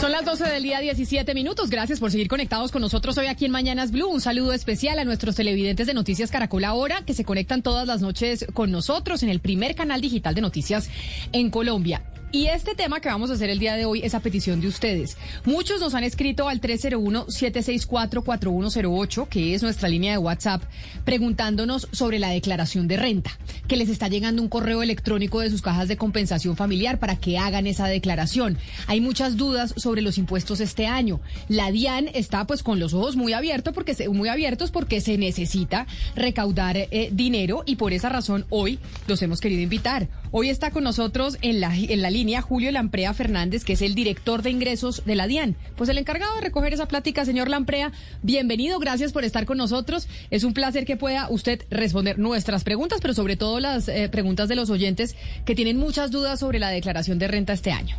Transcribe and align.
Son 0.00 0.12
las 0.12 0.24
12 0.24 0.44
del 0.44 0.62
día 0.62 0.80
17 0.80 1.34
minutos. 1.34 1.68
Gracias 1.68 2.00
por 2.00 2.10
seguir 2.10 2.26
conectados 2.26 2.72
con 2.72 2.80
nosotros 2.80 3.18
hoy 3.18 3.26
aquí 3.26 3.44
en 3.44 3.50
Mañanas 3.50 3.90
Blue. 3.90 4.08
Un 4.08 4.22
saludo 4.22 4.54
especial 4.54 4.98
a 4.98 5.04
nuestros 5.04 5.36
televidentes 5.36 5.86
de 5.86 5.92
Noticias 5.92 6.30
Caracol 6.30 6.64
Ahora 6.64 7.02
que 7.04 7.12
se 7.12 7.26
conectan 7.26 7.60
todas 7.60 7.86
las 7.86 8.00
noches 8.00 8.46
con 8.54 8.70
nosotros 8.70 9.22
en 9.22 9.28
el 9.28 9.40
primer 9.40 9.74
canal 9.74 10.00
digital 10.00 10.34
de 10.34 10.40
noticias 10.40 10.88
en 11.32 11.50
Colombia. 11.50 12.02
Y 12.32 12.46
este 12.46 12.76
tema 12.76 13.00
que 13.00 13.08
vamos 13.08 13.28
a 13.30 13.32
hacer 13.32 13.50
el 13.50 13.58
día 13.58 13.74
de 13.74 13.86
hoy 13.86 14.02
es 14.04 14.14
a 14.14 14.20
petición 14.20 14.60
de 14.60 14.68
ustedes. 14.68 15.16
Muchos 15.44 15.80
nos 15.80 15.94
han 15.94 16.04
escrito 16.04 16.48
al 16.48 16.60
301-764-4108, 16.60 19.26
que 19.26 19.52
es 19.52 19.64
nuestra 19.64 19.88
línea 19.88 20.12
de 20.12 20.18
WhatsApp, 20.18 20.62
preguntándonos 21.04 21.88
sobre 21.90 22.20
la 22.20 22.28
declaración 22.28 22.86
de 22.86 22.98
renta, 22.98 23.32
que 23.66 23.76
les 23.76 23.88
está 23.88 24.06
llegando 24.06 24.42
un 24.42 24.48
correo 24.48 24.80
electrónico 24.80 25.40
de 25.40 25.50
sus 25.50 25.60
cajas 25.60 25.88
de 25.88 25.96
compensación 25.96 26.54
familiar 26.54 27.00
para 27.00 27.16
que 27.16 27.36
hagan 27.36 27.66
esa 27.66 27.88
declaración. 27.88 28.58
Hay 28.86 29.00
muchas 29.00 29.36
dudas 29.36 29.74
sobre 29.76 30.00
los 30.00 30.16
impuestos 30.16 30.60
este 30.60 30.86
año. 30.86 31.18
La 31.48 31.72
DIAN 31.72 32.10
está 32.14 32.46
pues 32.46 32.62
con 32.62 32.78
los 32.78 32.94
ojos 32.94 33.16
muy 33.16 33.32
abiertos 33.32 33.74
porque 33.74 33.94
se, 33.94 34.08
muy 34.08 34.28
abiertos 34.28 34.70
porque 34.70 35.00
se 35.00 35.18
necesita 35.18 35.88
recaudar 36.14 36.76
eh, 36.76 37.08
dinero 37.10 37.64
y 37.66 37.74
por 37.74 37.92
esa 37.92 38.08
razón 38.08 38.46
hoy 38.50 38.78
los 39.08 39.20
hemos 39.20 39.40
querido 39.40 39.62
invitar. 39.62 40.06
Hoy 40.30 40.48
está 40.48 40.70
con 40.70 40.84
nosotros 40.84 41.36
en 41.42 41.60
la, 41.60 41.76
en 41.76 42.02
la 42.02 42.10
línea 42.10 42.19
Julio 42.42 42.70
Lamprea 42.70 43.14
Fernández, 43.14 43.64
que 43.64 43.72
es 43.72 43.80
el 43.80 43.94
director 43.94 44.42
de 44.42 44.50
ingresos 44.50 45.04
de 45.06 45.14
la 45.14 45.26
DIAN. 45.26 45.56
Pues 45.76 45.88
el 45.88 45.96
encargado 45.96 46.34
de 46.34 46.42
recoger 46.42 46.74
esa 46.74 46.86
plática, 46.86 47.24
señor 47.24 47.48
Lamprea, 47.48 47.92
bienvenido, 48.22 48.78
gracias 48.78 49.12
por 49.12 49.24
estar 49.24 49.46
con 49.46 49.56
nosotros. 49.56 50.06
Es 50.30 50.44
un 50.44 50.52
placer 50.52 50.84
que 50.84 50.98
pueda 50.98 51.28
usted 51.30 51.64
responder 51.70 52.18
nuestras 52.18 52.62
preguntas, 52.62 53.00
pero 53.00 53.14
sobre 53.14 53.36
todo 53.36 53.58
las 53.58 53.88
eh, 53.88 54.10
preguntas 54.10 54.50
de 54.50 54.54
los 54.54 54.68
oyentes 54.68 55.16
que 55.46 55.54
tienen 55.54 55.78
muchas 55.78 56.10
dudas 56.10 56.40
sobre 56.40 56.58
la 56.58 56.68
declaración 56.68 57.18
de 57.18 57.28
renta 57.28 57.54
este 57.54 57.72
año. 57.72 57.96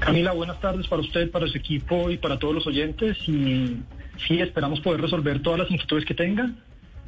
Camila, 0.00 0.32
buenas 0.32 0.60
tardes 0.60 0.86
para 0.86 1.00
usted, 1.00 1.30
para 1.30 1.48
su 1.48 1.56
equipo 1.56 2.10
y 2.10 2.18
para 2.18 2.38
todos 2.38 2.54
los 2.54 2.66
oyentes. 2.66 3.16
Y 3.26 3.78
sí, 4.28 4.40
esperamos 4.40 4.80
poder 4.80 5.00
resolver 5.00 5.40
todas 5.40 5.60
las 5.60 5.70
inquietudes 5.70 6.04
que 6.04 6.14
tengan 6.14 6.58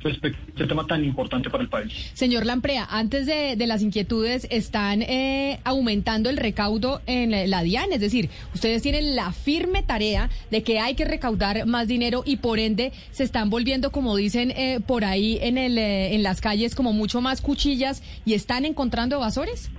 respecto 0.03 0.39
a 0.39 0.51
este 0.51 0.67
tema 0.67 0.87
tan 0.87 1.05
importante 1.05 1.51
para 1.51 1.63
el 1.63 1.69
país. 1.69 1.93
Señor 2.15 2.47
Lamprea, 2.47 2.87
antes 2.91 3.27
de, 3.27 3.57
las 3.67 3.83
inquietudes, 3.83 4.47
están 4.51 5.03
eh, 5.03 5.61
aumentando 5.65 6.31
el 6.31 6.37
recaudo 6.37 7.03
en 7.07 7.51
la, 7.51 7.63
DIAN, 7.63 7.93
es 7.93 8.01
decir, 8.01 8.31
ustedes 8.55 8.83
tienen 8.83 9.17
la 9.17 9.33
firme 9.33 9.83
tarea 9.83 10.31
de 10.51 10.63
que 10.63 10.81
hay 10.81 10.95
que 10.95 11.05
recaudar 11.05 11.67
más 11.67 11.89
dinero 11.89 12.23
y 12.25 12.37
por 12.37 12.59
ende 12.59 12.93
se 13.11 13.25
están 13.25 13.51
volviendo, 13.51 13.91
como 13.91 14.17
dicen 14.17 14.53
eh, 14.53 14.81
por 14.87 15.05
ahí 15.05 15.39
en, 15.43 15.59
el, 15.59 15.77
eh, 15.77 16.15
en 16.15 16.23
las 16.23 16.41
calles, 16.41 16.75
como 16.75 16.93
mucho 16.93 17.21
más 17.21 17.41
cuchillas 17.41 18.03
y 18.25 18.35
están 18.35 18.65
encontrando 18.65 19.17
evasores. 19.17 19.71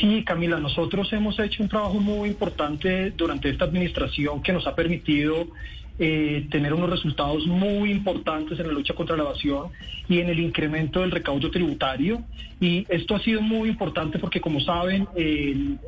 Sí, 0.00 0.24
Camila, 0.24 0.58
nosotros 0.58 1.12
hemos 1.12 1.38
hecho 1.38 1.62
un 1.62 1.68
trabajo 1.68 1.94
muy 1.94 2.30
importante 2.30 3.12
durante 3.12 3.50
esta 3.50 3.64
administración 3.64 4.42
que 4.42 4.52
nos 4.52 4.66
ha 4.66 4.74
permitido 4.74 5.46
eh, 5.98 6.48
tener 6.50 6.74
unos 6.74 6.90
resultados 6.90 7.46
muy 7.46 7.92
importantes 7.92 8.58
en 8.58 8.66
la 8.66 8.72
lucha 8.72 8.94
contra 8.94 9.16
la 9.16 9.22
evasión 9.22 9.68
y 10.08 10.18
en 10.18 10.28
el 10.28 10.40
incremento 10.40 11.00
del 11.00 11.12
recaudo 11.12 11.50
tributario. 11.50 12.24
Y 12.60 12.84
esto 12.88 13.14
ha 13.14 13.20
sido 13.20 13.40
muy 13.40 13.68
importante 13.68 14.18
porque, 14.18 14.40
como 14.40 14.60
saben, 14.60 15.06
el, 15.14 15.78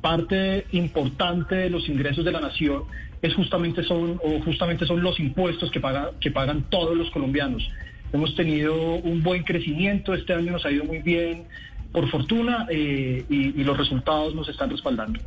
parte 0.00 0.66
importante 0.72 1.54
de 1.54 1.70
los 1.70 1.88
ingresos 1.88 2.24
de 2.24 2.32
la 2.32 2.40
nación 2.40 2.84
es 3.22 3.34
justamente 3.34 3.82
son, 3.84 4.20
o 4.22 4.40
justamente 4.40 4.84
son 4.84 5.02
los 5.02 5.18
impuestos 5.18 5.70
que, 5.70 5.80
paga, 5.80 6.10
que 6.20 6.30
pagan 6.30 6.64
todos 6.68 6.94
los 6.94 7.10
colombianos. 7.10 7.66
Hemos 8.12 8.34
tenido 8.34 8.96
un 8.96 9.22
buen 9.22 9.44
crecimiento, 9.44 10.12
este 10.12 10.34
año 10.34 10.52
nos 10.52 10.66
ha 10.66 10.70
ido 10.70 10.84
muy 10.84 10.98
bien, 10.98 11.44
por 11.90 12.08
fortuna, 12.10 12.66
eh, 12.68 13.24
y 13.28 13.64
los 13.64 13.78
resultados 13.78 14.34
nos 14.34 14.48
están 14.48 14.68
respaldando. 14.68 15.20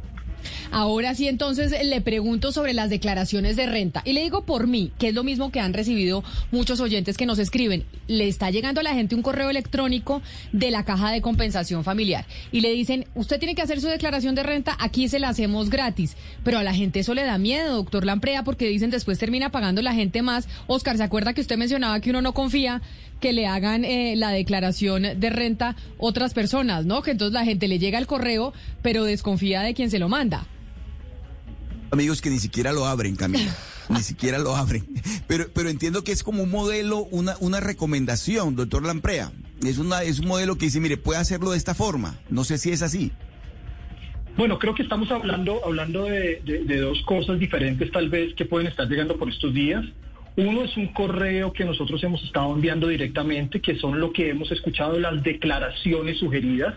Ahora 0.71 1.15
sí, 1.15 1.27
entonces 1.27 1.73
le 1.83 2.01
pregunto 2.01 2.51
sobre 2.51 2.73
las 2.73 2.89
declaraciones 2.89 3.55
de 3.55 3.65
renta. 3.65 4.01
Y 4.05 4.13
le 4.13 4.21
digo 4.21 4.45
por 4.45 4.67
mí, 4.67 4.91
que 4.97 5.09
es 5.09 5.13
lo 5.13 5.23
mismo 5.23 5.51
que 5.51 5.59
han 5.59 5.73
recibido 5.73 6.23
muchos 6.51 6.79
oyentes 6.79 7.17
que 7.17 7.25
nos 7.25 7.39
escriben. 7.39 7.85
Le 8.07 8.27
está 8.27 8.49
llegando 8.51 8.81
a 8.81 8.83
la 8.83 8.93
gente 8.93 9.15
un 9.15 9.21
correo 9.21 9.49
electrónico 9.49 10.21
de 10.51 10.71
la 10.71 10.83
caja 10.85 11.11
de 11.11 11.21
compensación 11.21 11.83
familiar. 11.83 12.25
Y 12.51 12.61
le 12.61 12.71
dicen, 12.71 13.05
usted 13.15 13.39
tiene 13.39 13.55
que 13.55 13.61
hacer 13.61 13.81
su 13.81 13.87
declaración 13.87 14.35
de 14.35 14.43
renta, 14.43 14.75
aquí 14.79 15.07
se 15.07 15.19
la 15.19 15.29
hacemos 15.29 15.69
gratis. 15.69 16.15
Pero 16.43 16.59
a 16.59 16.63
la 16.63 16.73
gente 16.73 16.99
eso 16.99 17.13
le 17.13 17.23
da 17.23 17.37
miedo, 17.37 17.75
doctor 17.75 18.05
Lamprea, 18.05 18.43
porque 18.43 18.67
dicen 18.67 18.89
después 18.89 19.19
termina 19.19 19.51
pagando 19.51 19.81
la 19.81 19.93
gente 19.93 20.21
más. 20.21 20.47
Oscar, 20.67 20.97
¿se 20.97 21.03
acuerda 21.03 21.33
que 21.33 21.41
usted 21.41 21.57
mencionaba 21.57 21.99
que 21.99 22.09
uno 22.09 22.21
no 22.21 22.33
confía 22.33 22.81
que 23.19 23.33
le 23.33 23.47
hagan 23.47 23.83
eh, 23.85 24.15
la 24.15 24.31
declaración 24.31 25.03
de 25.19 25.29
renta 25.29 25.75
otras 25.97 26.33
personas, 26.33 26.85
¿no? 26.85 27.01
Que 27.01 27.11
entonces 27.11 27.33
la 27.33 27.45
gente 27.45 27.67
le 27.67 27.79
llega 27.79 27.99
el 27.99 28.07
correo, 28.07 28.53
pero 28.81 29.03
desconfía 29.03 29.61
de 29.61 29.73
quien 29.73 29.89
se 29.89 29.99
lo 29.99 30.09
manda. 30.09 30.45
Amigos 31.91 32.21
que 32.21 32.29
ni 32.29 32.39
siquiera 32.39 32.73
lo 32.73 32.85
abren, 32.85 33.15
Camila. 33.15 33.55
ni 33.89 34.01
siquiera 34.01 34.37
lo 34.37 34.55
abren. 34.55 34.85
Pero, 35.27 35.45
pero 35.53 35.69
entiendo 35.69 36.03
que 36.03 36.11
es 36.11 36.23
como 36.23 36.43
un 36.43 36.51
modelo, 36.51 36.99
una, 37.11 37.35
una 37.39 37.59
recomendación, 37.59 38.55
doctor 38.55 38.85
Lamprea. 38.85 39.31
Es, 39.63 39.77
una, 39.77 40.03
es 40.03 40.19
un 40.19 40.27
modelo 40.27 40.57
que 40.57 40.65
dice, 40.65 40.79
mire, 40.79 40.97
puede 40.97 41.19
hacerlo 41.19 41.51
de 41.51 41.57
esta 41.57 41.73
forma. 41.73 42.17
No 42.29 42.43
sé 42.43 42.57
si 42.57 42.71
es 42.71 42.81
así. 42.81 43.11
Bueno, 44.35 44.59
creo 44.59 44.75
que 44.75 44.83
estamos 44.83 45.09
hablando, 45.09 45.61
hablando 45.65 46.03
de, 46.03 46.41
de 46.43 46.77
dos 46.77 47.01
cosas 47.03 47.39
diferentes 47.39 47.91
tal 47.91 48.09
vez 48.09 48.35
que 48.35 48.45
pueden 48.45 48.67
estar 48.67 48.87
llegando 48.87 49.17
por 49.17 49.29
estos 49.29 49.51
días. 49.53 49.83
Uno 50.37 50.63
es 50.63 50.77
un 50.77 50.89
correo 50.89 51.51
que 51.51 51.65
nosotros 51.65 52.03
hemos 52.03 52.23
estado 52.23 52.53
enviando 52.53 52.87
directamente, 52.87 53.59
que 53.59 53.75
son 53.75 53.99
lo 53.99 54.13
que 54.13 54.29
hemos 54.29 54.51
escuchado, 54.51 54.99
las 54.99 55.23
declaraciones 55.23 56.19
sugeridas 56.19 56.75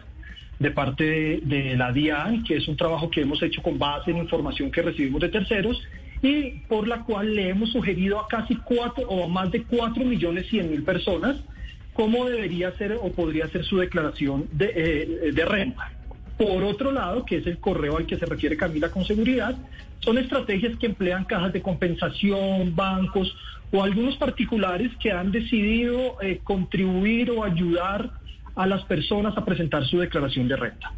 de 0.58 0.70
parte 0.70 1.40
de, 1.42 1.76
la 1.76 1.92
DIAN, 1.92 2.42
que 2.42 2.56
es 2.56 2.66
un 2.68 2.76
trabajo 2.78 3.10
que 3.10 3.20
hemos 3.20 3.42
hecho 3.42 3.60
con 3.62 3.78
base 3.78 4.12
en 4.12 4.16
información 4.16 4.70
que 4.70 4.80
recibimos 4.80 5.20
de 5.20 5.28
terceros 5.28 5.78
y 6.22 6.52
por 6.68 6.88
la 6.88 7.04
cual 7.04 7.34
le 7.36 7.50
hemos 7.50 7.70
sugerido 7.70 8.18
a 8.18 8.28
casi 8.28 8.56
cuatro 8.56 9.06
o 9.06 9.24
a 9.24 9.28
más 9.28 9.50
de 9.50 9.62
cuatro 9.64 10.06
millones 10.06 10.46
cien 10.48 10.70
mil 10.70 10.82
personas 10.82 11.36
cómo 11.92 12.24
debería 12.30 12.72
ser 12.78 12.92
o 12.92 13.12
podría 13.12 13.46
ser 13.48 13.64
su 13.64 13.76
declaración 13.76 14.48
de, 14.52 14.72
eh, 14.74 15.32
de 15.32 15.44
renta. 15.44 15.92
Por 16.38 16.64
otro 16.64 16.92
lado, 16.92 17.26
que 17.26 17.36
es 17.36 17.46
el 17.46 17.58
correo 17.58 17.98
al 17.98 18.06
que 18.06 18.16
se 18.16 18.24
refiere 18.24 18.56
Camila 18.56 18.90
con 18.90 19.04
seguridad, 19.04 19.54
son 20.00 20.18
estrategias 20.18 20.78
que 20.78 20.86
emplean 20.86 21.24
cajas 21.24 21.52
de 21.52 21.62
compensación, 21.62 22.74
bancos 22.74 23.34
o 23.70 23.82
algunos 23.82 24.16
particulares 24.16 24.90
que 25.00 25.12
han 25.12 25.30
decidido 25.30 26.16
eh, 26.20 26.40
contribuir 26.42 27.30
o 27.30 27.44
ayudar 27.44 28.10
a 28.56 28.66
las 28.66 28.84
personas 28.84 29.36
a 29.36 29.44
presentar 29.44 29.84
su 29.86 29.98
declaración 29.98 30.48
de 30.48 30.56
renta. 30.56 30.92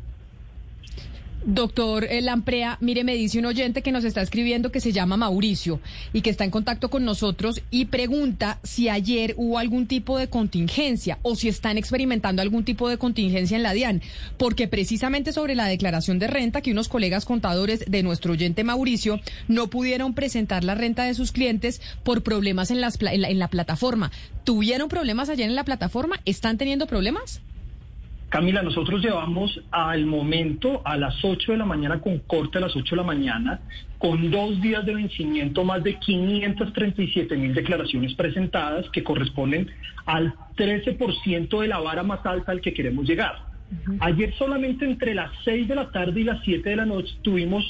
Doctor 1.44 2.06
Lamprea, 2.22 2.78
mire, 2.80 3.02
me 3.02 3.16
dice 3.16 3.40
un 3.40 3.46
oyente 3.46 3.82
que 3.82 3.90
nos 3.90 4.04
está 4.04 4.22
escribiendo 4.22 4.70
que 4.70 4.80
se 4.80 4.92
llama 4.92 5.16
Mauricio 5.16 5.80
y 6.12 6.20
que 6.20 6.30
está 6.30 6.44
en 6.44 6.52
contacto 6.52 6.88
con 6.88 7.04
nosotros 7.04 7.62
y 7.70 7.86
pregunta 7.86 8.60
si 8.62 8.88
ayer 8.88 9.34
hubo 9.36 9.58
algún 9.58 9.88
tipo 9.88 10.18
de 10.18 10.28
contingencia 10.28 11.18
o 11.22 11.34
si 11.34 11.48
están 11.48 11.78
experimentando 11.78 12.42
algún 12.42 12.64
tipo 12.64 12.88
de 12.88 12.96
contingencia 12.96 13.56
en 13.56 13.64
la 13.64 13.72
DIAN, 13.72 14.02
porque 14.36 14.68
precisamente 14.68 15.32
sobre 15.32 15.56
la 15.56 15.66
declaración 15.66 16.20
de 16.20 16.28
renta 16.28 16.60
que 16.60 16.70
unos 16.70 16.88
colegas 16.88 17.24
contadores 17.24 17.84
de 17.88 18.04
nuestro 18.04 18.34
oyente 18.34 18.62
Mauricio 18.62 19.20
no 19.48 19.68
pudieron 19.68 20.14
presentar 20.14 20.62
la 20.62 20.76
renta 20.76 21.02
de 21.04 21.14
sus 21.14 21.32
clientes 21.32 21.80
por 22.04 22.22
problemas 22.22 22.70
en, 22.70 22.80
las, 22.80 22.98
en, 23.00 23.20
la, 23.20 23.28
en 23.28 23.38
la 23.40 23.48
plataforma. 23.48 24.12
¿Tuvieron 24.44 24.88
problemas 24.88 25.28
ayer 25.28 25.48
en 25.48 25.56
la 25.56 25.64
plataforma? 25.64 26.20
¿Están 26.24 26.56
teniendo 26.56 26.86
problemas? 26.86 27.40
Camila, 28.32 28.62
nosotros 28.62 29.02
llevamos 29.02 29.60
al 29.70 30.06
momento 30.06 30.80
a 30.86 30.96
las 30.96 31.22
8 31.22 31.52
de 31.52 31.58
la 31.58 31.66
mañana 31.66 32.00
con 32.00 32.18
corte 32.20 32.56
a 32.56 32.62
las 32.62 32.74
8 32.74 32.94
de 32.94 32.96
la 32.96 33.06
mañana, 33.06 33.60
con 33.98 34.30
dos 34.30 34.58
días 34.62 34.86
de 34.86 34.94
vencimiento, 34.94 35.64
más 35.64 35.84
de 35.84 35.98
537 35.98 37.36
mil 37.36 37.52
declaraciones 37.52 38.14
presentadas 38.14 38.88
que 38.88 39.04
corresponden 39.04 39.70
al 40.06 40.32
13% 40.56 41.60
de 41.60 41.68
la 41.68 41.80
vara 41.80 42.04
más 42.04 42.24
alta 42.24 42.52
al 42.52 42.62
que 42.62 42.72
queremos 42.72 43.06
llegar. 43.06 43.36
Ayer 44.00 44.32
solamente 44.38 44.86
entre 44.86 45.14
las 45.14 45.30
6 45.44 45.68
de 45.68 45.74
la 45.74 45.90
tarde 45.90 46.22
y 46.22 46.24
las 46.24 46.42
7 46.42 46.70
de 46.70 46.76
la 46.76 46.86
noche 46.86 47.14
tuvimos 47.20 47.62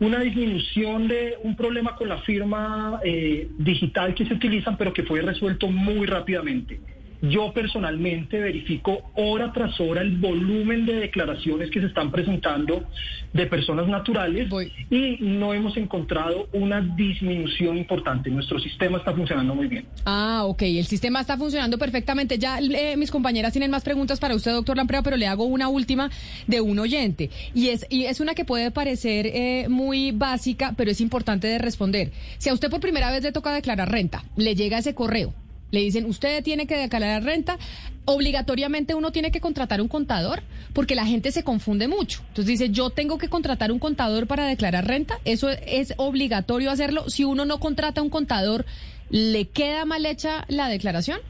una 0.00 0.18
disminución 0.18 1.06
de 1.06 1.36
un 1.44 1.54
problema 1.54 1.94
con 1.94 2.08
la 2.08 2.18
firma 2.22 2.98
eh, 3.04 3.48
digital 3.56 4.14
que 4.16 4.26
se 4.26 4.34
utilizan, 4.34 4.76
pero 4.76 4.92
que 4.92 5.04
fue 5.04 5.22
resuelto 5.22 5.68
muy 5.68 6.06
rápidamente. 6.06 6.80
Yo 7.20 7.52
personalmente 7.52 8.38
verifico 8.38 9.10
hora 9.14 9.52
tras 9.52 9.80
hora 9.80 10.02
el 10.02 10.16
volumen 10.18 10.86
de 10.86 10.94
declaraciones 10.94 11.70
que 11.70 11.80
se 11.80 11.86
están 11.86 12.12
presentando 12.12 12.84
de 13.32 13.46
personas 13.46 13.88
naturales 13.88 14.48
y 14.88 15.18
no 15.20 15.52
hemos 15.52 15.76
encontrado 15.76 16.48
una 16.52 16.80
disminución 16.80 17.76
importante. 17.76 18.30
Nuestro 18.30 18.58
sistema 18.60 18.98
está 18.98 19.12
funcionando 19.12 19.54
muy 19.54 19.66
bien. 19.66 19.84
Ah, 20.04 20.42
ok. 20.44 20.62
El 20.62 20.86
sistema 20.86 21.20
está 21.20 21.36
funcionando 21.36 21.76
perfectamente. 21.76 22.38
Ya 22.38 22.58
eh, 22.60 22.96
mis 22.96 23.10
compañeras 23.10 23.52
tienen 23.52 23.70
más 23.70 23.82
preguntas 23.82 24.20
para 24.20 24.34
usted, 24.34 24.52
doctor 24.52 24.76
Lamprea, 24.76 25.02
pero 25.02 25.16
le 25.16 25.26
hago 25.26 25.44
una 25.44 25.68
última 25.68 26.10
de 26.46 26.60
un 26.60 26.78
oyente. 26.78 27.30
Y 27.54 27.68
es, 27.68 27.84
y 27.90 28.04
es 28.04 28.20
una 28.20 28.34
que 28.34 28.44
puede 28.44 28.70
parecer 28.70 29.26
eh, 29.26 29.66
muy 29.68 30.12
básica, 30.12 30.74
pero 30.76 30.90
es 30.90 31.00
importante 31.00 31.48
de 31.48 31.58
responder. 31.58 32.12
Si 32.38 32.48
a 32.48 32.54
usted 32.54 32.70
por 32.70 32.80
primera 32.80 33.10
vez 33.10 33.22
le 33.22 33.32
toca 33.32 33.52
declarar 33.52 33.90
renta, 33.90 34.24
le 34.36 34.54
llega 34.54 34.78
ese 34.78 34.94
correo 34.94 35.34
le 35.70 35.80
dicen, 35.80 36.06
usted 36.06 36.42
tiene 36.42 36.66
que 36.66 36.76
declarar 36.76 37.22
renta, 37.24 37.58
obligatoriamente 38.04 38.94
uno 38.94 39.12
tiene 39.12 39.30
que 39.30 39.40
contratar 39.40 39.80
un 39.80 39.88
contador, 39.88 40.42
porque 40.72 40.94
la 40.94 41.06
gente 41.06 41.30
se 41.30 41.44
confunde 41.44 41.88
mucho. 41.88 42.22
Entonces 42.28 42.46
dice, 42.46 42.70
yo 42.70 42.90
tengo 42.90 43.18
que 43.18 43.28
contratar 43.28 43.70
un 43.70 43.78
contador 43.78 44.26
para 44.26 44.46
declarar 44.46 44.86
renta, 44.86 45.20
eso 45.24 45.48
es 45.50 45.94
obligatorio 45.96 46.70
hacerlo. 46.70 47.08
Si 47.10 47.24
uno 47.24 47.44
no 47.44 47.60
contrata 47.60 48.02
un 48.02 48.10
contador, 48.10 48.64
¿le 49.10 49.46
queda 49.46 49.84
mal 49.84 50.06
hecha 50.06 50.44
la 50.48 50.68
declaración? 50.68 51.20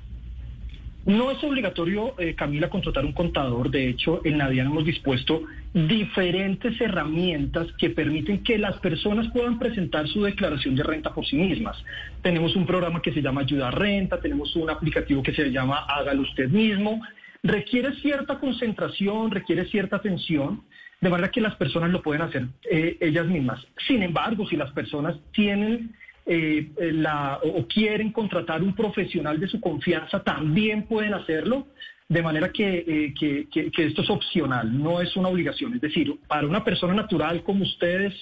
No 1.08 1.30
es 1.30 1.42
obligatorio, 1.42 2.14
eh, 2.18 2.34
Camila, 2.34 2.68
contratar 2.68 3.02
un 3.02 3.14
contador. 3.14 3.70
De 3.70 3.88
hecho, 3.88 4.20
en 4.24 4.36
Nadia 4.36 4.64
hemos 4.64 4.84
dispuesto 4.84 5.42
diferentes 5.72 6.78
herramientas 6.82 7.66
que 7.78 7.88
permiten 7.88 8.42
que 8.42 8.58
las 8.58 8.76
personas 8.76 9.26
puedan 9.32 9.58
presentar 9.58 10.06
su 10.06 10.22
declaración 10.22 10.76
de 10.76 10.82
renta 10.82 11.14
por 11.14 11.24
sí 11.24 11.36
mismas. 11.36 11.82
Tenemos 12.20 12.54
un 12.56 12.66
programa 12.66 13.00
que 13.00 13.14
se 13.14 13.22
llama 13.22 13.40
Ayuda 13.40 13.68
a 13.68 13.70
Renta, 13.70 14.20
tenemos 14.20 14.54
un 14.54 14.68
aplicativo 14.68 15.22
que 15.22 15.32
se 15.32 15.50
llama 15.50 15.86
Hágalo 15.88 16.20
usted 16.20 16.50
mismo. 16.50 17.00
Requiere 17.42 17.94
cierta 18.02 18.38
concentración, 18.38 19.30
requiere 19.30 19.64
cierta 19.64 19.96
atención, 19.96 20.62
de 21.00 21.08
manera 21.08 21.30
que 21.30 21.40
las 21.40 21.56
personas 21.56 21.88
lo 21.90 22.02
pueden 22.02 22.20
hacer 22.20 22.48
eh, 22.70 22.98
ellas 23.00 23.24
mismas. 23.24 23.66
Sin 23.86 24.02
embargo, 24.02 24.46
si 24.46 24.56
las 24.56 24.72
personas 24.72 25.16
tienen 25.32 25.94
eh, 26.30 26.70
la, 26.92 27.40
o 27.42 27.66
quieren 27.66 28.12
contratar 28.12 28.62
un 28.62 28.74
profesional 28.74 29.40
de 29.40 29.48
su 29.48 29.60
confianza, 29.60 30.22
también 30.22 30.82
pueden 30.82 31.14
hacerlo, 31.14 31.68
de 32.06 32.22
manera 32.22 32.50
eh, 32.58 33.14
que, 33.18 33.48
que, 33.48 33.84
esto 33.86 34.02
es 34.02 34.10
opcional, 34.10 34.78
no 34.78 35.00
es 35.00 35.16
una 35.16 35.28
obligación. 35.28 35.74
Es 35.74 35.80
decir, 35.80 36.14
para 36.28 36.46
una 36.46 36.62
persona 36.62 36.92
natural 36.92 37.42
como 37.42 37.64
ustedes, 37.64 38.14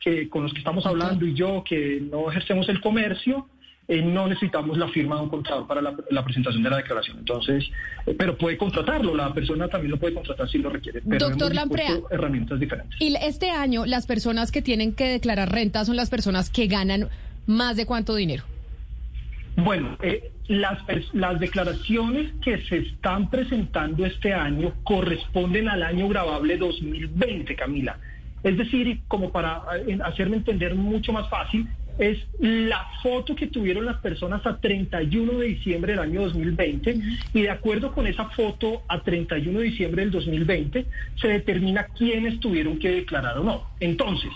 que, 0.00 0.28
con 0.28 0.42
los 0.42 0.52
que 0.52 0.58
estamos 0.58 0.84
hablando, 0.84 1.24
y 1.26 1.34
yo, 1.34 1.62
que 1.62 2.02
no 2.10 2.28
ejercemos 2.28 2.68
el 2.68 2.80
comercio, 2.80 3.48
eh, 3.86 4.02
no 4.02 4.26
necesitamos 4.26 4.76
la 4.76 4.88
firma 4.88 5.16
de 5.16 5.22
un 5.22 5.28
contador 5.28 5.66
para 5.68 5.80
la, 5.80 6.24
presentación 6.24 6.62
de 6.64 6.70
la 6.70 6.78
declaración. 6.78 7.18
Entonces, 7.18 7.70
pero 8.18 8.36
puede 8.36 8.56
contratarlo, 8.56 9.14
la 9.14 9.32
persona 9.32 9.68
también 9.68 9.92
lo 9.92 9.98
puede 9.98 10.14
contratar 10.14 10.48
si 10.48 10.58
lo 10.58 10.70
requiere. 10.70 11.02
Pero 11.08 11.28
Doctor 11.28 11.54
Lamprea, 11.54 12.00
herramientas 12.10 12.58
diferentes. 12.58 13.00
Y 13.00 13.14
este 13.14 13.50
año, 13.50 13.86
las 13.86 14.06
personas 14.06 14.50
que 14.50 14.60
tienen 14.60 14.92
que 14.92 15.04
declarar 15.04 15.52
renta 15.52 15.84
son 15.84 15.94
las 15.94 16.10
personas 16.10 16.50
que 16.50 16.66
ganan 16.66 17.10
¿Más 17.46 17.76
de 17.76 17.86
cuánto 17.86 18.14
dinero? 18.14 18.44
Bueno, 19.56 19.96
eh, 20.02 20.32
las, 20.48 20.78
las 21.12 21.38
declaraciones 21.38 22.32
que 22.42 22.58
se 22.64 22.78
están 22.78 23.30
presentando 23.30 24.04
este 24.04 24.34
año 24.34 24.72
corresponden 24.82 25.68
al 25.68 25.82
año 25.82 26.08
grabable 26.08 26.56
2020, 26.56 27.54
Camila. 27.54 27.98
Es 28.42 28.58
decir, 28.58 29.00
como 29.08 29.30
para 29.30 29.62
eh, 29.86 29.98
hacerme 30.04 30.36
entender 30.36 30.74
mucho 30.74 31.12
más 31.12 31.28
fácil, 31.30 31.68
es 31.98 32.18
la 32.40 32.88
foto 33.02 33.34
que 33.36 33.46
tuvieron 33.46 33.84
las 33.84 33.98
personas 33.98 34.44
a 34.46 34.58
31 34.58 35.38
de 35.38 35.46
diciembre 35.46 35.92
del 35.92 36.00
año 36.00 36.22
2020 36.22 36.98
y 37.32 37.42
de 37.42 37.50
acuerdo 37.50 37.92
con 37.92 38.06
esa 38.06 38.24
foto 38.30 38.82
a 38.88 39.00
31 39.00 39.60
de 39.60 39.64
diciembre 39.64 40.02
del 40.02 40.10
2020 40.10 40.86
se 41.20 41.28
determina 41.28 41.86
quiénes 41.96 42.40
tuvieron 42.40 42.78
que 42.78 42.90
declarar 42.90 43.38
o 43.38 43.44
no. 43.44 43.70
Entonces, 43.78 44.30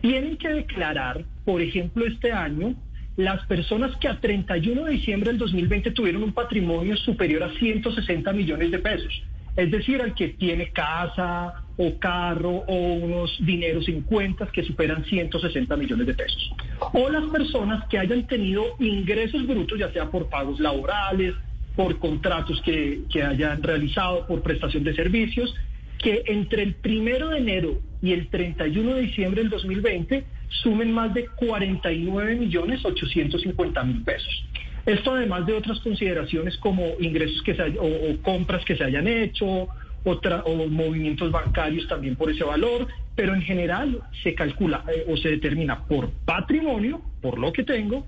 tienen 0.00 0.36
que 0.36 0.48
declarar, 0.48 1.24
por 1.44 1.60
ejemplo, 1.60 2.06
este 2.06 2.32
año, 2.32 2.74
las 3.16 3.44
personas 3.46 3.96
que 3.96 4.08
a 4.08 4.20
31 4.20 4.84
de 4.84 4.92
diciembre 4.92 5.30
del 5.30 5.38
2020 5.38 5.90
tuvieron 5.92 6.22
un 6.22 6.32
patrimonio 6.32 6.96
superior 6.96 7.42
a 7.42 7.50
160 7.50 8.32
millones 8.32 8.70
de 8.70 8.78
pesos. 8.78 9.22
Es 9.56 9.70
decir, 9.70 10.02
al 10.02 10.14
que 10.14 10.28
tiene 10.28 10.70
casa 10.70 11.62
o 11.76 11.96
carro 11.98 12.64
o 12.66 12.94
unos 12.94 13.36
dineros 13.38 13.88
en 13.88 14.02
cuentas 14.02 14.50
que 14.50 14.64
superan 14.64 15.04
160 15.04 15.76
millones 15.76 16.06
de 16.08 16.14
pesos. 16.14 16.52
O 16.92 17.08
las 17.08 17.24
personas 17.30 17.86
que 17.88 17.98
hayan 17.98 18.26
tenido 18.26 18.64
ingresos 18.80 19.46
brutos, 19.46 19.78
ya 19.78 19.92
sea 19.92 20.10
por 20.10 20.28
pagos 20.28 20.58
laborales, 20.58 21.34
por 21.76 21.98
contratos 22.00 22.60
que, 22.62 23.02
que 23.12 23.22
hayan 23.22 23.62
realizado, 23.62 24.26
por 24.26 24.42
prestación 24.42 24.82
de 24.82 24.94
servicios, 24.94 25.54
que 25.98 26.24
entre 26.26 26.64
el 26.64 26.74
primero 26.74 27.28
de 27.28 27.38
enero 27.38 27.80
y 28.02 28.12
el 28.12 28.28
31 28.28 28.94
de 28.94 29.00
diciembre 29.02 29.42
del 29.42 29.50
2020 29.50 30.24
sumen 30.48 30.92
más 30.92 31.12
de 31.14 31.26
49 31.26 32.36
millones 32.36 32.84
850 32.84 33.84
mil 33.84 34.02
pesos. 34.02 34.44
Esto 34.86 35.12
además 35.12 35.46
de 35.46 35.54
otras 35.54 35.80
consideraciones 35.80 36.56
como 36.58 36.84
ingresos 37.00 37.42
que 37.42 37.54
se 37.54 37.62
o, 37.78 38.22
compras 38.22 38.64
que 38.64 38.76
se 38.76 38.84
hayan 38.84 39.08
hecho, 39.08 39.68
otra, 40.04 40.42
o 40.44 40.66
movimientos 40.68 41.30
bancarios 41.30 41.88
también 41.88 42.16
por 42.16 42.30
ese 42.30 42.44
valor, 42.44 42.86
pero 43.14 43.34
en 43.34 43.42
general 43.42 44.02
se 44.22 44.34
calcula 44.34 44.84
eh, 44.94 45.06
o 45.08 45.16
se 45.16 45.30
determina 45.30 45.84
por 45.84 46.10
patrimonio, 46.26 47.00
por 47.22 47.38
lo 47.38 47.52
que 47.52 47.64
tengo, 47.64 48.06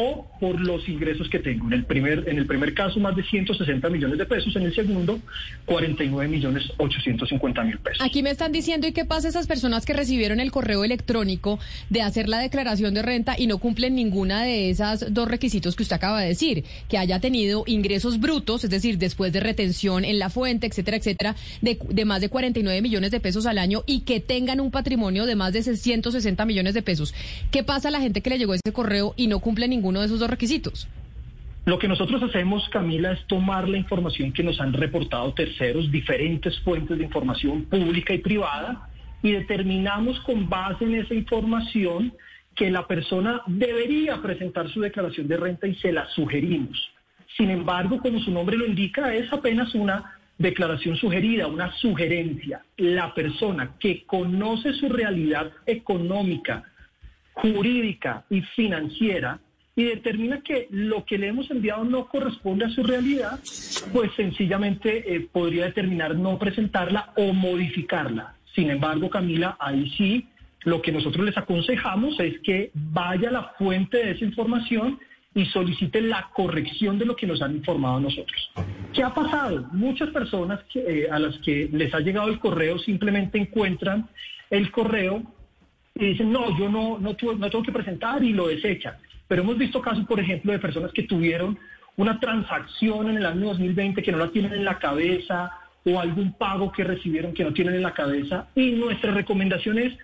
o 0.00 0.24
por 0.38 0.60
los 0.60 0.88
ingresos 0.88 1.28
que 1.28 1.40
tengo. 1.40 1.66
En 1.66 1.72
el 1.72 1.84
primer, 1.84 2.28
en 2.28 2.38
el 2.38 2.46
primer 2.46 2.72
caso, 2.72 3.00
más 3.00 3.16
de 3.16 3.24
160 3.24 3.88
millones 3.90 4.16
de 4.16 4.26
pesos, 4.26 4.54
en 4.54 4.62
el 4.62 4.72
segundo, 4.72 5.18
49 5.66 6.28
millones 6.28 6.70
850 6.76 7.64
mil 7.64 7.78
pesos. 7.78 8.00
Aquí 8.00 8.22
me 8.22 8.30
están 8.30 8.52
diciendo, 8.52 8.86
¿y 8.86 8.92
qué 8.92 9.04
pasa 9.04 9.26
esas 9.26 9.48
personas 9.48 9.84
que 9.84 9.94
recibieron 9.94 10.38
el 10.38 10.52
correo 10.52 10.84
electrónico 10.84 11.58
de 11.90 12.02
hacer 12.02 12.28
la 12.28 12.38
declaración 12.38 12.94
de 12.94 13.02
renta 13.02 13.34
y 13.36 13.48
no 13.48 13.58
cumplen 13.58 13.96
ninguna 13.96 14.44
de 14.44 14.70
esas 14.70 15.12
dos 15.12 15.26
requisitos 15.26 15.74
que 15.74 15.82
usted 15.82 15.96
acaba 15.96 16.20
de 16.20 16.28
decir? 16.28 16.64
Que 16.88 16.96
haya 16.96 17.18
tenido 17.18 17.64
ingresos 17.66 18.20
brutos, 18.20 18.62
es 18.62 18.70
decir, 18.70 18.98
después 18.98 19.32
de 19.32 19.40
retención 19.40 20.04
en 20.04 20.20
la 20.20 20.30
fuente, 20.30 20.68
etcétera, 20.68 20.98
etcétera, 20.98 21.34
de, 21.60 21.76
de 21.88 22.04
más 22.04 22.20
de 22.20 22.28
49 22.28 22.80
millones 22.82 23.10
de 23.10 23.18
pesos 23.18 23.46
al 23.46 23.58
año 23.58 23.82
y 23.84 24.02
que 24.02 24.20
tengan 24.20 24.60
un 24.60 24.70
patrimonio 24.70 25.26
de 25.26 25.34
más 25.34 25.52
de 25.52 25.64
160 25.64 26.44
millones 26.44 26.74
de 26.74 26.82
pesos. 26.82 27.14
¿Qué 27.50 27.64
pasa 27.64 27.88
a 27.88 27.90
la 27.90 28.00
gente 28.00 28.20
que 28.20 28.30
le 28.30 28.38
llegó 28.38 28.54
ese 28.54 28.72
correo 28.72 29.14
y 29.16 29.26
no 29.26 29.40
cumple 29.40 29.66
ningún 29.66 29.87
uno 29.88 30.00
de 30.00 30.06
esos 30.06 30.20
dos 30.20 30.30
requisitos? 30.30 30.88
Lo 31.64 31.78
que 31.78 31.88
nosotros 31.88 32.22
hacemos, 32.22 32.66
Camila, 32.70 33.12
es 33.12 33.26
tomar 33.26 33.68
la 33.68 33.76
información 33.76 34.32
que 34.32 34.42
nos 34.42 34.58
han 34.60 34.72
reportado 34.72 35.34
terceros, 35.34 35.90
diferentes 35.90 36.58
fuentes 36.60 36.96
de 36.96 37.04
información 37.04 37.64
pública 37.64 38.14
y 38.14 38.18
privada, 38.18 38.88
y 39.22 39.32
determinamos 39.32 40.18
con 40.20 40.48
base 40.48 40.84
en 40.84 40.94
esa 40.94 41.12
información 41.12 42.14
que 42.54 42.70
la 42.70 42.86
persona 42.86 43.42
debería 43.46 44.20
presentar 44.22 44.68
su 44.70 44.80
declaración 44.80 45.28
de 45.28 45.36
renta 45.36 45.66
y 45.66 45.74
se 45.74 45.92
la 45.92 46.08
sugerimos. 46.08 46.90
Sin 47.36 47.50
embargo, 47.50 47.98
como 47.98 48.18
su 48.20 48.30
nombre 48.30 48.56
lo 48.56 48.66
indica, 48.66 49.14
es 49.14 49.32
apenas 49.32 49.74
una 49.74 50.18
declaración 50.38 50.96
sugerida, 50.96 51.46
una 51.46 51.72
sugerencia. 51.76 52.62
La 52.76 53.12
persona 53.12 53.74
que 53.78 54.04
conoce 54.06 54.72
su 54.72 54.88
realidad 54.88 55.52
económica, 55.66 56.64
jurídica 57.34 58.24
y 58.30 58.40
financiera 58.40 59.38
y 59.78 59.84
determina 59.84 60.40
que 60.40 60.66
lo 60.72 61.04
que 61.04 61.18
le 61.18 61.28
hemos 61.28 61.48
enviado 61.52 61.84
no 61.84 62.08
corresponde 62.08 62.64
a 62.64 62.68
su 62.68 62.82
realidad, 62.82 63.38
pues 63.92 64.10
sencillamente 64.16 65.14
eh, 65.14 65.28
podría 65.30 65.66
determinar 65.66 66.16
no 66.16 66.36
presentarla 66.36 67.12
o 67.16 67.32
modificarla. 67.32 68.34
Sin 68.56 68.70
embargo, 68.70 69.08
Camila, 69.08 69.56
ahí 69.60 69.88
sí, 69.96 70.26
lo 70.64 70.82
que 70.82 70.90
nosotros 70.90 71.24
les 71.24 71.38
aconsejamos 71.38 72.18
es 72.18 72.40
que 72.40 72.72
vaya 72.74 73.28
a 73.28 73.32
la 73.32 73.42
fuente 73.56 73.98
de 73.98 74.10
esa 74.10 74.24
información 74.24 74.98
y 75.32 75.46
solicite 75.46 76.00
la 76.00 76.28
corrección 76.34 76.98
de 76.98 77.06
lo 77.06 77.14
que 77.14 77.28
nos 77.28 77.40
han 77.40 77.54
informado 77.54 77.98
a 77.98 78.00
nosotros. 78.00 78.50
¿Qué 78.92 79.04
ha 79.04 79.14
pasado? 79.14 79.68
Muchas 79.70 80.10
personas 80.10 80.58
que, 80.72 80.80
eh, 80.80 81.08
a 81.08 81.20
las 81.20 81.38
que 81.38 81.68
les 81.72 81.94
ha 81.94 82.00
llegado 82.00 82.26
el 82.26 82.40
correo 82.40 82.80
simplemente 82.80 83.38
encuentran 83.38 84.08
el 84.50 84.72
correo 84.72 85.22
y 85.94 86.04
dicen, 86.06 86.32
no, 86.32 86.58
yo 86.58 86.68
no, 86.68 86.98
no, 86.98 87.14
no 87.14 87.50
tengo 87.50 87.62
que 87.62 87.72
presentar 87.72 88.24
y 88.24 88.32
lo 88.32 88.48
desechan. 88.48 88.96
Pero 89.28 89.42
hemos 89.42 89.58
visto 89.58 89.80
casos, 89.80 90.06
por 90.06 90.18
ejemplo, 90.18 90.52
de 90.52 90.58
personas 90.58 90.90
que 90.92 91.02
tuvieron 91.04 91.58
una 91.96 92.18
transacción 92.18 93.10
en 93.10 93.18
el 93.18 93.26
año 93.26 93.48
2020 93.48 94.02
que 94.02 94.12
no 94.12 94.18
la 94.18 94.30
tienen 94.30 94.54
en 94.54 94.64
la 94.64 94.78
cabeza 94.78 95.50
o 95.84 96.00
algún 96.00 96.32
pago 96.32 96.72
que 96.72 96.84
recibieron 96.84 97.34
que 97.34 97.44
no 97.44 97.52
tienen 97.52 97.74
en 97.74 97.82
la 97.82 97.94
cabeza. 97.94 98.48
Y 98.54 98.72
nuestra 98.72 99.12
recomendación 99.12 99.78
es, 99.78 99.94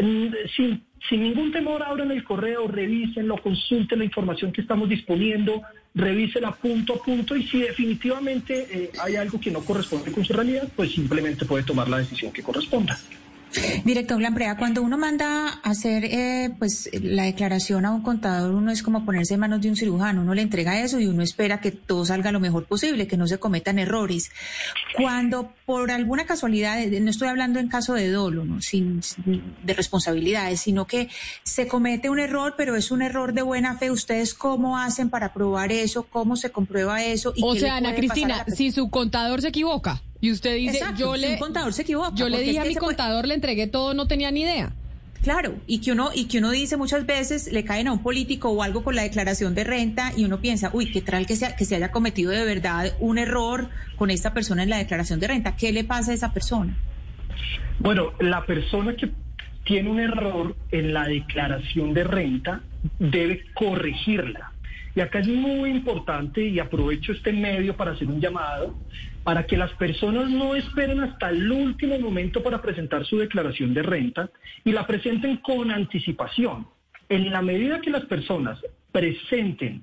mm, 0.00 0.26
sin, 0.56 0.84
sin 1.08 1.22
ningún 1.22 1.52
temor, 1.52 1.82
abran 1.82 2.10
el 2.10 2.24
correo, 2.24 2.66
revísenlo, 2.66 3.36
consulten 3.38 3.98
la 3.98 4.04
información 4.04 4.52
que 4.52 4.60
estamos 4.60 4.88
disponiendo, 4.88 5.62
revísela 5.94 6.52
punto 6.52 6.94
a 6.94 7.04
punto 7.04 7.36
y 7.36 7.46
si 7.46 7.60
definitivamente 7.60 8.66
eh, 8.70 8.90
hay 9.02 9.16
algo 9.16 9.40
que 9.40 9.50
no 9.50 9.60
corresponde 9.60 10.10
con 10.12 10.24
su 10.24 10.32
realidad, 10.32 10.68
pues 10.74 10.92
simplemente 10.92 11.44
puede 11.44 11.64
tomar 11.64 11.88
la 11.88 11.98
decisión 11.98 12.32
que 12.32 12.42
corresponda. 12.42 12.96
Director 13.84 14.20
Lambrea, 14.20 14.56
cuando 14.56 14.82
uno 14.82 14.98
manda 14.98 15.48
a 15.48 15.70
hacer 15.70 16.04
eh, 16.04 16.50
pues 16.58 16.90
la 16.92 17.24
declaración 17.24 17.84
a 17.86 17.90
un 17.90 18.02
contador, 18.02 18.54
uno 18.54 18.70
es 18.70 18.82
como 18.82 19.04
ponerse 19.04 19.34
en 19.34 19.40
manos 19.40 19.60
de 19.60 19.68
un 19.68 19.76
cirujano, 19.76 20.22
uno 20.22 20.34
le 20.34 20.42
entrega 20.42 20.80
eso 20.80 21.00
y 21.00 21.06
uno 21.06 21.22
espera 21.22 21.60
que 21.60 21.70
todo 21.70 22.04
salga 22.04 22.32
lo 22.32 22.40
mejor 22.40 22.64
posible, 22.64 23.06
que 23.06 23.16
no 23.16 23.26
se 23.26 23.38
cometan 23.38 23.78
errores. 23.78 24.30
Cuando 24.96 25.52
por 25.66 25.90
alguna 25.90 26.26
casualidad, 26.26 26.80
eh, 26.80 27.00
no 27.00 27.10
estoy 27.10 27.28
hablando 27.28 27.60
en 27.60 27.68
caso 27.68 27.94
de 27.94 28.10
dolo, 28.10 28.44
¿no? 28.44 28.60
Sin, 28.60 29.00
de 29.62 29.74
responsabilidades, 29.74 30.60
sino 30.60 30.86
que 30.86 31.08
se 31.42 31.66
comete 31.68 32.10
un 32.10 32.18
error, 32.18 32.54
pero 32.56 32.76
es 32.76 32.90
un 32.90 33.02
error 33.02 33.32
de 33.32 33.42
buena 33.42 33.76
fe, 33.78 33.90
¿ustedes 33.90 34.34
cómo 34.34 34.78
hacen 34.78 35.10
para 35.10 35.32
probar 35.32 35.72
eso? 35.72 36.04
¿Cómo 36.04 36.36
se 36.36 36.50
comprueba 36.50 37.02
eso? 37.02 37.32
¿Y 37.36 37.42
o 37.44 37.54
sea, 37.54 37.76
Ana 37.76 37.94
Cristina, 37.94 38.44
si 38.54 38.72
su 38.72 38.90
contador 38.90 39.40
se 39.40 39.48
equivoca. 39.48 40.02
Y 40.24 40.32
usted 40.32 40.56
dice, 40.56 40.80
yo 40.96 41.16
le... 41.16 41.38
contador 41.38 41.74
se 41.74 41.82
equivoca. 41.82 42.14
Yo 42.14 42.30
le 42.30 42.40
dije 42.40 42.58
a 42.58 42.64
mi 42.64 42.74
contador, 42.76 43.28
le 43.28 43.34
entregué 43.34 43.66
todo, 43.66 43.92
no 43.92 44.06
tenía 44.06 44.30
ni 44.30 44.40
idea. 44.40 44.72
Claro, 45.22 45.56
y 45.66 45.82
que 45.82 45.92
uno 45.92 46.12
y 46.14 46.28
que 46.28 46.38
uno 46.38 46.50
dice 46.50 46.78
muchas 46.78 47.04
veces 47.04 47.52
le 47.52 47.62
caen 47.62 47.88
a 47.88 47.92
un 47.92 48.02
político 48.02 48.48
o 48.48 48.62
algo 48.62 48.82
con 48.82 48.94
la 48.94 49.02
declaración 49.02 49.54
de 49.54 49.64
renta 49.64 50.12
y 50.16 50.24
uno 50.24 50.40
piensa, 50.40 50.70
uy, 50.72 50.90
qué 50.90 51.02
tal 51.02 51.26
que 51.26 51.36
sea 51.36 51.56
que 51.56 51.66
se 51.66 51.76
haya 51.76 51.90
cometido 51.90 52.30
de 52.30 52.42
verdad 52.46 52.94
un 53.00 53.18
error 53.18 53.68
con 53.96 54.10
esta 54.10 54.32
persona 54.32 54.62
en 54.62 54.70
la 54.70 54.78
declaración 54.78 55.20
de 55.20 55.28
renta. 55.28 55.56
¿Qué 55.56 55.72
le 55.72 55.84
pasa 55.84 56.12
a 56.12 56.14
esa 56.14 56.32
persona? 56.32 56.74
Bueno, 57.80 58.14
la 58.18 58.46
persona 58.46 58.96
que 58.96 59.10
tiene 59.64 59.90
un 59.90 60.00
error 60.00 60.56
en 60.70 60.94
la 60.94 61.06
declaración 61.06 61.92
de 61.92 62.04
renta 62.04 62.62
debe 62.98 63.44
corregirla. 63.52 64.52
Y 64.96 65.00
acá 65.00 65.18
es 65.18 65.28
muy 65.28 65.68
importante 65.68 66.46
y 66.46 66.60
aprovecho 66.60 67.12
este 67.12 67.30
medio 67.30 67.76
para 67.76 67.90
hacer 67.90 68.08
un 68.08 68.22
llamado 68.22 68.74
para 69.24 69.46
que 69.46 69.56
las 69.56 69.72
personas 69.72 70.30
no 70.30 70.54
esperen 70.54 71.00
hasta 71.00 71.30
el 71.30 71.50
último 71.50 71.98
momento 71.98 72.42
para 72.42 72.60
presentar 72.60 73.04
su 73.06 73.18
declaración 73.18 73.72
de 73.72 73.82
renta 73.82 74.30
y 74.64 74.72
la 74.72 74.86
presenten 74.86 75.38
con 75.38 75.70
anticipación. 75.70 76.68
En 77.08 77.30
la 77.30 77.42
medida 77.42 77.80
que 77.80 77.90
las 77.90 78.04
personas 78.04 78.58
presenten 78.92 79.82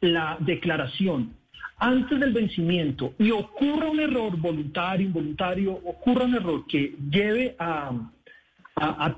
la 0.00 0.36
declaración 0.40 1.34
antes 1.78 2.20
del 2.20 2.32
vencimiento 2.32 3.14
y 3.18 3.30
ocurra 3.30 3.88
un 3.88 4.00
error 4.00 4.36
voluntario, 4.36 5.06
involuntario, 5.06 5.72
ocurra 5.72 6.26
un 6.26 6.34
error 6.34 6.66
que 6.66 6.94
lleve 7.10 7.56
a, 7.58 7.92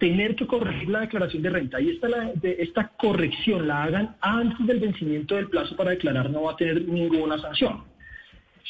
tener 0.00 0.34
que 0.34 0.46
corregir 0.46 0.88
la 0.88 1.00
declaración 1.00 1.40
de 1.40 1.50
renta 1.50 1.80
y 1.80 2.00
esta 2.58 2.88
corrección 2.98 3.68
la 3.68 3.84
hagan 3.84 4.16
antes 4.20 4.66
del 4.66 4.80
vencimiento 4.80 5.36
del 5.36 5.48
plazo 5.48 5.76
para 5.76 5.90
declarar, 5.90 6.30
no 6.30 6.42
va 6.42 6.52
a 6.52 6.56
tener 6.56 6.82
ninguna 6.88 7.38
sanción. 7.38 7.84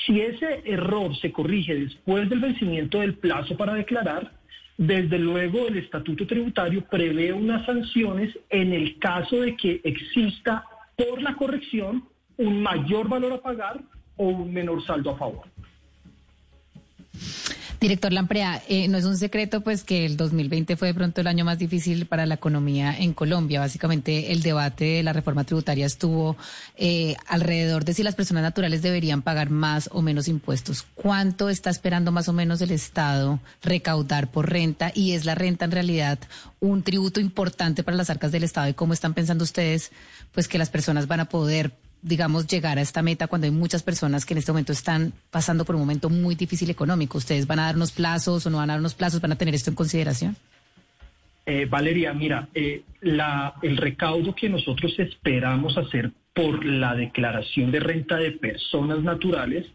Si 0.06 0.20
ese 0.20 0.62
error 0.64 1.16
se 1.16 1.32
corrige 1.32 1.74
después 1.74 2.28
del 2.28 2.40
vencimiento 2.40 3.00
del 3.00 3.14
plazo 3.14 3.56
para 3.56 3.74
declarar, 3.74 4.32
desde 4.76 5.18
luego 5.18 5.68
el 5.68 5.76
estatuto 5.76 6.26
tributario 6.26 6.84
prevé 6.84 7.32
unas 7.32 7.64
sanciones 7.66 8.36
en 8.48 8.72
el 8.72 8.98
caso 8.98 9.40
de 9.40 9.56
que 9.56 9.80
exista 9.84 10.64
por 10.96 11.20
la 11.22 11.34
corrección 11.34 12.04
un 12.36 12.62
mayor 12.62 13.08
valor 13.08 13.34
a 13.34 13.42
pagar 13.42 13.80
o 14.16 14.28
un 14.28 14.52
menor 14.52 14.84
saldo 14.84 15.10
a 15.10 15.16
favor. 15.18 15.44
Director 17.82 18.12
Lamprea, 18.12 18.62
eh, 18.68 18.86
no 18.86 18.96
es 18.96 19.04
un 19.04 19.16
secreto 19.16 19.62
pues 19.62 19.82
que 19.82 20.06
el 20.06 20.16
2020 20.16 20.76
fue 20.76 20.86
de 20.86 20.94
pronto 20.94 21.20
el 21.20 21.26
año 21.26 21.44
más 21.44 21.58
difícil 21.58 22.06
para 22.06 22.26
la 22.26 22.34
economía 22.34 22.96
en 22.96 23.12
Colombia. 23.12 23.58
Básicamente 23.58 24.30
el 24.30 24.40
debate 24.40 24.84
de 24.84 25.02
la 25.02 25.12
reforma 25.12 25.42
tributaria 25.42 25.84
estuvo 25.84 26.36
eh, 26.76 27.16
alrededor 27.26 27.84
de 27.84 27.92
si 27.92 28.04
las 28.04 28.14
personas 28.14 28.44
naturales 28.44 28.82
deberían 28.82 29.22
pagar 29.22 29.50
más 29.50 29.90
o 29.92 30.00
menos 30.00 30.28
impuestos. 30.28 30.86
¿Cuánto 30.94 31.48
está 31.48 31.70
esperando 31.70 32.12
más 32.12 32.28
o 32.28 32.32
menos 32.32 32.60
el 32.60 32.70
Estado 32.70 33.40
recaudar 33.62 34.30
por 34.30 34.48
renta? 34.48 34.92
¿Y 34.94 35.14
es 35.14 35.24
la 35.24 35.34
renta 35.34 35.64
en 35.64 35.72
realidad 35.72 36.20
un 36.60 36.84
tributo 36.84 37.18
importante 37.18 37.82
para 37.82 37.96
las 37.96 38.10
arcas 38.10 38.30
del 38.30 38.44
Estado? 38.44 38.68
¿Y 38.68 38.74
cómo 38.74 38.92
están 38.92 39.12
pensando 39.12 39.42
ustedes 39.42 39.90
pues 40.30 40.46
que 40.46 40.58
las 40.58 40.70
personas 40.70 41.08
van 41.08 41.18
a 41.18 41.28
poder 41.28 41.72
digamos, 42.02 42.46
llegar 42.46 42.78
a 42.78 42.82
esta 42.82 43.00
meta 43.00 43.28
cuando 43.28 43.46
hay 43.46 43.52
muchas 43.52 43.82
personas 43.82 44.26
que 44.26 44.34
en 44.34 44.38
este 44.38 44.52
momento 44.52 44.72
están 44.72 45.12
pasando 45.30 45.64
por 45.64 45.76
un 45.76 45.82
momento 45.82 46.10
muy 46.10 46.34
difícil 46.34 46.68
económico? 46.68 47.18
¿Ustedes 47.18 47.46
van 47.46 47.60
a 47.60 47.66
dar 47.66 47.76
unos 47.76 47.92
plazos 47.92 48.44
o 48.44 48.50
no 48.50 48.58
van 48.58 48.70
a 48.70 48.74
dar 48.74 48.80
unos 48.80 48.94
plazos? 48.94 49.20
¿Van 49.20 49.32
a 49.32 49.36
tener 49.36 49.54
esto 49.54 49.70
en 49.70 49.76
consideración? 49.76 50.36
Eh, 51.46 51.66
Valeria, 51.66 52.12
mira, 52.12 52.48
eh, 52.54 52.82
la, 53.00 53.54
el 53.62 53.76
recaudo 53.76 54.34
que 54.34 54.48
nosotros 54.48 54.92
esperamos 54.98 55.76
hacer 55.76 56.12
por 56.34 56.64
la 56.64 56.94
declaración 56.94 57.70
de 57.70 57.80
renta 57.80 58.16
de 58.16 58.32
personas 58.32 59.02
naturales 59.02 59.66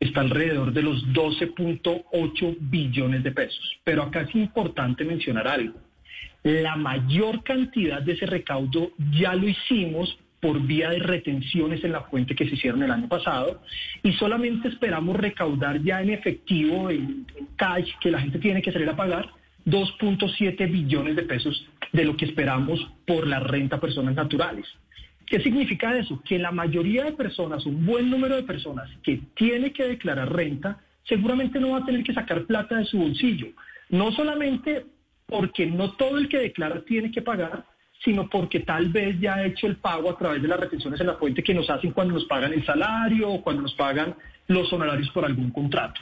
está 0.00 0.20
alrededor 0.20 0.72
de 0.72 0.82
los 0.82 1.04
12.8 1.08 2.56
billones 2.60 3.22
de 3.22 3.32
pesos. 3.32 3.78
Pero 3.84 4.02
acá 4.02 4.22
es 4.22 4.34
importante 4.34 5.04
mencionar 5.04 5.48
algo. 5.48 5.78
La 6.44 6.76
mayor 6.76 7.42
cantidad 7.42 8.00
de 8.00 8.12
ese 8.12 8.26
recaudo 8.26 8.92
ya 9.12 9.34
lo 9.34 9.48
hicimos 9.48 10.16
por 10.40 10.60
vía 10.62 10.90
de 10.90 11.00
retenciones 11.00 11.82
en 11.82 11.92
la 11.92 12.02
fuente 12.02 12.34
que 12.34 12.48
se 12.48 12.54
hicieron 12.54 12.82
el 12.82 12.90
año 12.90 13.08
pasado 13.08 13.60
y 14.02 14.12
solamente 14.12 14.68
esperamos 14.68 15.16
recaudar 15.16 15.82
ya 15.82 16.00
en 16.00 16.10
efectivo, 16.10 16.90
en, 16.90 17.26
cash, 17.56 17.90
que 18.00 18.10
la 18.10 18.20
gente 18.20 18.38
tiene 18.38 18.62
que 18.62 18.72
salir 18.72 18.88
a 18.88 18.96
pagar 18.96 19.28
2.7 19.66 20.70
billones 20.70 21.16
de 21.16 21.22
pesos 21.24 21.68
de 21.92 22.04
lo 22.04 22.16
que 22.16 22.24
esperamos 22.24 22.80
por 23.06 23.26
la 23.26 23.40
renta 23.40 23.76
a 23.76 23.80
personas 23.80 24.14
naturales. 24.14 24.66
¿Qué 25.26 25.40
significa 25.40 25.96
eso? 25.96 26.22
Que 26.24 26.38
la 26.38 26.52
mayoría 26.52 27.04
de 27.04 27.12
personas, 27.12 27.66
un 27.66 27.84
buen 27.84 28.08
número 28.08 28.36
de 28.36 28.44
personas 28.44 28.88
que 29.02 29.20
tiene 29.34 29.72
que 29.72 29.86
declarar 29.86 30.32
renta, 30.32 30.80
seguramente 31.04 31.60
no 31.60 31.70
va 31.70 31.78
a 31.78 31.84
tener 31.84 32.02
que 32.02 32.14
sacar 32.14 32.44
plata 32.44 32.76
de 32.76 32.86
su 32.86 32.98
bolsillo. 32.98 33.48
No 33.90 34.12
solamente 34.12 34.86
porque 35.26 35.66
no 35.66 35.92
todo 35.92 36.18
el 36.18 36.28
que 36.28 36.38
declara 36.38 36.82
tiene 36.84 37.10
que 37.10 37.20
pagar, 37.20 37.66
sino 38.04 38.28
porque 38.28 38.60
tal 38.60 38.88
vez 38.88 39.18
ya 39.20 39.34
ha 39.34 39.46
hecho 39.46 39.66
el 39.66 39.76
pago 39.76 40.10
a 40.10 40.18
través 40.18 40.40
de 40.40 40.48
las 40.48 40.60
retenciones 40.60 41.00
en 41.00 41.08
la 41.08 41.16
fuente 41.16 41.42
que 41.42 41.54
nos 41.54 41.68
hacen 41.68 41.92
cuando 41.92 42.14
nos 42.14 42.24
pagan 42.24 42.52
el 42.52 42.64
salario 42.64 43.30
o 43.30 43.42
cuando 43.42 43.62
nos 43.62 43.74
pagan 43.74 44.14
los 44.46 44.72
honorarios 44.72 45.10
por 45.10 45.24
algún 45.24 45.50
contrato. 45.50 46.00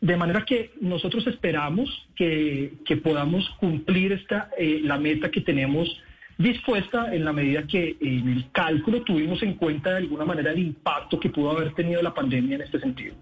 De 0.00 0.16
manera 0.16 0.44
que 0.44 0.72
nosotros 0.80 1.26
esperamos 1.26 2.08
que, 2.14 2.72
podamos 3.02 3.48
cumplir 3.58 4.12
esta, 4.12 4.50
eh, 4.56 4.80
la 4.82 4.98
meta 4.98 5.30
que 5.30 5.40
tenemos 5.40 5.88
dispuesta 6.36 7.12
en 7.12 7.24
la 7.24 7.32
medida 7.32 7.66
que 7.66 7.96
en 8.00 8.28
el 8.28 8.50
cálculo 8.52 9.02
tuvimos 9.02 9.42
en 9.42 9.54
cuenta 9.54 9.90
de 9.90 9.96
alguna 9.96 10.24
manera 10.24 10.52
el 10.52 10.60
impacto 10.60 11.18
que 11.18 11.30
pudo 11.30 11.50
haber 11.50 11.74
tenido 11.74 12.00
la 12.00 12.14
pandemia 12.14 12.56
en 12.56 12.62
este 12.62 12.78
sentido. 12.78 13.14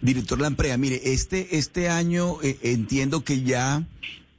Director 0.00 0.40
Lamprea, 0.40 0.76
mire, 0.78 1.00
este, 1.02 1.56
este 1.56 1.88
año 1.88 2.40
eh, 2.42 2.58
entiendo 2.62 3.24
que 3.24 3.42
ya 3.42 3.82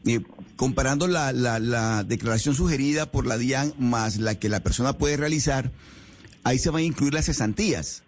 eh, 0.06 0.22
comparando 0.56 1.08
la, 1.08 1.32
la, 1.32 2.04
declaración 2.04 2.56
sugerida 2.56 3.12
por 3.12 3.26
la 3.26 3.38
DIAN 3.38 3.74
más 3.80 4.18
la 4.18 4.36
que 4.36 4.50
la 4.50 4.62
persona 4.62 4.98
puede 4.98 5.18
realizar, 5.18 5.72
ahí 6.44 6.60
se 6.60 6.70
van 6.70 6.82
a 6.82 6.86
incluir 6.86 7.14
las 7.14 7.26
cesantías 7.26 8.04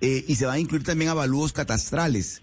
eh, 0.00 0.24
y 0.26 0.36
se 0.36 0.46
van 0.46 0.56
a 0.56 0.58
incluir 0.58 0.84
también 0.84 1.10
avalúos 1.10 1.52
catastrales. 1.52 2.42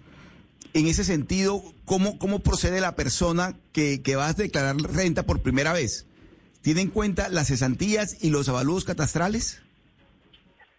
En 0.74 0.88
ese 0.88 1.04
sentido, 1.04 1.64
¿cómo, 1.86 2.18
cómo 2.18 2.40
procede 2.40 2.82
la 2.82 2.96
persona 2.96 3.56
que, 3.74 4.02
que 4.02 4.16
va 4.16 4.28
a 4.28 4.34
declarar 4.34 4.76
renta 4.78 5.24
por 5.24 5.42
primera 5.42 5.74
vez? 5.74 6.08
¿Tiene 6.62 6.82
en 6.82 6.90
cuenta 6.90 7.30
las 7.30 7.48
cesantías 7.48 8.24
y 8.24 8.30
los 8.30 8.48
avalúos 8.50 8.86
catastrales? 8.86 9.62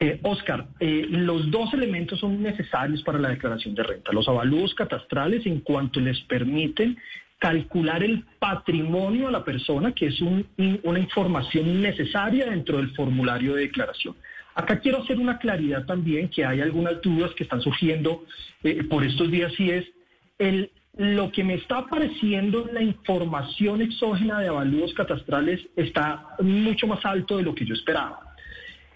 Eh, 0.00 0.18
Oscar, 0.22 0.66
eh, 0.80 1.06
los 1.08 1.50
dos 1.50 1.72
elementos 1.72 2.18
son 2.18 2.42
necesarios 2.42 3.02
para 3.02 3.18
la 3.18 3.30
declaración 3.30 3.74
de 3.74 3.84
renta. 3.84 4.12
Los 4.12 4.28
avalúos 4.28 4.74
catastrales 4.74 5.46
en 5.46 5.60
cuanto 5.60 6.00
les 6.00 6.20
permiten 6.22 6.98
calcular 7.44 8.02
el 8.02 8.24
patrimonio 8.38 9.28
a 9.28 9.30
la 9.30 9.44
persona, 9.44 9.92
que 9.92 10.06
es 10.06 10.18
una 10.22 10.98
información 10.98 11.82
necesaria 11.82 12.46
dentro 12.46 12.78
del 12.78 12.88
formulario 12.96 13.54
de 13.54 13.64
declaración. 13.64 14.16
Acá 14.54 14.80
quiero 14.80 15.02
hacer 15.02 15.18
una 15.18 15.36
claridad 15.36 15.84
también, 15.84 16.30
que 16.30 16.42
hay 16.42 16.62
algunas 16.62 17.02
dudas 17.02 17.32
que 17.34 17.42
están 17.42 17.60
surgiendo 17.60 18.24
eh, 18.62 18.82
por 18.84 19.04
estos 19.04 19.30
días, 19.30 19.52
y 19.60 19.72
es 19.72 19.84
el, 20.38 20.70
lo 20.96 21.30
que 21.30 21.44
me 21.44 21.56
está 21.56 21.80
apareciendo 21.80 22.66
en 22.66 22.76
la 22.76 22.82
información 22.82 23.82
exógena 23.82 24.40
de 24.40 24.48
avalúos 24.48 24.94
catastrales 24.94 25.60
está 25.76 26.28
mucho 26.40 26.86
más 26.86 27.04
alto 27.04 27.36
de 27.36 27.42
lo 27.42 27.54
que 27.54 27.66
yo 27.66 27.74
esperaba. 27.74 28.33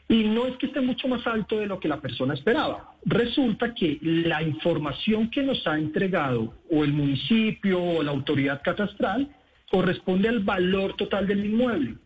Y 0.09 0.25
no 0.25 0.47
es 0.47 0.57
que 0.57 0.67
esté 0.67 0.81
mucho 0.81 1.07
más 1.07 1.27
alto 1.27 1.59
de 1.59 1.67
lo 1.67 1.79
que 1.79 1.89
la 1.89 2.01
persona 2.01 2.35
esperaba. 2.35 2.95
Resulta 3.05 3.75
que 3.75 3.99
la 4.03 4.43
información 4.43 5.31
que 5.31 5.43
nos 5.43 5.67
ha 5.67 5.79
entregado 5.79 6.55
o 6.71 6.83
el 6.83 6.93
municipio 6.93 7.83
o 7.83 8.03
la 8.03 8.11
autoridad 8.11 8.63
catastral 8.63 9.29
corresponde 9.71 10.29
al 10.29 10.41
valor 10.41 10.95
total 10.97 11.27
del 11.27 11.45
inmueble. 11.45 11.97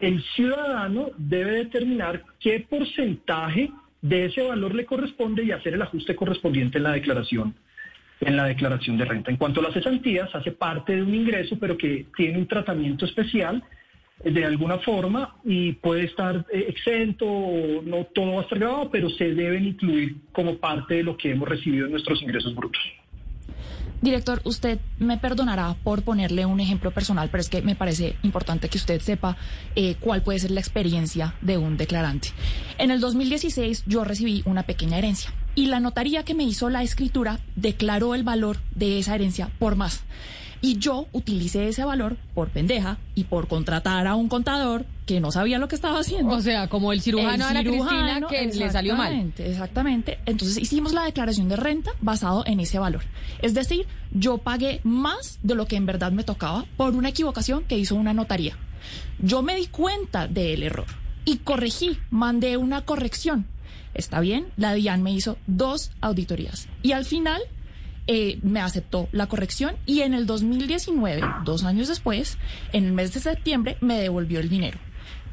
El 0.00 0.22
ciudadano 0.34 1.10
debe 1.16 1.52
determinar 1.52 2.24
qué 2.40 2.66
porcentaje 2.68 3.70
de 4.00 4.24
ese 4.24 4.42
valor 4.42 4.74
le 4.74 4.84
corresponde 4.84 5.44
y 5.44 5.52
hacer 5.52 5.74
el 5.74 5.82
ajuste 5.82 6.16
correspondiente 6.16 6.78
en 6.78 6.84
la 6.84 6.92
declaración 6.92 7.54
en 8.24 8.36
la 8.36 8.44
declaración 8.44 8.96
de 8.96 9.04
renta. 9.04 9.30
En 9.30 9.36
cuanto 9.36 9.60
a 9.60 9.64
las 9.64 9.74
cesantías, 9.74 10.32
hace 10.34 10.52
parte 10.52 10.94
de 10.94 11.02
un 11.02 11.14
ingreso, 11.14 11.58
pero 11.58 11.76
que 11.76 12.06
tiene 12.16 12.38
un 12.38 12.46
tratamiento 12.46 13.04
especial 13.04 13.62
de 14.24 14.44
alguna 14.44 14.78
forma 14.78 15.36
y 15.44 15.72
puede 15.72 16.04
estar 16.04 16.46
eh, 16.52 16.66
exento, 16.68 17.26
no 17.84 18.04
todo 18.14 18.34
va 18.34 18.40
a 18.40 18.42
estar 18.42 18.58
grabado, 18.58 18.90
pero 18.90 19.10
se 19.10 19.34
deben 19.34 19.66
incluir 19.66 20.16
como 20.32 20.56
parte 20.56 20.94
de 20.94 21.02
lo 21.02 21.16
que 21.16 21.32
hemos 21.32 21.48
recibido 21.48 21.86
en 21.86 21.92
nuestros 21.92 22.22
ingresos 22.22 22.54
brutos. 22.54 22.80
Director, 24.02 24.40
usted 24.42 24.80
me 24.98 25.16
perdonará 25.16 25.76
por 25.84 26.02
ponerle 26.02 26.44
un 26.44 26.58
ejemplo 26.58 26.90
personal, 26.90 27.28
pero 27.30 27.40
es 27.40 27.48
que 27.48 27.62
me 27.62 27.76
parece 27.76 28.16
importante 28.24 28.68
que 28.68 28.76
usted 28.76 29.00
sepa 29.00 29.36
eh, 29.76 29.94
cuál 30.00 30.22
puede 30.22 30.40
ser 30.40 30.50
la 30.50 30.58
experiencia 30.58 31.34
de 31.40 31.56
un 31.56 31.76
declarante. 31.76 32.30
En 32.78 32.90
el 32.90 32.98
2016 32.98 33.84
yo 33.86 34.02
recibí 34.02 34.42
una 34.44 34.64
pequeña 34.64 34.98
herencia 34.98 35.32
y 35.54 35.66
la 35.66 35.78
notaría 35.78 36.24
que 36.24 36.34
me 36.34 36.42
hizo 36.42 36.68
la 36.68 36.82
escritura 36.82 37.38
declaró 37.54 38.16
el 38.16 38.24
valor 38.24 38.56
de 38.74 38.98
esa 38.98 39.14
herencia 39.14 39.50
por 39.60 39.76
más. 39.76 40.02
Y 40.64 40.78
yo 40.78 41.08
utilicé 41.12 41.68
ese 41.68 41.84
valor 41.84 42.16
por 42.34 42.48
pendeja 42.48 42.96
y 43.16 43.24
por 43.24 43.48
contratar 43.48 44.06
a 44.06 44.14
un 44.14 44.28
contador 44.28 44.86
que 45.06 45.20
no 45.20 45.32
sabía 45.32 45.58
lo 45.58 45.66
que 45.66 45.74
estaba 45.74 45.98
haciendo. 45.98 46.36
O 46.36 46.40
sea, 46.40 46.68
como 46.68 46.92
el 46.92 47.02
cirujano, 47.02 47.44
Ana 47.44 47.64
Cristina 47.64 48.20
que 48.28 48.46
le 48.46 48.70
salió 48.70 48.94
mal. 48.94 49.32
Exactamente. 49.36 50.20
Entonces 50.24 50.58
hicimos 50.58 50.92
la 50.92 51.02
declaración 51.02 51.48
de 51.48 51.56
renta 51.56 51.90
basado 52.00 52.44
en 52.46 52.60
ese 52.60 52.78
valor. 52.78 53.02
Es 53.42 53.54
decir, 53.54 53.86
yo 54.12 54.38
pagué 54.38 54.80
más 54.84 55.40
de 55.42 55.56
lo 55.56 55.66
que 55.66 55.74
en 55.74 55.84
verdad 55.84 56.12
me 56.12 56.22
tocaba 56.22 56.64
por 56.76 56.94
una 56.94 57.08
equivocación 57.08 57.64
que 57.64 57.76
hizo 57.76 57.96
una 57.96 58.14
notaría. 58.14 58.56
Yo 59.18 59.42
me 59.42 59.56
di 59.56 59.66
cuenta 59.66 60.28
del 60.28 60.62
error 60.62 60.86
y 61.24 61.38
corregí, 61.38 61.98
mandé 62.10 62.56
una 62.56 62.82
corrección. 62.82 63.46
Está 63.94 64.20
bien, 64.20 64.46
la 64.56 64.72
DIAN 64.72 65.02
me 65.02 65.12
hizo 65.12 65.36
dos 65.46 65.90
auditorías 66.00 66.68
y 66.82 66.92
al 66.92 67.04
final 67.04 67.42
eh, 68.06 68.38
me 68.42 68.60
aceptó 68.60 69.08
la 69.12 69.28
corrección 69.28 69.76
y 69.86 70.00
en 70.00 70.14
el 70.14 70.26
2019, 70.26 71.22
dos 71.44 71.64
años 71.64 71.88
después, 71.88 72.38
en 72.72 72.84
el 72.84 72.92
mes 72.92 73.14
de 73.14 73.20
septiembre, 73.20 73.76
me 73.80 73.98
devolvió 73.98 74.40
el 74.40 74.48
dinero. 74.48 74.78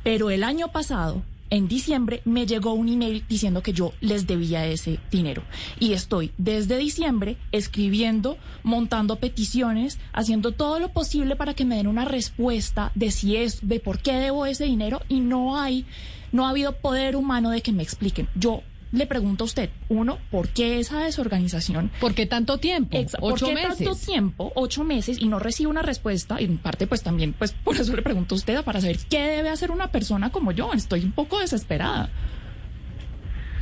Pero 0.03 0.29
el 0.29 0.43
año 0.43 0.71
pasado, 0.71 1.23
en 1.49 1.67
diciembre, 1.67 2.21
me 2.25 2.45
llegó 2.45 2.73
un 2.73 2.87
email 2.87 3.25
diciendo 3.27 3.63
que 3.63 3.73
yo 3.73 3.93
les 4.01 4.27
debía 4.27 4.67
ese 4.67 4.99
dinero. 5.09 5.43
Y 5.79 5.93
estoy 5.93 6.31
desde 6.37 6.77
diciembre 6.77 7.37
escribiendo, 7.51 8.37
montando 8.63 9.15
peticiones, 9.15 9.99
haciendo 10.13 10.51
todo 10.51 10.79
lo 10.79 10.89
posible 10.89 11.35
para 11.35 11.55
que 11.55 11.65
me 11.65 11.77
den 11.77 11.87
una 11.87 12.05
respuesta 12.05 12.91
de 12.93 13.11
si 13.11 13.35
es, 13.35 13.67
de 13.67 13.79
por 13.79 13.99
qué 13.99 14.13
debo 14.13 14.45
ese 14.45 14.65
dinero 14.65 15.01
y 15.09 15.21
no 15.21 15.59
hay, 15.59 15.85
no 16.31 16.45
ha 16.45 16.51
habido 16.51 16.73
poder 16.73 17.15
humano 17.15 17.49
de 17.49 17.61
que 17.61 17.71
me 17.71 17.83
expliquen. 17.83 18.27
Yo 18.35 18.61
le 18.91 19.05
pregunto 19.05 19.43
a 19.43 19.45
usted, 19.45 19.69
uno, 19.89 20.17
¿por 20.31 20.49
qué 20.49 20.79
esa 20.79 21.03
desorganización? 21.03 21.91
¿Por 21.99 22.15
qué 22.15 22.25
tanto 22.25 22.57
tiempo? 22.57 22.97
¿Por 23.19 23.39
qué 23.39 23.55
tanto 23.55 23.95
tiempo? 23.95 24.51
Ocho 24.55 24.83
meses 24.83 25.21
y 25.21 25.27
no 25.27 25.39
recibo 25.39 25.69
una 25.69 25.81
respuesta. 25.81 26.41
Y 26.41 26.45
en 26.45 26.57
parte, 26.57 26.87
pues 26.87 27.03
también, 27.03 27.33
pues 27.33 27.51
por 27.51 27.75
eso 27.75 27.95
le 27.95 28.01
pregunto 28.01 28.35
a 28.35 28.37
usted 28.37 28.63
para 28.63 28.81
saber 28.81 28.97
qué 29.09 29.21
debe 29.21 29.49
hacer 29.49 29.71
una 29.71 29.91
persona 29.91 30.31
como 30.31 30.51
yo. 30.51 30.73
Estoy 30.73 31.03
un 31.03 31.11
poco 31.11 31.39
desesperada. 31.39 32.09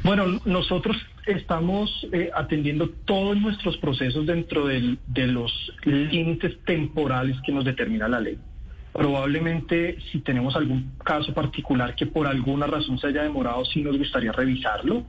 Bueno, 0.03 0.39
nosotros 0.45 0.95
estamos 1.25 2.07
eh, 2.13 2.29
atendiendo 2.33 2.89
todos 3.05 3.35
nuestros 3.35 3.77
procesos 3.77 4.25
dentro 4.25 4.67
de 4.67 5.27
los 5.27 5.73
límites 5.83 6.57
temporales 6.65 7.35
que 7.45 7.51
nos 7.51 7.65
determina 7.65 8.07
la 8.07 8.21
ley. 8.21 8.37
Probablemente 8.97 9.99
si 10.11 10.21
tenemos 10.21 10.55
algún 10.55 10.93
caso 11.05 11.31
particular 11.31 11.93
que 11.93 12.07
por 12.07 12.25
alguna 12.25 12.65
razón 12.65 12.97
se 12.97 13.05
haya 13.05 13.21
demorado, 13.21 13.63
sí 13.63 13.83
nos 13.83 13.95
gustaría 13.95 14.31
revisarlo. 14.31 15.05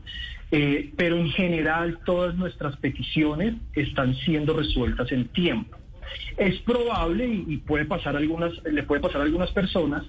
Eh, 0.51 0.93
pero 0.95 1.17
en 1.17 1.31
general 1.31 1.99
todas 2.05 2.35
nuestras 2.35 2.77
peticiones 2.77 3.55
están 3.73 4.15
siendo 4.17 4.53
resueltas 4.53 5.11
en 5.11 5.29
tiempo. 5.29 5.79
Es 6.37 6.61
probable 6.61 7.27
y, 7.27 7.57
puede 7.57 7.87
pasar 7.87 8.15
algunas, 8.15 8.53
le 8.65 8.83
puede 8.83 9.01
pasar 9.01 9.23
a 9.23 9.25
algunas 9.25 9.53
personas 9.53 10.05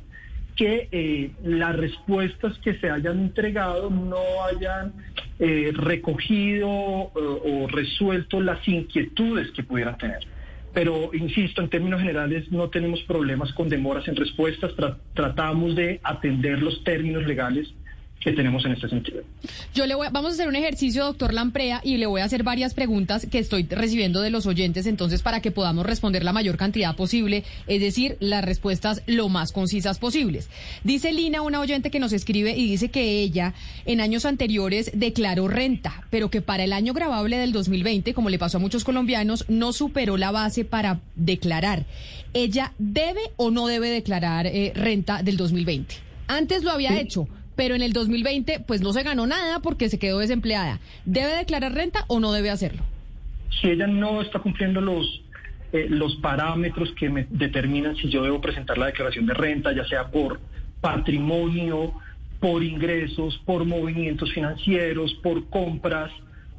que 0.57 0.89
eh, 0.91 1.31
las 1.41 1.73
respuestas 1.73 2.57
que 2.59 2.77
se 2.79 2.89
hayan 2.89 3.17
entregado 3.19 3.89
no 3.89 4.43
hayan 4.43 4.91
eh, 5.39 5.71
recogido 5.73 6.69
o 6.69 7.67
resuelto 7.69 8.41
las 8.41 8.67
inquietudes 8.67 9.51
que 9.51 9.63
pudieran 9.63 9.97
tener. 9.97 10.27
Pero, 10.73 11.11
insisto, 11.13 11.61
en 11.61 11.69
términos 11.69 12.01
generales 12.01 12.51
no 12.51 12.69
tenemos 12.69 13.01
problemas 13.03 13.51
con 13.53 13.69
demoras 13.69 14.07
en 14.07 14.15
respuestas, 14.15 14.73
tratamos 15.13 15.75
de 15.75 15.99
atender 16.03 16.61
los 16.61 16.83
términos 16.83 17.25
legales 17.25 17.73
que 18.19 18.33
tenemos 18.33 18.65
en 18.65 18.73
este 18.73 18.89
sentido. 18.89 19.23
Yo 19.73 19.85
le 19.85 19.95
voy, 19.95 20.07
vamos 20.11 20.31
a 20.31 20.33
hacer 20.33 20.47
un 20.49 20.55
ejercicio, 20.55 21.05
doctor 21.05 21.33
Lamprea, 21.33 21.79
y 21.83 21.97
le 21.97 22.05
voy 22.05 22.19
a 22.19 22.25
hacer 22.25 22.43
varias 22.43 22.73
preguntas 22.73 23.25
que 23.31 23.39
estoy 23.39 23.63
recibiendo 23.63 24.21
de 24.21 24.29
los 24.29 24.45
oyentes, 24.45 24.87
entonces 24.87 25.21
para 25.21 25.41
que 25.41 25.51
podamos 25.51 25.85
responder 25.85 26.23
la 26.23 26.33
mayor 26.33 26.57
cantidad 26.57 26.95
posible, 26.95 27.43
es 27.67 27.79
decir, 27.79 28.17
las 28.19 28.43
respuestas 28.43 29.03
lo 29.05 29.29
más 29.29 29.53
concisas 29.53 29.99
posibles. 29.99 30.49
Dice 30.83 31.13
Lina, 31.13 31.41
una 31.41 31.61
oyente 31.61 31.91
que 31.91 31.99
nos 31.99 32.11
escribe 32.11 32.57
y 32.57 32.69
dice 32.69 32.89
que 32.89 33.21
ella 33.21 33.53
en 33.85 34.01
años 34.01 34.25
anteriores 34.25 34.91
declaró 34.93 35.47
renta, 35.47 36.03
pero 36.09 36.29
que 36.29 36.41
para 36.41 36.65
el 36.65 36.73
año 36.73 36.93
grabable 36.93 37.37
del 37.37 37.53
2020, 37.53 38.13
como 38.13 38.29
le 38.29 38.39
pasó 38.39 38.57
a 38.57 38.61
muchos 38.61 38.83
colombianos, 38.83 39.45
no 39.47 39.71
superó 39.71 40.17
la 40.17 40.31
base 40.31 40.65
para 40.65 40.99
declarar. 41.15 41.85
¿Ella 42.33 42.73
debe 42.77 43.21
o 43.37 43.49
no 43.49 43.67
debe 43.67 43.89
declarar 43.89 44.45
eh, 44.45 44.73
renta 44.75 45.23
del 45.23 45.37
2020? 45.37 45.95
Antes 46.27 46.63
lo 46.63 46.71
había 46.71 46.99
hecho 46.99 47.27
pero 47.59 47.75
en 47.75 47.81
el 47.81 47.91
2020 47.91 48.61
pues 48.65 48.79
no 48.79 48.93
se 48.93 49.03
ganó 49.03 49.27
nada 49.27 49.59
porque 49.59 49.89
se 49.89 49.99
quedó 49.99 50.19
desempleada. 50.19 50.79
¿Debe 51.03 51.35
declarar 51.35 51.73
renta 51.73 52.05
o 52.07 52.21
no 52.21 52.31
debe 52.31 52.49
hacerlo? 52.51 52.83
Si 53.59 53.67
ella 53.67 53.85
no 53.85 54.21
está 54.21 54.39
cumpliendo 54.39 54.79
los 54.79 55.21
eh, 55.73 55.87
los 55.89 56.15
parámetros 56.21 56.93
que 56.93 57.09
me 57.09 57.27
determinan 57.29 57.97
si 57.97 58.07
yo 58.07 58.23
debo 58.23 58.39
presentar 58.39 58.77
la 58.77 58.85
declaración 58.85 59.25
de 59.25 59.33
renta, 59.33 59.73
ya 59.73 59.83
sea 59.89 60.07
por 60.07 60.39
patrimonio, 60.79 61.91
por 62.39 62.63
ingresos, 62.63 63.37
por 63.45 63.65
movimientos 63.65 64.31
financieros, 64.31 65.13
por 65.15 65.49
compras, 65.49 66.11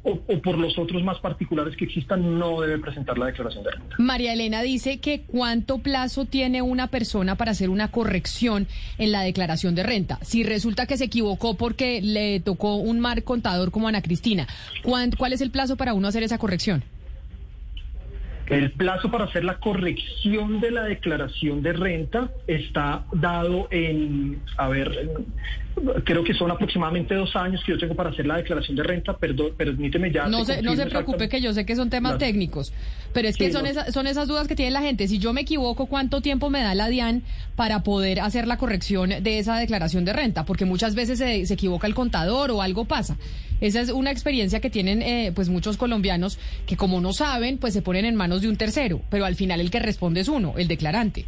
o, 0.03 0.17
por 0.41 0.57
los 0.57 0.77
otros 0.77 1.03
más 1.03 1.19
particulares 1.19 1.75
que 1.75 1.85
existan, 1.85 2.39
no 2.39 2.61
debe 2.61 2.79
presentar 2.79 3.17
la 3.17 3.27
declaración 3.27 3.63
de 3.63 3.71
renta. 3.71 3.95
María 3.99 4.33
Elena 4.33 4.61
dice 4.61 4.99
que 4.99 5.21
cuánto 5.21 5.77
plazo 5.79 6.25
tiene 6.25 6.61
una 6.61 6.87
persona 6.87 7.35
para 7.35 7.51
hacer 7.51 7.69
una 7.69 7.89
corrección 7.91 8.67
en 8.97 9.11
la 9.11 9.21
declaración 9.21 9.75
de 9.75 9.83
renta. 9.83 10.19
Si 10.21 10.43
resulta 10.43 10.85
que 10.85 10.97
se 10.97 11.05
equivocó 11.05 11.55
porque 11.55 12.01
le 12.01 12.39
tocó 12.39 12.75
un 12.75 12.99
mar 12.99 13.23
contador 13.23 13.71
como 13.71 13.87
Ana 13.87 14.01
Cristina, 14.01 14.47
¿cuál 14.83 15.33
es 15.33 15.41
el 15.41 15.51
plazo 15.51 15.75
para 15.77 15.93
uno 15.93 16.07
hacer 16.07 16.23
esa 16.23 16.37
corrección? 16.37 16.83
El 18.51 18.71
plazo 18.71 19.09
para 19.09 19.25
hacer 19.25 19.45
la 19.45 19.59
corrección 19.59 20.59
de 20.59 20.71
la 20.71 20.83
declaración 20.83 21.61
de 21.61 21.71
renta 21.71 22.31
está 22.47 23.05
dado 23.13 23.69
en, 23.71 24.41
a 24.57 24.67
ver, 24.67 25.09
creo 26.03 26.23
que 26.23 26.33
son 26.33 26.51
aproximadamente 26.51 27.15
dos 27.15 27.35
años 27.35 27.61
que 27.65 27.71
yo 27.73 27.77
tengo 27.77 27.95
para 27.95 28.09
hacer 28.09 28.25
la 28.25 28.37
declaración 28.37 28.75
de 28.75 28.83
renta, 28.83 29.17
perdón, 29.17 29.51
permíteme 29.57 30.11
ya. 30.11 30.27
No 30.27 30.45
se, 30.45 30.61
no 30.61 30.75
se 30.75 30.85
preocupe 30.85 31.29
que 31.29 31.41
yo 31.41 31.53
sé 31.53 31.65
que 31.65 31.75
son 31.75 31.89
temas 31.89 32.17
técnicos, 32.17 32.73
pero 33.13 33.27
es 33.27 33.37
que 33.37 33.51
son, 33.51 33.65
son 33.91 34.07
esas 34.07 34.27
dudas 34.27 34.47
que 34.47 34.55
tiene 34.55 34.71
la 34.71 34.81
gente. 34.81 35.07
Si 35.07 35.19
yo 35.19 35.33
me 35.33 35.41
equivoco, 35.41 35.85
¿cuánto 35.87 36.21
tiempo 36.21 36.49
me 36.49 36.61
da 36.61 36.75
la 36.75 36.87
DIAN 36.89 37.23
para 37.55 37.83
poder 37.83 38.19
hacer 38.19 38.47
la 38.47 38.57
corrección 38.57 39.09
de 39.09 39.39
esa 39.39 39.57
declaración 39.57 40.05
de 40.05 40.13
renta? 40.13 40.45
Porque 40.45 40.65
muchas 40.65 40.95
veces 40.95 41.19
se, 41.19 41.45
se 41.45 41.53
equivoca 41.53 41.87
el 41.87 41.95
contador 41.95 42.51
o 42.51 42.61
algo 42.61 42.85
pasa. 42.85 43.17
Esa 43.61 43.79
es 43.79 43.89
una 43.89 44.11
experiencia 44.11 44.59
que 44.59 44.69
tienen 44.69 45.01
eh, 45.03 45.31
pues 45.33 45.49
muchos 45.49 45.77
colombianos 45.77 46.39
que 46.65 46.75
como 46.75 46.99
no 46.99 47.13
saben, 47.13 47.59
pues 47.59 47.73
se 47.73 47.83
ponen 47.83 48.05
en 48.05 48.15
manos 48.15 48.41
de 48.41 48.49
un 48.49 48.57
tercero, 48.57 49.01
pero 49.09 49.25
al 49.25 49.35
final 49.35 49.61
el 49.61 49.69
que 49.69 49.79
responde 49.79 50.21
es 50.21 50.27
uno, 50.27 50.55
el 50.57 50.67
declarante. 50.67 51.25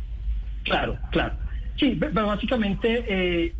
Claro, 0.63 0.97
claro. 1.11 1.35
Sí, 1.79 1.99
básicamente 2.13 3.05
eh, 3.07 3.53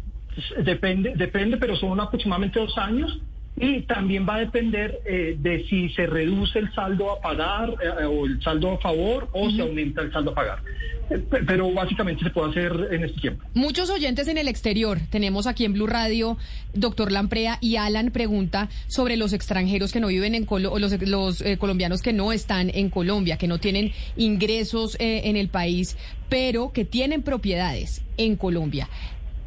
depende, 0.64 1.14
depende, 1.16 1.58
pero 1.58 1.76
son 1.76 2.00
aproximadamente 2.00 2.60
dos 2.60 2.78
años 2.78 3.20
y 3.56 3.82
también 3.82 4.28
va 4.28 4.36
a 4.36 4.40
depender 4.40 5.00
eh, 5.06 5.36
de 5.40 5.66
si 5.68 5.90
se 5.90 6.08
reduce 6.08 6.58
el 6.58 6.74
saldo 6.74 7.12
a 7.12 7.22
pagar 7.22 7.76
eh, 7.84 8.06
o 8.06 8.26
el 8.26 8.42
saldo 8.42 8.72
a 8.72 8.78
favor 8.80 9.30
o 9.32 9.50
se 9.52 9.62
aumenta 9.62 10.02
el 10.02 10.12
saldo 10.12 10.32
a 10.32 10.36
pagar. 10.36 10.60
Eh, 11.10 11.24
pero 11.46 11.72
básicamente 11.72 12.24
se 12.24 12.32
puede 12.32 12.50
hacer 12.50 12.88
en 12.92 13.04
este 13.04 13.22
tiempo. 13.22 13.46
Muchos 13.54 13.92
oyentes 13.92 14.28
en 14.28 14.40
el 14.40 14.48
exterior. 14.48 15.00
Tenemos 15.12 15.46
aquí 15.46 15.66
en 15.66 15.74
Blue 15.74 15.86
Radio, 15.86 16.38
doctor 16.74 17.12
Lamprea 17.12 17.60
y 17.62 17.76
Alan 17.76 18.10
pregunta 18.10 18.70
sobre 18.88 19.18
los 19.18 19.34
extranjeros 19.34 19.92
que 19.92 20.00
no 20.00 20.08
viven 20.08 20.34
en 20.34 20.46
Colombia, 20.46 20.80
los, 20.80 21.02
los 21.08 21.44
colombianos 21.60 22.02
que 22.02 22.14
no 22.14 22.32
están 22.32 22.72
en 22.74 22.90
Colombia, 22.90 23.38
que 23.38 23.48
no 23.48 23.60
tienen 23.60 23.92
ingresos 24.18 24.98
en 25.00 25.36
el 25.36 25.50
país, 25.50 25.98
pero 26.30 26.72
que 26.72 26.86
tienen 26.86 27.22
propiedades 27.22 28.02
en 28.18 28.36
Colombia 28.36 28.88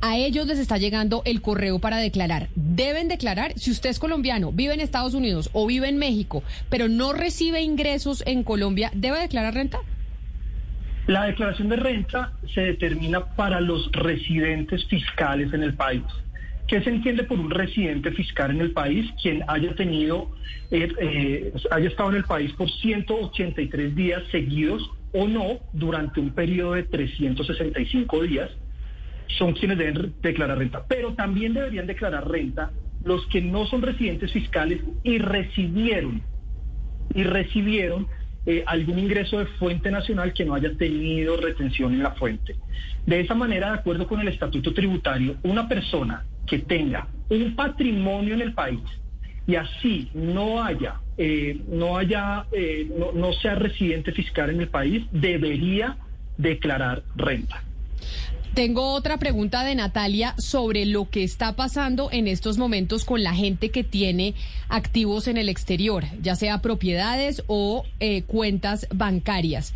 a 0.01 0.17
ellos 0.17 0.47
les 0.47 0.59
está 0.59 0.79
llegando 0.79 1.23
el 1.25 1.41
correo 1.41 1.79
para 1.79 1.99
declarar. 1.99 2.49
Deben 2.55 3.09
declarar, 3.09 3.53
si 3.57 3.71
usted 3.71 3.91
es 3.91 3.99
colombiano, 3.99 4.53
vive 4.53 4.75
en 4.75 4.81
Estados 4.81 5.15
Unidos 5.15 5.51
o 5.53 5.67
vive 5.67 5.89
en 5.89 5.99
México, 5.99 6.43
pero 6.69 6.89
no 6.89 7.13
recibe 7.13 7.63
ingresos 7.63 8.23
en 8.27 8.43
Colombia, 8.43 8.91
¿debe 8.95 9.19
declarar 9.21 9.55
renta? 9.55 9.79
La 11.07 11.25
declaración 11.25 11.69
de 11.69 11.77
renta 11.77 12.33
se 12.53 12.63
determina 12.63 13.25
para 13.25 13.61
los 13.61 13.91
residentes 13.93 14.85
fiscales 14.87 15.53
en 15.53 15.63
el 15.63 15.75
país. 15.75 16.03
¿Qué 16.67 16.83
se 16.83 16.91
entiende 16.91 17.23
por 17.23 17.39
un 17.39 17.51
residente 17.51 18.11
fiscal 18.11 18.51
en 18.51 18.61
el 18.61 18.73
país? 18.73 19.09
Quien 19.23 19.45
haya 19.47 19.73
tenido, 19.77 20.33
eh, 20.73 20.89
eh, 21.01 21.53
haya 21.71 21.89
estado 21.89 22.11
en 22.11 22.17
el 22.17 22.25
país 22.25 22.53
por 22.55 22.69
183 22.69 23.95
días 23.95 24.23
seguidos 24.33 24.91
o 25.13 25.29
no 25.29 25.61
durante 25.73 26.19
un 26.19 26.31
periodo 26.31 26.73
de 26.73 26.83
365 26.83 28.23
días 28.23 28.51
son 29.39 29.53
quienes 29.53 29.79
deben 29.79 30.15
declarar 30.23 30.59
renta. 30.59 30.85
Pero 30.89 31.15
también 31.15 31.55
deberían 31.55 31.87
declarar 31.87 32.29
renta 32.29 32.71
los 33.05 33.27
que 33.27 33.41
no 33.41 33.67
son 33.67 33.83
residentes 33.83 34.33
fiscales 34.33 34.81
y 35.05 35.19
recibieron, 35.19 36.23
y 37.15 37.23
recibieron 37.23 38.09
eh, 38.47 38.65
algún 38.67 38.99
ingreso 38.99 39.39
de 39.39 39.47
fuente 39.47 39.91
nacional 39.91 40.33
que 40.33 40.45
no 40.45 40.55
haya 40.55 40.77
tenido 40.77 41.37
retención 41.37 41.93
en 41.95 42.03
la 42.03 42.13
fuente. 42.13 42.57
De 43.05 43.21
esa 43.21 43.35
manera, 43.35 43.73
de 43.73 43.79
acuerdo 43.79 44.07
con 44.07 44.21
el 44.21 44.29
estatuto 44.29 44.73
tributario, 44.75 45.37
una 45.43 45.69
persona 45.69 46.25
que 46.47 46.59
tenga 46.59 47.09
un 47.29 47.55
patrimonio 47.55 48.35
en 48.35 48.41
el 48.41 48.55
país 48.55 48.81
y 49.47 49.55
así 49.55 50.11
no 50.15 50.63
haya, 50.63 51.01
eh, 51.17 51.61
no 51.69 51.97
haya, 51.97 52.47
eh, 52.53 52.89
no, 52.97 53.13
no 53.13 53.33
sea 53.33 53.55
residente 53.55 54.13
fiscal 54.13 54.51
en 54.51 54.61
el 54.61 54.69
país, 54.69 55.05
debería 55.13 55.97
declarar 56.37 57.03
renta. 57.15 57.63
Tengo 58.57 58.95
otra 58.95 59.19
pregunta 59.19 59.65
de 59.65 59.75
Natalia 59.75 60.35
sobre 60.39 60.87
lo 60.87 61.11
que 61.11 61.23
está 61.23 61.57
pasando 61.57 62.09
en 62.11 62.27
estos 62.27 62.57
momentos 62.57 63.05
con 63.05 63.23
la 63.23 63.35
gente 63.35 63.69
que 63.69 63.85
tiene 63.85 64.35
activos 64.71 65.29
en 65.29 65.37
el 65.37 65.51
exterior, 65.51 66.07
ya 66.23 66.37
sea 66.37 66.63
propiedades 66.63 67.43
o 67.49 67.85
eh, 68.01 68.23
cuentas 68.23 68.87
bancarias. 68.95 69.75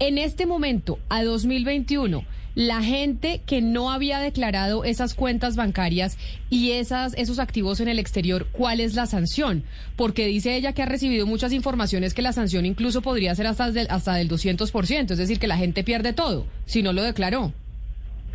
En 0.00 0.18
este 0.18 0.44
momento, 0.44 0.98
a 1.08 1.22
2021, 1.22 2.24
la 2.56 2.82
gente 2.82 3.42
que 3.46 3.62
no 3.62 3.92
había 3.92 4.18
declarado 4.18 4.82
esas 4.82 5.14
cuentas 5.14 5.54
bancarias 5.54 6.18
y 6.50 6.72
esas, 6.72 7.14
esos 7.14 7.38
activos 7.38 7.78
en 7.78 7.86
el 7.86 8.00
exterior, 8.00 8.48
¿cuál 8.50 8.80
es 8.80 8.94
la 8.94 9.06
sanción? 9.06 9.62
Porque 9.94 10.26
dice 10.26 10.56
ella 10.56 10.72
que 10.72 10.82
ha 10.82 10.86
recibido 10.86 11.26
muchas 11.26 11.52
informaciones 11.52 12.12
que 12.12 12.22
la 12.22 12.32
sanción 12.32 12.66
incluso 12.66 13.02
podría 13.02 13.36
ser 13.36 13.46
hasta 13.46 13.70
del, 13.70 13.86
hasta 13.88 14.14
del 14.14 14.28
200%, 14.28 15.12
es 15.12 15.18
decir, 15.18 15.38
que 15.38 15.46
la 15.46 15.58
gente 15.58 15.84
pierde 15.84 16.12
todo 16.12 16.44
si 16.64 16.82
no 16.82 16.92
lo 16.92 17.04
declaró. 17.04 17.52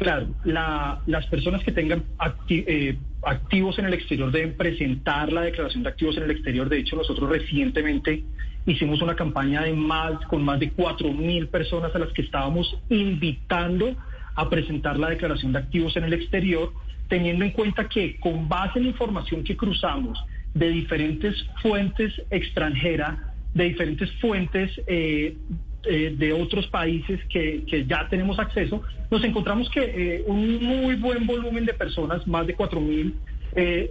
Claro, 0.02 0.30
las 0.44 1.28
personas 1.28 1.64
que 1.64 1.72
tengan 1.72 2.04
eh, 2.50 2.98
activos 3.22 3.78
en 3.78 3.86
el 3.86 3.94
exterior 3.94 4.32
deben 4.32 4.58
presentar 4.58 5.32
la 5.32 5.42
declaración 5.42 5.84
de 5.84 5.90
activos 5.90 6.18
en 6.18 6.24
el 6.24 6.32
exterior. 6.32 6.68
De 6.70 6.80
hecho, 6.80 6.96
nosotros 6.96 7.30
recientemente 7.30 8.24
hicimos 8.66 9.00
una 9.04 9.16
campaña 9.16 9.62
de 9.62 9.74
más, 9.74 10.14
con 10.26 10.44
más 10.44 10.60
de 10.60 10.72
cuatro 10.72 11.14
mil 11.14 11.50
personas 11.50 11.94
a 11.94 12.00
las 12.00 12.12
que 12.14 12.24
estábamos 12.24 12.76
invitando 12.90 13.96
a 14.34 14.50
presentar 14.50 14.98
la 14.98 15.12
declaración 15.12 15.52
de 15.52 15.60
activos 15.60 15.96
en 15.96 16.06
el 16.06 16.14
exterior, 16.14 16.74
teniendo 17.08 17.46
en 17.46 17.52
cuenta 17.52 17.88
que 17.88 18.20
con 18.20 18.50
base 18.50 18.80
en 18.80 18.86
la 18.86 18.90
información 18.90 19.44
que 19.44 19.56
cruzamos 19.56 20.18
de 20.56 20.70
diferentes 20.70 21.46
fuentes 21.62 22.12
extranjeras, 22.32 23.20
de 23.54 23.66
diferentes 23.66 24.12
fuentes 24.14 24.72
eh, 24.88 25.38
eh, 25.84 26.13
de 26.15 26.32
otros 26.34 26.67
países 26.67 27.20
que, 27.30 27.86
ya 27.88 28.08
tenemos 28.10 28.38
acceso, 28.38 28.84
nos 29.10 29.24
encontramos 29.24 29.70
que 29.70 29.82
eh, 29.82 30.24
un 30.28 30.63
muy 30.63 30.96
buen 30.96 31.26
volumen 31.26 31.65
de 31.65 31.74
personas, 31.74 32.28
más 32.28 32.46
de 32.46 32.56
4.000, 32.56 32.82
mil, 32.82 33.15
eh, 33.56 33.89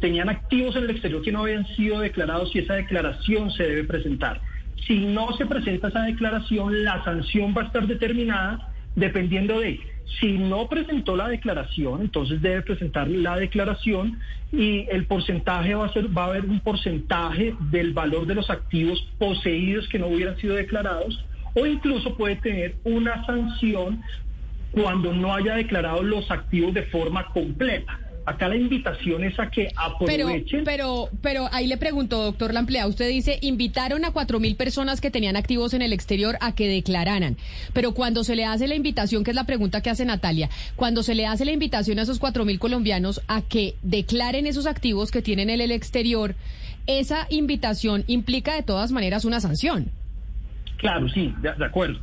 tenían 0.00 0.28
activos 0.28 0.76
en 0.76 0.84
el 0.84 0.90
exterior 0.90 1.22
que 1.22 1.32
no 1.32 1.40
habían 1.40 1.66
sido 1.74 2.00
declarados 2.00 2.54
y 2.54 2.58
esa 2.58 2.74
declaración 2.74 3.50
se 3.52 3.62
debe 3.62 3.84
presentar. 3.84 4.40
Si 4.86 4.98
no 5.06 5.36
se 5.36 5.46
presenta 5.46 5.88
esa 5.88 6.02
declaración, 6.02 6.84
la 6.84 7.02
sanción 7.04 7.54
va 7.56 7.62
a 7.62 7.66
estar 7.66 7.86
determinada 7.86 8.68
dependiendo 8.94 9.60
de 9.60 9.80
si 10.18 10.38
no 10.38 10.68
presentó 10.68 11.16
la 11.16 11.28
declaración, 11.28 12.00
entonces 12.00 12.42
debe 12.42 12.62
presentar 12.62 13.08
la 13.08 13.36
declaración 13.36 14.18
y 14.52 14.86
el 14.90 15.06
porcentaje 15.06 15.74
va 15.74 15.86
a 15.86 15.92
ser, 15.92 16.16
va 16.16 16.24
a 16.24 16.28
haber 16.28 16.44
un 16.44 16.60
porcentaje 16.60 17.54
del 17.70 17.92
valor 17.92 18.26
de 18.26 18.34
los 18.34 18.50
activos 18.50 19.00
poseídos 19.18 19.88
que 19.88 19.98
no 19.98 20.08
hubieran 20.08 20.36
sido 20.38 20.56
declarados 20.56 21.24
o 21.54 21.66
incluso 21.66 22.16
puede 22.16 22.36
tener 22.36 22.76
una 22.84 23.24
sanción 23.26 24.02
cuando 24.72 25.12
no 25.12 25.34
haya 25.34 25.54
declarado 25.54 26.02
los 26.02 26.30
activos 26.30 26.74
de 26.74 26.82
forma 26.84 27.26
completa. 27.26 27.98
Acá 28.26 28.48
la 28.48 28.56
invitación 28.56 29.24
es 29.24 29.38
a 29.38 29.50
que 29.50 29.68
aprovechen. 29.74 30.64
Pero, 30.64 31.08
pero, 31.10 31.18
pero 31.22 31.48
ahí 31.52 31.66
le 31.66 31.76
pregunto, 31.76 32.22
doctor 32.22 32.52
Lamplea, 32.52 32.86
usted 32.86 33.08
dice, 33.08 33.38
invitaron 33.40 34.04
a 34.04 34.12
cuatro 34.12 34.40
mil 34.40 34.56
personas 34.56 35.00
que 35.00 35.10
tenían 35.10 35.36
activos 35.36 35.74
en 35.74 35.82
el 35.82 35.92
exterior 35.92 36.36
a 36.40 36.54
que 36.54 36.68
declararan. 36.68 37.36
Pero 37.72 37.92
cuando 37.92 38.22
se 38.22 38.36
le 38.36 38.44
hace 38.44 38.68
la 38.68 38.74
invitación, 38.74 39.24
que 39.24 39.30
es 39.30 39.34
la 39.34 39.44
pregunta 39.44 39.80
que 39.80 39.90
hace 39.90 40.04
Natalia, 40.04 40.50
cuando 40.76 41.02
se 41.02 41.14
le 41.14 41.26
hace 41.26 41.44
la 41.44 41.52
invitación 41.52 41.98
a 41.98 42.02
esos 42.02 42.18
cuatro 42.18 42.44
mil 42.44 42.58
colombianos 42.58 43.22
a 43.26 43.42
que 43.42 43.74
declaren 43.82 44.46
esos 44.46 44.66
activos 44.66 45.10
que 45.10 45.22
tienen 45.22 45.50
en 45.50 45.60
el 45.60 45.72
exterior, 45.72 46.34
esa 46.86 47.26
invitación 47.30 48.04
implica 48.06 48.54
de 48.54 48.62
todas 48.62 48.92
maneras 48.92 49.24
una 49.24 49.40
sanción. 49.40 49.90
Claro, 50.78 51.08
sí, 51.10 51.34
de, 51.42 51.64
acuerdo. 51.64 52.00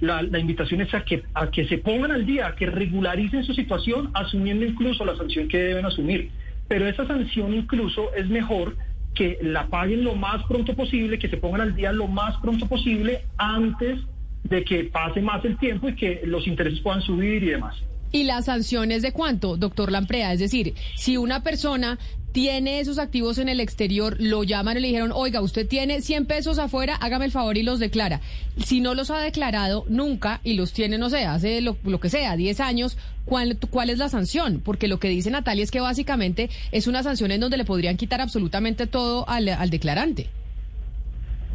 La, 0.00 0.22
invitación 0.38 0.82
es 0.82 0.92
a 0.92 1.04
que, 1.04 1.22
a 1.32 1.50
que 1.50 1.66
se 1.66 1.78
pongan 1.78 2.12
al 2.12 2.26
día, 2.26 2.48
a 2.48 2.54
que 2.54 2.66
regularicen 2.66 3.44
su 3.44 3.54
situación, 3.54 4.10
asumiendo 4.12 4.64
incluso 4.66 5.04
la 5.04 5.16
sanción 5.16 5.48
que 5.48 5.58
deben 5.58 5.86
asumir. 5.86 6.30
Pero 6.68 6.86
esa 6.86 7.06
sanción 7.06 7.54
incluso 7.54 8.12
es 8.14 8.28
mejor 8.28 8.76
que 9.14 9.38
la 9.40 9.68
paguen 9.68 10.04
lo 10.04 10.14
más 10.14 10.44
pronto 10.44 10.74
posible, 10.74 11.18
que 11.18 11.28
se 11.28 11.38
pongan 11.38 11.62
al 11.62 11.74
día 11.74 11.92
lo 11.92 12.06
más 12.06 12.36
pronto 12.42 12.66
posible 12.66 13.22
antes 13.38 14.00
de 14.44 14.64
que 14.64 14.84
pase 14.84 15.22
más 15.22 15.44
el 15.44 15.56
tiempo 15.56 15.88
y 15.88 15.96
que 15.96 16.22
los 16.26 16.46
intereses 16.46 16.80
puedan 16.80 17.00
subir 17.02 17.42
y 17.42 17.50
demás. 17.50 17.76
¿Y 18.12 18.24
las 18.24 18.46
sanciones 18.46 19.02
de 19.02 19.12
cuánto, 19.12 19.56
doctor 19.56 19.92
Lamprea? 19.92 20.32
Es 20.32 20.38
decir, 20.38 20.74
si 20.96 21.16
una 21.16 21.42
persona 21.42 21.98
tiene 22.36 22.80
esos 22.80 22.98
activos 22.98 23.38
en 23.38 23.48
el 23.48 23.60
exterior, 23.60 24.16
lo 24.20 24.44
llaman 24.44 24.76
y 24.76 24.80
le 24.80 24.88
dijeron, 24.88 25.10
oiga, 25.10 25.40
usted 25.40 25.66
tiene 25.66 26.02
100 26.02 26.26
pesos 26.26 26.58
afuera, 26.58 26.94
hágame 26.94 27.24
el 27.24 27.30
favor 27.30 27.56
y 27.56 27.62
los 27.62 27.78
declara. 27.78 28.20
Si 28.62 28.80
no 28.80 28.94
los 28.94 29.10
ha 29.10 29.20
declarado 29.20 29.86
nunca 29.88 30.40
y 30.44 30.52
los 30.52 30.74
tiene, 30.74 30.98
no 30.98 31.08
sé, 31.08 31.24
hace 31.24 31.62
lo, 31.62 31.78
que 31.98 32.10
sea, 32.10 32.36
10 32.36 32.60
años, 32.60 32.98
¿cuál, 33.24 33.56
¿cuál 33.70 33.88
es 33.88 33.96
la 33.96 34.10
sanción? 34.10 34.60
Porque 34.62 34.86
lo 34.86 35.00
que 35.00 35.08
dice 35.08 35.30
Natalia 35.30 35.64
es 35.64 35.70
que 35.70 35.80
básicamente 35.80 36.50
es 36.72 36.86
una 36.86 37.02
sanción 37.02 37.30
en 37.30 37.40
donde 37.40 37.56
le 37.56 37.64
podrían 37.64 37.96
quitar 37.96 38.20
absolutamente 38.20 38.86
todo 38.86 39.26
al, 39.30 39.48
al 39.48 39.70
declarante. 39.70 40.28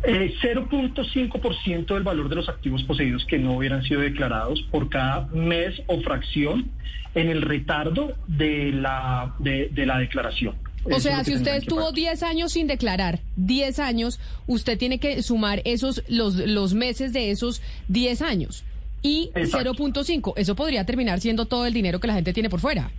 0.5% 0.04 1.92
eh, 1.92 1.94
del 1.94 2.04
valor 2.04 2.30
de 2.30 2.36
los 2.36 2.50
activos 2.50 2.84
poseídos 2.84 3.26
que 3.26 3.38
no 3.38 3.58
hubieran 3.58 3.84
sido 3.84 4.02
declarados 4.02 4.62
por 4.72 4.90
cada 4.90 5.28
mes 5.28 5.82
o 5.88 6.02
fracción 6.02 6.72
en 7.14 7.30
el 7.30 7.42
retardo 7.42 8.16
de 8.28 8.72
la, 8.72 9.36
de 9.40 9.86
la 9.86 10.00
declaración. 10.00 10.56
O 10.84 11.00
sea, 11.00 11.24
si 11.24 11.36
usted 11.36 11.58
estuvo 11.58 11.92
10 11.92 12.24
años 12.24 12.54
sin 12.54 12.68
declarar, 12.68 13.20
10 13.36 13.80
años, 13.80 14.20
usted 14.48 14.78
tiene 14.78 15.00
que 15.00 15.22
sumar 15.22 15.62
esos 15.66 16.04
los, 16.08 16.36
los 16.36 16.74
meses 16.74 17.14
de 17.14 17.32
esos 17.32 17.62
10 17.90 18.22
años. 18.22 18.64
Y 19.04 19.32
0.5, 19.34 20.34
eso 20.38 20.56
podría 20.56 20.86
terminar 20.86 21.20
siendo 21.20 21.46
todo 21.46 21.66
el 21.66 21.74
dinero 21.74 22.00
que 22.00 22.08
la 22.08 22.14
gente 22.14 22.34
tiene 22.34 22.50
por 22.50 22.60
fuera. 22.60 22.92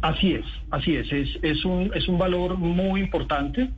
Así 0.00 0.32
es, 0.32 0.44
así 0.70 0.94
es, 0.94 1.10
es, 1.12 1.28
es, 1.42 1.64
un, 1.64 1.90
es 1.94 2.06
un 2.06 2.18
valor 2.18 2.56
muy 2.56 3.00
importante 3.00 3.70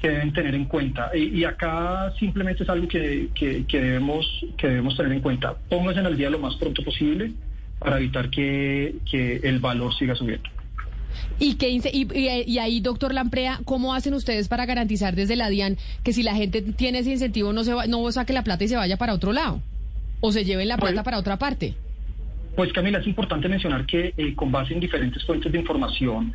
que 0.00 0.08
deben 0.08 0.32
tener 0.32 0.54
en 0.54 0.64
cuenta. 0.64 1.10
Y, 1.14 1.44
acá 1.44 2.12
simplemente 2.18 2.62
es 2.62 2.68
algo 2.68 2.88
que, 2.88 3.28
que, 3.34 3.64
debemos, 3.70 4.26
que 4.56 4.68
debemos 4.68 4.96
tener 4.96 5.12
en 5.12 5.20
cuenta. 5.20 5.54
Pónganse 5.68 6.00
en 6.00 6.06
el 6.06 6.16
día 6.16 6.30
lo 6.30 6.38
más 6.38 6.54
pronto 6.56 6.82
posible 6.82 7.32
para 7.78 7.98
evitar 7.98 8.30
que, 8.30 8.96
que 9.10 9.36
el 9.42 9.58
valor 9.58 9.94
siga 9.94 10.14
subiendo. 10.14 10.48
¿Y, 11.38 11.54
qué, 11.54 11.68
y, 11.70 12.58
ahí, 12.58 12.80
doctor 12.80 13.12
Lamprea, 13.12 13.60
¿cómo 13.64 13.94
hacen 13.94 14.14
ustedes 14.14 14.48
para 14.48 14.66
garantizar 14.66 15.14
desde 15.14 15.36
la 15.36 15.48
DIAN 15.48 15.76
que 16.02 16.12
si 16.12 16.22
la 16.22 16.34
gente 16.34 16.62
tiene 16.62 17.00
ese 17.00 17.10
incentivo 17.10 17.52
no, 17.52 17.64
se 17.64 17.74
va, 17.74 17.86
no 17.86 18.10
saque 18.12 18.32
la 18.32 18.44
plata 18.44 18.64
y 18.64 18.68
se 18.68 18.76
vaya 18.76 18.96
para 18.96 19.14
otro 19.14 19.32
lado? 19.32 19.60
¿O 20.20 20.32
se 20.32 20.44
lleven 20.44 20.68
la 20.68 20.76
pues 20.76 20.92
plata 20.92 21.02
para 21.02 21.18
otra 21.18 21.38
parte? 21.38 21.74
Pues 22.56 22.72
Camila, 22.72 22.98
es 22.98 23.06
importante 23.06 23.48
mencionar 23.48 23.86
que 23.86 24.12
eh, 24.16 24.34
con 24.34 24.52
base 24.52 24.74
en 24.74 24.80
diferentes 24.80 25.24
fuentes 25.24 25.50
de 25.50 25.58
información 25.58 26.32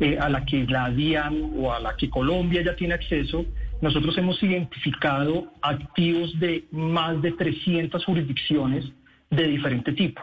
eh, 0.00 0.18
a 0.18 0.28
la 0.28 0.44
que 0.44 0.66
la 0.66 0.90
DIAN 0.90 1.52
o 1.56 1.72
a 1.72 1.80
la 1.80 1.96
que 1.96 2.08
Colombia 2.08 2.62
ya 2.62 2.76
tiene 2.76 2.94
acceso, 2.94 3.44
nosotros 3.80 4.16
hemos 4.18 4.42
identificado 4.42 5.52
activos 5.62 6.38
de 6.38 6.64
más 6.70 7.20
de 7.22 7.32
300 7.32 8.04
jurisdicciones 8.04 8.84
de 9.30 9.44
diferente 9.44 9.92
tipo. 9.92 10.22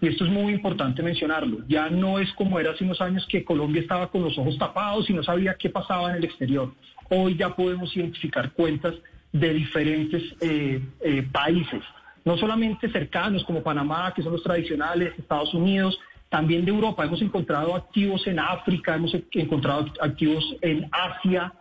Y 0.00 0.08
esto 0.08 0.24
es 0.24 0.30
muy 0.30 0.52
importante 0.52 1.02
mencionarlo. 1.02 1.58
Ya 1.68 1.88
no 1.88 2.18
es 2.18 2.32
como 2.32 2.58
era 2.58 2.72
hace 2.72 2.84
unos 2.84 3.00
años 3.00 3.26
que 3.26 3.44
Colombia 3.44 3.80
estaba 3.80 4.10
con 4.10 4.22
los 4.22 4.36
ojos 4.36 4.58
tapados 4.58 5.08
y 5.08 5.14
no 5.14 5.22
sabía 5.22 5.54
qué 5.54 5.70
pasaba 5.70 6.10
en 6.10 6.16
el 6.16 6.24
exterior. 6.24 6.74
Hoy 7.10 7.36
ya 7.36 7.54
podemos 7.54 7.96
identificar 7.96 8.52
cuentas 8.52 8.94
de 9.32 9.52
diferentes 9.52 10.22
eh, 10.40 10.80
eh, 11.00 11.26
países, 11.32 11.82
no 12.24 12.36
solamente 12.36 12.88
cercanos 12.90 13.44
como 13.44 13.62
Panamá, 13.62 14.12
que 14.14 14.22
son 14.22 14.32
los 14.32 14.42
tradicionales, 14.42 15.12
Estados 15.18 15.52
Unidos, 15.54 15.98
también 16.34 16.64
de 16.64 16.72
Europa. 16.72 17.04
Hemos 17.04 17.22
encontrado 17.22 17.76
activos 17.76 18.26
en 18.26 18.40
África, 18.40 18.96
hemos 18.96 19.16
encontrado 19.30 19.86
activos 20.00 20.44
en 20.62 20.90
Asia, 20.90 21.52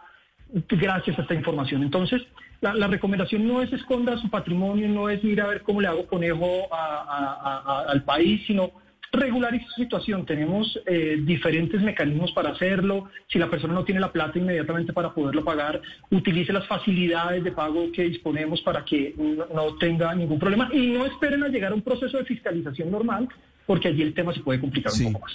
gracias 0.68 1.20
a 1.20 1.22
esta 1.22 1.36
información. 1.36 1.84
Entonces, 1.84 2.24
la, 2.60 2.88
recomendación 2.88 3.48
no 3.48 3.62
es 3.62 3.72
esconda 3.72 4.18
su 4.18 4.32
patrimonio, 4.32 4.90
no 4.90 5.10
es 5.10 5.24
ir 5.24 5.42
a 5.42 5.48
ver 5.48 5.62
cómo 5.62 5.80
le 5.80 5.90
hago 5.90 6.08
conejo 6.08 6.68
al 6.72 8.04
país, 8.04 8.42
sino 8.48 8.72
regularice 9.12 9.64
su 9.68 9.84
situación. 9.84 10.26
Tenemos 10.26 10.82
eh, 10.88 11.18
diferentes 11.22 11.80
mecanismos 11.80 12.32
para 12.32 12.50
hacerlo. 12.50 13.10
Si 13.28 13.38
la 13.38 13.52
persona 13.52 13.76
no 13.76 13.84
tiene 13.84 14.02
la 14.02 14.12
plata 14.12 14.40
inmediatamente 14.40 14.92
para 14.92 15.14
poderlo 15.14 15.44
pagar, 15.44 15.84
utilice 16.10 16.52
las 16.52 16.66
facilidades 16.66 17.44
de 17.44 17.52
pago 17.52 17.92
que 17.92 18.06
disponemos 18.06 18.60
para 18.62 18.84
que 18.84 19.14
no, 19.54 19.76
tenga 19.76 20.16
ningún 20.16 20.40
problema 20.40 20.68
y 20.74 20.88
no 20.88 21.06
esperen 21.06 21.44
a 21.44 21.50
llegar 21.50 21.74
a 21.74 21.76
un 21.76 21.84
proceso 21.84 22.18
de 22.18 22.26
fiscalización 22.26 22.90
normal, 22.90 23.30
porque 23.66 23.88
allí 23.88 24.02
el 24.02 24.14
tema 24.14 24.34
se 24.34 24.42
puede 24.42 24.60
complicar 24.60 24.94
un 24.94 25.14
poco 25.14 25.26
más. 25.26 25.34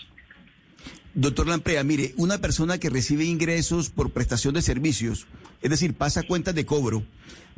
Doctor 1.14 1.48
Lamprea, 1.48 1.82
mire, 1.82 2.14
una 2.16 2.38
persona 2.38 2.78
que 2.78 2.90
recibe 2.90 3.24
ingresos 3.24 3.90
por 3.90 4.10
prestación 4.10 4.54
de 4.54 4.62
servicios, 4.62 5.26
es 5.62 5.70
decir, 5.70 5.94
pasa 5.94 6.22
cuentas 6.22 6.54
de 6.54 6.64
cobro, 6.64 7.02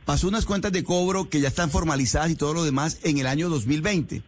pasó 0.05 0.29
unas 0.29 0.47
cuentas 0.47 0.73
de 0.73 0.85
cobro 0.85 1.29
que 1.29 1.41
ya 1.41 1.49
están 1.49 1.71
formalizadas 1.71 2.31
y 2.31 2.37
todo 2.37 2.55
lo 2.55 2.65
demás 2.65 2.99
en 3.03 3.19
el 3.19 3.27
año 3.27 3.49
2020. 3.49 4.23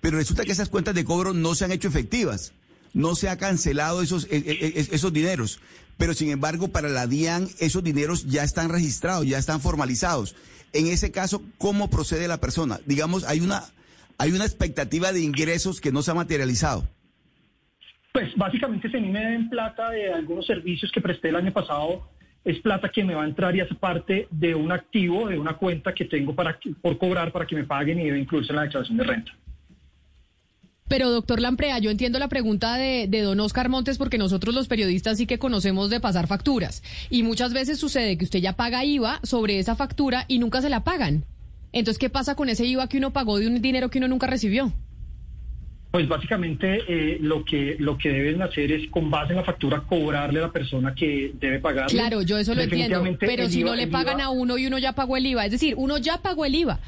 Pero 0.00 0.16
resulta 0.16 0.44
que 0.44 0.52
esas 0.52 0.68
cuentas 0.68 0.96
de 0.96 1.04
cobro 1.04 1.32
no 1.32 1.54
se 1.54 1.64
han 1.64 1.72
hecho 1.72 1.88
efectivas. 1.88 2.52
No 2.92 3.14
se 3.14 3.28
ha 3.28 3.38
cancelado 3.38 4.02
esos, 4.02 4.24
e, 4.24 4.36
e, 4.36 4.80
e, 4.80 4.88
esos 4.90 5.12
dineros. 5.12 5.60
Pero 5.96 6.12
sin 6.12 6.30
embargo, 6.30 6.68
para 6.68 6.88
la 6.88 7.06
DIAN, 7.06 7.48
esos 7.60 7.84
dineros 7.84 8.26
ya 8.26 8.42
están 8.42 8.68
registrados, 8.68 9.26
ya 9.26 9.38
están 9.38 9.60
formalizados. 9.60 10.34
En 10.72 10.88
ese 10.88 11.12
caso, 11.12 11.42
¿cómo 11.56 11.88
procede 11.88 12.26
la 12.26 12.40
persona? 12.40 12.80
Digamos, 12.84 13.24
hay 13.24 13.40
una, 13.40 13.72
hay 14.22 14.30
una 14.30 14.44
expectativa 14.44 15.10
de 15.10 15.20
ingresos 15.20 15.80
que 15.80 15.90
no 15.90 16.00
se 16.00 16.12
ha 16.12 16.14
materializado. 16.14 16.88
Pues 18.12 18.32
básicamente 18.36 18.88
se 18.88 18.98
a 18.98 19.00
mí 19.00 19.08
me 19.08 19.18
den 19.18 19.50
plata 19.50 19.90
de 19.90 20.12
algunos 20.12 20.46
servicios 20.46 20.92
que 20.92 21.00
presté 21.00 21.30
el 21.30 21.36
año 21.36 21.52
pasado, 21.52 22.08
es 22.44 22.60
plata 22.60 22.88
que 22.88 23.02
me 23.02 23.16
va 23.16 23.24
a 23.24 23.26
entrar 23.26 23.56
y 23.56 23.60
hace 23.62 23.74
parte 23.74 24.28
de 24.30 24.54
un 24.54 24.70
activo, 24.70 25.26
de 25.26 25.40
una 25.40 25.54
cuenta 25.54 25.92
que 25.92 26.04
tengo 26.04 26.36
para, 26.36 26.56
por 26.80 26.98
cobrar 26.98 27.32
para 27.32 27.48
que 27.48 27.56
me 27.56 27.64
paguen 27.64 27.98
y 27.98 28.04
debe 28.04 28.20
incluirse 28.20 28.52
en 28.52 28.56
la 28.56 28.62
declaración 28.62 28.96
de 28.98 29.04
renta. 29.04 29.32
Pero 30.86 31.10
doctor 31.10 31.40
Lamprea, 31.40 31.80
yo 31.80 31.90
entiendo 31.90 32.20
la 32.20 32.28
pregunta 32.28 32.76
de, 32.76 33.08
de, 33.08 33.22
don 33.22 33.40
Oscar 33.40 33.68
Montes 33.68 33.98
porque 33.98 34.18
nosotros 34.18 34.54
los 34.54 34.68
periodistas 34.68 35.18
sí 35.18 35.26
que 35.26 35.40
conocemos 35.40 35.90
de 35.90 35.98
pasar 35.98 36.28
facturas 36.28 36.84
y 37.10 37.24
muchas 37.24 37.52
veces 37.52 37.80
sucede 37.80 38.16
que 38.16 38.24
usted 38.24 38.38
ya 38.38 38.52
paga 38.52 38.84
IVA 38.84 39.18
sobre 39.24 39.58
esa 39.58 39.74
factura 39.74 40.26
y 40.28 40.38
nunca 40.38 40.60
se 40.60 40.68
la 40.68 40.84
pagan. 40.84 41.24
Entonces, 41.72 41.98
¿qué 41.98 42.10
pasa 42.10 42.34
con 42.34 42.48
ese 42.48 42.66
IVA 42.66 42.88
que 42.88 42.98
uno 42.98 43.12
pagó 43.12 43.38
de 43.38 43.46
un 43.46 43.60
dinero 43.60 43.88
que 43.90 43.98
uno 43.98 44.08
nunca 44.08 44.26
recibió? 44.26 44.72
Pues 45.90 46.08
básicamente 46.08 46.80
eh, 46.88 47.18
lo 47.20 47.44
que 47.44 47.76
lo 47.78 47.98
que 47.98 48.08
deben 48.08 48.40
hacer 48.40 48.72
es 48.72 48.88
con 48.88 49.10
base 49.10 49.32
en 49.32 49.36
la 49.36 49.44
factura 49.44 49.82
cobrarle 49.82 50.38
a 50.38 50.42
la 50.44 50.50
persona 50.50 50.94
que 50.94 51.34
debe 51.38 51.58
pagar. 51.58 51.88
Claro, 51.88 52.22
yo 52.22 52.38
eso 52.38 52.54
lo 52.54 52.62
entiendo, 52.62 53.04
pero 53.20 53.46
si 53.50 53.62
no 53.62 53.74
le 53.74 53.88
pagan 53.88 54.22
a 54.22 54.30
uno 54.30 54.56
y 54.56 54.66
uno 54.66 54.78
ya 54.78 54.94
pagó 54.94 55.18
el 55.18 55.26
IVA, 55.26 55.44
es 55.44 55.52
decir, 55.52 55.74
uno 55.76 55.98
ya 55.98 56.22
pagó 56.22 56.46
el 56.46 56.54
IVA, 56.54 56.80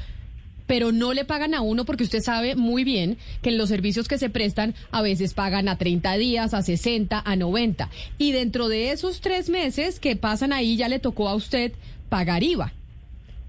pero 0.65 0.91
no 0.91 1.13
le 1.13 1.23
pagan 1.23 1.53
a 1.53 1.61
uno 1.61 1.85
porque 1.85 2.03
usted 2.03 2.21
sabe 2.21 2.55
muy 2.55 2.83
bien 2.83 3.19
que 3.43 3.49
en 3.49 3.59
los 3.59 3.69
servicios 3.69 4.07
que 4.07 4.17
se 4.17 4.31
prestan 4.31 4.73
a 4.89 5.03
veces 5.03 5.35
pagan 5.35 5.69
a 5.69 5.77
30 5.77 6.17
días, 6.17 6.55
a 6.55 6.63
60, 6.63 7.21
a 7.23 7.35
90 7.35 7.89
y 8.17 8.31
dentro 8.31 8.69
de 8.69 8.89
esos 8.89 9.21
tres 9.21 9.49
meses 9.49 9.99
que 9.99 10.15
pasan 10.15 10.51
ahí 10.51 10.77
ya 10.77 10.89
le 10.89 10.97
tocó 10.97 11.29
a 11.29 11.35
usted 11.35 11.73
pagar 12.09 12.41
IVA. 12.41 12.73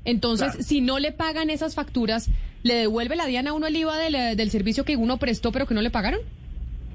Entonces, 0.07 0.64
si 0.64 0.81
no 0.81 0.99
le 0.99 1.12
pagan 1.12 1.51
esas 1.51 1.75
facturas, 1.75 2.31
¿le 2.62 2.75
devuelve 2.75 3.16
la 3.16 3.27
DIAN 3.27 3.49
a 3.49 3.53
uno 3.53 3.66
el 3.66 3.77
IVA 3.77 3.99
del, 3.99 4.37
del 4.37 4.51
servicio 4.51 4.85
que 4.85 4.97
uno 4.97 5.19
prestó 5.19 5.53
pero 5.53 5.66
que 5.66 5.75
no 5.75 5.83
le 5.83 5.90
pagaron? 5.90 6.21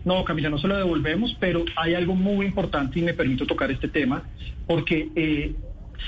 No, 0.06 0.24
Camila, 0.24 0.50
no 0.50 0.58
se 0.58 0.68
lo 0.68 0.78
devolvemos, 0.78 1.36
pero 1.40 1.64
hay 1.76 1.94
algo 1.94 2.16
muy 2.16 2.46
importante 2.46 3.00
y 3.00 3.04
me 3.04 3.14
permito 3.14 3.46
tocar 3.46 3.70
este 3.70 3.88
tema, 3.88 4.24
porque 4.66 5.10
eh, 5.16 5.54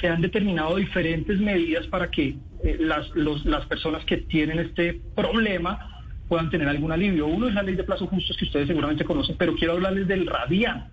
se 0.02 0.08
han 0.08 0.22
determinado 0.22 0.78
diferentes 0.78 1.38
medidas 1.40 1.86
para 1.88 2.10
que 2.10 2.38
eh, 2.64 2.78
las, 2.80 3.08
las 3.16 3.66
personas 3.68 4.04
que 4.06 4.18
tienen 4.18 4.60
este 4.60 5.00
problema 5.16 6.02
puedan 6.28 6.50
tener 6.50 6.68
algún 6.68 6.92
alivio. 6.92 7.28
Uno 7.28 7.48
es 7.48 7.54
la 7.54 7.62
ley 7.62 7.76
de 7.76 7.84
plazos 7.84 8.10
justos 8.10 8.36
que 8.38 8.46
ustedes 8.46 8.68
seguramente 8.68 9.04
conocen, 9.04 9.36
pero 9.38 9.54
quiero 9.56 9.74
hablarles 9.74 10.08
del 10.08 10.26
RADIAN 10.26 10.88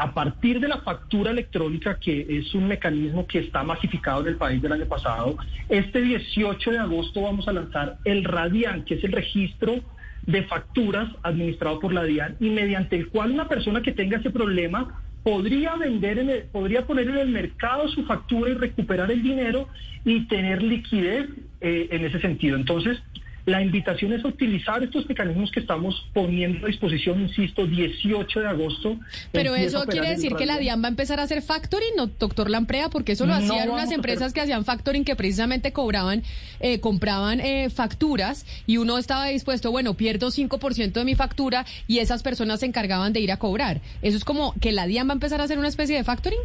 a 0.00 0.14
partir 0.14 0.60
de 0.60 0.68
la 0.68 0.78
factura 0.78 1.30
electrónica, 1.30 1.98
que 1.98 2.26
es 2.26 2.54
un 2.54 2.66
mecanismo 2.66 3.26
que 3.26 3.40
está 3.40 3.62
masificado 3.62 4.22
en 4.22 4.28
el 4.28 4.36
país 4.36 4.62
del 4.62 4.72
año 4.72 4.86
pasado, 4.86 5.36
este 5.68 6.00
18 6.00 6.70
de 6.70 6.78
agosto 6.78 7.20
vamos 7.20 7.46
a 7.46 7.52
lanzar 7.52 7.98
el 8.06 8.24
RADIAN, 8.24 8.86
que 8.86 8.94
es 8.94 9.04
el 9.04 9.12
registro 9.12 9.80
de 10.22 10.42
facturas 10.44 11.06
administrado 11.22 11.80
por 11.80 11.92
la 11.92 12.04
DIAN 12.04 12.36
y 12.40 12.48
mediante 12.48 12.96
el 12.96 13.08
cual 13.08 13.32
una 13.32 13.46
persona 13.46 13.82
que 13.82 13.92
tenga 13.92 14.16
ese 14.16 14.30
problema 14.30 15.02
podría 15.22 15.76
vender, 15.76 16.18
en 16.18 16.48
podría 16.50 16.86
poner 16.86 17.06
en 17.08 17.18
el 17.18 17.28
mercado 17.28 17.86
su 17.88 18.06
factura 18.06 18.50
y 18.50 18.54
recuperar 18.54 19.10
el 19.10 19.22
dinero 19.22 19.68
y 20.06 20.26
tener 20.28 20.62
liquidez 20.62 21.28
eh, 21.60 21.88
en 21.90 22.06
ese 22.06 22.20
sentido. 22.20 22.56
Entonces, 22.56 23.02
la 23.46 23.62
invitación 23.62 24.12
es 24.12 24.24
a 24.24 24.28
utilizar 24.28 24.82
estos 24.82 25.08
mecanismos 25.08 25.50
que 25.50 25.60
estamos 25.60 26.06
poniendo 26.12 26.66
a 26.66 26.68
disposición, 26.68 27.20
insisto, 27.22 27.66
18 27.66 28.40
de 28.40 28.46
agosto. 28.46 28.98
Pero 29.32 29.54
eso 29.54 29.84
quiere 29.86 30.10
decir 30.10 30.34
que 30.34 30.46
la 30.46 30.58
DIAN 30.58 30.82
va 30.82 30.86
a 30.86 30.90
empezar 30.90 31.20
a 31.20 31.24
hacer 31.24 31.42
factoring, 31.42 31.96
¿no, 31.96 32.06
doctor 32.06 32.50
Lamprea? 32.50 32.88
Porque 32.90 33.12
eso 33.12 33.26
lo 33.26 33.34
hacían 33.34 33.70
unas 33.70 33.90
empresas 33.90 34.32
que 34.32 34.40
hacían 34.40 34.64
factoring 34.64 35.04
que 35.04 35.16
precisamente 35.16 35.72
cobraban, 35.72 36.22
eh, 36.60 36.80
compraban 36.80 37.40
eh, 37.40 37.70
facturas 37.70 38.46
y 38.66 38.76
uno 38.76 38.98
estaba 38.98 39.26
dispuesto, 39.26 39.70
bueno, 39.70 39.94
pierdo 39.94 40.28
5% 40.28 40.92
de 40.92 41.04
mi 41.04 41.14
factura 41.14 41.64
y 41.86 41.98
esas 41.98 42.22
personas 42.22 42.60
se 42.60 42.66
encargaban 42.66 43.12
de 43.12 43.20
ir 43.20 43.32
a 43.32 43.38
cobrar. 43.38 43.80
¿Eso 44.02 44.16
es 44.16 44.24
como 44.24 44.54
que 44.60 44.72
la 44.72 44.86
DIAN 44.86 45.08
va 45.08 45.12
a 45.12 45.14
empezar 45.14 45.40
a 45.40 45.44
hacer 45.44 45.58
una 45.58 45.68
especie 45.68 45.96
de 45.96 46.04
factoring? 46.04 46.40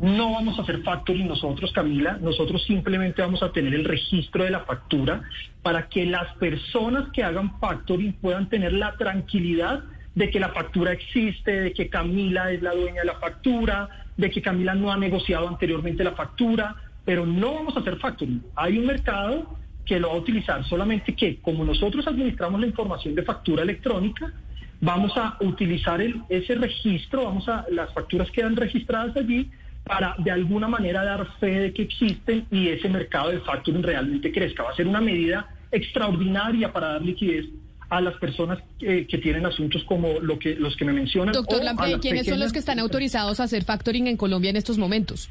No 0.00 0.32
vamos 0.32 0.58
a 0.58 0.62
hacer 0.62 0.82
factoring 0.82 1.26
nosotros, 1.26 1.72
Camila. 1.72 2.18
Nosotros 2.20 2.64
simplemente 2.64 3.22
vamos 3.22 3.42
a 3.42 3.50
tener 3.52 3.74
el 3.74 3.84
registro 3.84 4.44
de 4.44 4.50
la 4.50 4.60
factura 4.60 5.22
para 5.62 5.88
que 5.88 6.04
las 6.04 6.34
personas 6.36 7.10
que 7.12 7.22
hagan 7.22 7.58
factoring 7.58 8.12
puedan 8.14 8.48
tener 8.48 8.74
la 8.74 8.94
tranquilidad 8.96 9.84
de 10.14 10.30
que 10.30 10.38
la 10.38 10.50
factura 10.50 10.92
existe, 10.92 11.60
de 11.60 11.72
que 11.72 11.88
Camila 11.88 12.52
es 12.52 12.62
la 12.62 12.74
dueña 12.74 13.00
de 13.00 13.06
la 13.06 13.18
factura, 13.18 13.88
de 14.16 14.30
que 14.30 14.42
Camila 14.42 14.74
no 14.74 14.92
ha 14.92 14.98
negociado 14.98 15.48
anteriormente 15.48 16.04
la 16.04 16.12
factura, 16.12 16.76
pero 17.04 17.24
no 17.24 17.54
vamos 17.54 17.76
a 17.76 17.80
hacer 17.80 17.96
factoring. 17.96 18.42
Hay 18.54 18.78
un 18.78 18.86
mercado 18.86 19.56
que 19.86 19.98
lo 19.98 20.08
va 20.08 20.14
a 20.14 20.18
utilizar, 20.18 20.64
solamente 20.64 21.14
que 21.14 21.40
como 21.40 21.64
nosotros 21.64 22.06
administramos 22.06 22.60
la 22.60 22.66
información 22.66 23.14
de 23.14 23.22
factura 23.22 23.62
electrónica, 23.62 24.32
vamos 24.80 25.16
a 25.16 25.38
utilizar 25.40 26.02
ese 26.28 26.54
registro, 26.54 27.24
vamos 27.24 27.48
a 27.48 27.64
las 27.70 27.92
facturas 27.94 28.30
quedan 28.30 28.56
registradas 28.56 29.16
allí 29.16 29.50
para 29.86 30.16
de 30.18 30.30
alguna 30.30 30.68
manera 30.68 31.04
dar 31.04 31.26
fe 31.38 31.60
de 31.60 31.72
que 31.72 31.82
existen 31.82 32.46
y 32.50 32.68
ese 32.68 32.88
mercado 32.88 33.30
de 33.30 33.40
factoring 33.40 33.82
realmente 33.82 34.32
crezca. 34.32 34.64
Va 34.64 34.70
a 34.70 34.76
ser 34.76 34.86
una 34.86 35.00
medida 35.00 35.48
extraordinaria 35.70 36.72
para 36.72 36.88
dar 36.88 37.02
liquidez 37.02 37.46
a 37.88 38.00
las 38.00 38.14
personas 38.16 38.58
que, 38.80 39.04
tienen 39.22 39.46
asuntos 39.46 39.84
como 39.84 40.18
lo 40.20 40.38
que, 40.40 40.56
los 40.56 40.76
que 40.76 40.84
me 40.84 40.92
mencionan. 40.92 41.32
Doctor 41.32 41.62
Lampe, 41.62 42.00
¿quiénes 42.00 42.26
son 42.26 42.40
los 42.40 42.52
que 42.52 42.58
están 42.58 42.80
autorizados 42.80 43.38
a 43.38 43.44
hacer 43.44 43.64
factoring 43.64 44.08
en 44.08 44.16
Colombia 44.16 44.50
en 44.50 44.56
estos 44.56 44.76
momentos? 44.76 45.28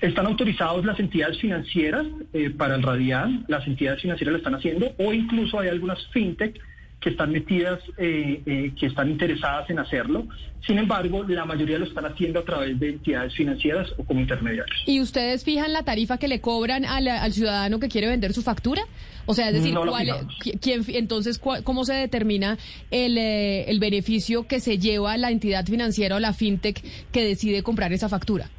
Están 0.00 0.26
autorizados 0.26 0.84
las 0.84 0.98
entidades 0.98 1.38
financieras 1.38 2.06
eh, 2.32 2.50
para 2.50 2.76
el 2.76 2.82
radial, 2.82 3.44
las 3.48 3.66
entidades 3.66 4.00
financieras 4.00 4.32
lo 4.32 4.38
están 4.38 4.54
haciendo, 4.54 4.94
o 4.98 5.12
incluso 5.12 5.60
hay 5.60 5.68
algunas 5.68 5.98
fintech 6.08 6.58
que 7.06 7.10
están 7.10 7.30
metidas, 7.30 7.78
eh, 7.98 8.42
eh, 8.44 8.72
que 8.76 8.86
están 8.86 9.08
interesadas 9.08 9.70
en 9.70 9.78
hacerlo. 9.78 10.26
Sin 10.66 10.76
embargo, 10.76 11.22
la 11.22 11.44
mayoría 11.44 11.78
lo 11.78 11.84
están 11.84 12.04
haciendo 12.04 12.40
a 12.40 12.44
través 12.44 12.80
de 12.80 12.88
entidades 12.88 13.32
financieras 13.32 13.88
o 13.96 14.02
como 14.02 14.18
intermediarios. 14.18 14.76
¿Y 14.86 15.00
ustedes 15.00 15.44
fijan 15.44 15.72
la 15.72 15.84
tarifa 15.84 16.18
que 16.18 16.26
le 16.26 16.40
cobran 16.40 16.84
al, 16.84 17.32
ciudadano 17.32 17.78
que 17.78 17.88
quiere 17.88 18.08
vender 18.08 18.32
su 18.32 18.42
factura? 18.42 18.82
O 19.24 19.34
sea, 19.34 19.50
es 19.50 19.54
decir, 19.54 19.76
¿cuál, 19.76 20.26
quién, 20.60 20.82
entonces, 20.88 21.38
¿cómo 21.38 21.84
se 21.84 21.94
determina 21.94 22.58
el, 22.90 23.16
eh, 23.18 23.70
el 23.70 23.78
beneficio 23.78 24.48
que 24.48 24.58
se 24.58 24.78
lleva 24.78 25.16
la 25.16 25.30
entidad 25.30 25.64
financiera 25.64 26.16
o 26.16 26.18
la 26.18 26.32
fintech 26.32 26.82
que 27.12 27.24
decide 27.24 27.62
comprar 27.62 27.92
esa 27.92 28.08
factura? 28.08 28.50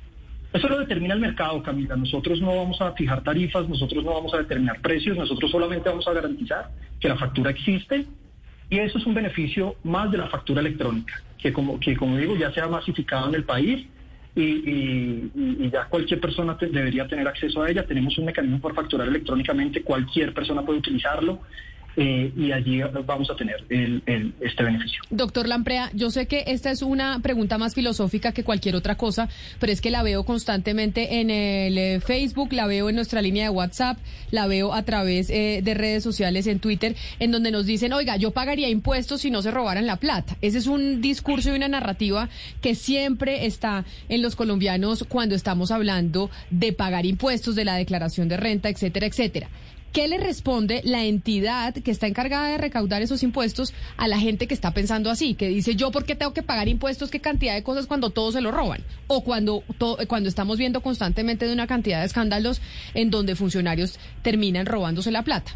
Eso 0.53 0.69
lo 0.69 0.79
determina 0.79 1.15
el 1.15 1.19
mercado, 1.19 1.61
Camila. 1.61 1.97
Nosotros 1.97 2.39
no 2.39 2.55
vamos 2.55 2.79
a 2.79 2.93
fijar 2.93 3.21
tarifas, 3.25 3.67
nosotros 3.67 4.05
no 4.05 4.13
vamos 4.13 4.33
a 4.33 4.37
determinar 4.37 4.79
precios, 4.79 5.17
nosotros 5.17 5.51
solamente 5.51 5.89
vamos 5.89 6.07
a 6.07 6.13
garantizar 6.13 6.69
que 6.97 7.09
la 7.09 7.17
factura 7.17 7.51
existe 7.51 8.07
y 8.69 8.79
eso 8.79 8.97
es 8.97 9.05
un 9.05 9.13
beneficio 9.13 9.75
más 9.83 10.11
de 10.11 10.17
la 10.17 10.27
factura 10.27 10.61
electrónica, 10.61 11.21
que 11.37 11.53
como, 11.53 11.79
que 11.79 11.95
como 11.95 12.17
digo 12.17 12.35
ya 12.35 12.51
se 12.51 12.61
ha 12.61 12.67
masificado 12.67 13.29
en 13.29 13.35
el 13.35 13.43
país 13.43 13.87
y, 14.35 15.69
ya 15.69 15.85
cualquier 15.85 16.19
persona 16.19 16.57
debería 16.59 17.07
tener 17.07 17.27
acceso 17.27 17.63
a 17.63 17.69
ella. 17.69 17.85
Tenemos 17.85 18.17
un 18.17 18.25
mecanismo 18.25 18.59
para 18.59 18.75
facturar 18.75 19.07
electrónicamente, 19.07 19.81
cualquier 19.81 20.33
persona 20.33 20.63
puede 20.63 20.79
utilizarlo. 20.79 21.39
Eh, 21.99 22.31
y 22.37 22.51
allí 22.51 22.79
vamos 23.07 23.27
a 23.31 23.35
tener 23.35 23.65
este 24.39 24.63
beneficio. 24.63 25.01
Doctor 25.09 25.47
Lamprea, 25.47 25.89
yo 25.95 26.11
sé 26.11 26.27
que 26.27 26.43
esta 26.45 26.69
es 26.69 26.83
una 26.83 27.19
pregunta 27.23 27.57
más 27.57 27.73
filosófica 27.73 28.33
que 28.33 28.43
cualquier 28.43 28.75
otra 28.75 28.95
cosa, 28.95 29.29
pero 29.59 29.73
es 29.73 29.81
que 29.81 29.89
la 29.89 30.03
veo 30.03 30.23
constantemente 30.23 31.19
en 31.19 31.31
el 31.31 31.75
eh, 31.75 31.99
Facebook, 31.99 32.53
la 32.53 32.67
veo 32.67 32.89
en 32.89 32.95
nuestra 32.95 33.23
línea 33.23 33.45
de 33.45 33.49
WhatsApp, 33.49 33.97
la 34.29 34.45
veo 34.45 34.75
a 34.75 34.83
través 34.83 35.31
eh, 35.31 35.61
de 35.63 35.73
redes 35.73 36.03
sociales, 36.03 36.45
en 36.45 36.59
Twitter, 36.59 36.95
en 37.17 37.31
donde 37.31 37.49
nos 37.49 37.65
dicen, 37.65 37.91
oiga, 37.93 38.15
yo 38.17 38.29
pagaría 38.29 38.69
impuestos 38.69 39.21
si 39.21 39.31
no 39.31 39.41
se 39.41 39.49
robaran 39.49 39.87
la 39.87 39.95
plata. 39.95 40.37
Ese 40.41 40.59
es 40.59 40.67
un 40.67 41.01
discurso 41.01 41.49
y 41.49 41.55
una 41.55 41.67
narrativa 41.67 42.29
que 42.61 42.75
siempre 42.75 43.47
está 43.47 43.85
en 44.07 44.21
los 44.21 44.35
colombianos 44.35 45.03
cuando 45.09 45.33
estamos 45.33 45.71
hablando 45.71 46.29
de 46.51 46.73
pagar 46.73 47.07
impuestos, 47.07 47.55
de 47.55 47.65
la 47.65 47.75
declaración 47.75 48.27
de 48.27 48.37
renta, 48.37 48.69
etcétera, 48.69 49.07
etcétera. 49.07 49.49
¿Qué 49.93 50.07
le 50.07 50.17
responde 50.17 50.81
la 50.83 51.05
entidad 51.05 51.73
que 51.73 51.91
está 51.91 52.07
encargada 52.07 52.49
de 52.49 52.57
recaudar 52.57 53.01
esos 53.01 53.23
impuestos 53.23 53.73
a 53.97 54.07
la 54.07 54.19
gente 54.19 54.47
que 54.47 54.53
está 54.53 54.71
pensando 54.71 55.09
así? 55.09 55.33
Que 55.33 55.49
dice, 55.49 55.75
yo, 55.75 55.91
¿por 55.91 56.05
qué 56.05 56.15
tengo 56.15 56.33
que 56.33 56.43
pagar 56.43 56.67
impuestos? 56.67 57.09
¿Qué 57.09 57.19
cantidad 57.19 57.55
de 57.55 57.63
cosas 57.63 57.87
cuando 57.87 58.11
todos 58.11 58.33
se 58.35 58.41
lo 58.41 58.51
roban? 58.51 58.81
O 59.07 59.23
cuando, 59.23 59.63
cuando 60.07 60.29
estamos 60.29 60.57
viendo 60.57 60.81
constantemente 60.81 61.47
de 61.47 61.53
una 61.53 61.67
cantidad 61.67 62.01
de 62.01 62.05
escándalos 62.05 62.61
en 62.93 63.09
donde 63.09 63.35
funcionarios 63.35 63.99
terminan 64.21 64.65
robándose 64.65 65.11
la 65.11 65.23
plata. 65.23 65.53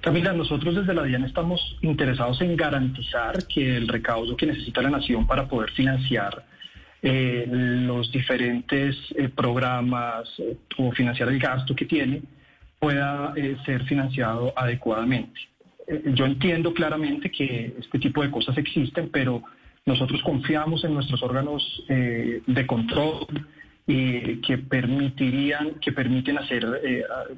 Camila, 0.00 0.32
nosotros 0.32 0.74
desde 0.74 0.94
la 0.94 1.02
DIAN 1.02 1.24
estamos 1.24 1.76
interesados 1.82 2.40
en 2.40 2.56
garantizar 2.56 3.46
que 3.46 3.76
el 3.76 3.86
recaudo 3.86 4.34
que 4.34 4.46
necesita 4.46 4.80
la 4.80 4.90
nación 4.90 5.26
para 5.26 5.46
poder 5.46 5.70
financiar 5.72 6.46
eh, 7.02 7.46
los 7.48 8.10
diferentes 8.10 8.96
eh, 9.14 9.28
programas 9.28 10.28
eh, 10.38 10.56
o 10.78 10.90
financiar 10.92 11.28
el 11.28 11.38
gasto 11.38 11.74
que 11.74 11.84
tiene, 11.84 12.22
pueda 12.80 13.34
ser 13.64 13.84
financiado 13.84 14.52
adecuadamente. 14.56 15.38
yo 16.14 16.24
entiendo 16.24 16.72
claramente 16.72 17.30
que 17.30 17.74
este 17.78 17.98
tipo 17.98 18.22
de 18.22 18.30
cosas 18.30 18.56
existen, 18.58 19.10
pero 19.10 19.42
nosotros 19.86 20.22
confiamos 20.22 20.82
en 20.84 20.94
nuestros 20.94 21.22
órganos 21.22 21.84
de 21.88 22.66
control 22.66 23.26
que 23.86 24.58
permitirían, 24.68 25.74
que 25.80 25.92
permiten 25.92 26.38
hacer, 26.38 26.64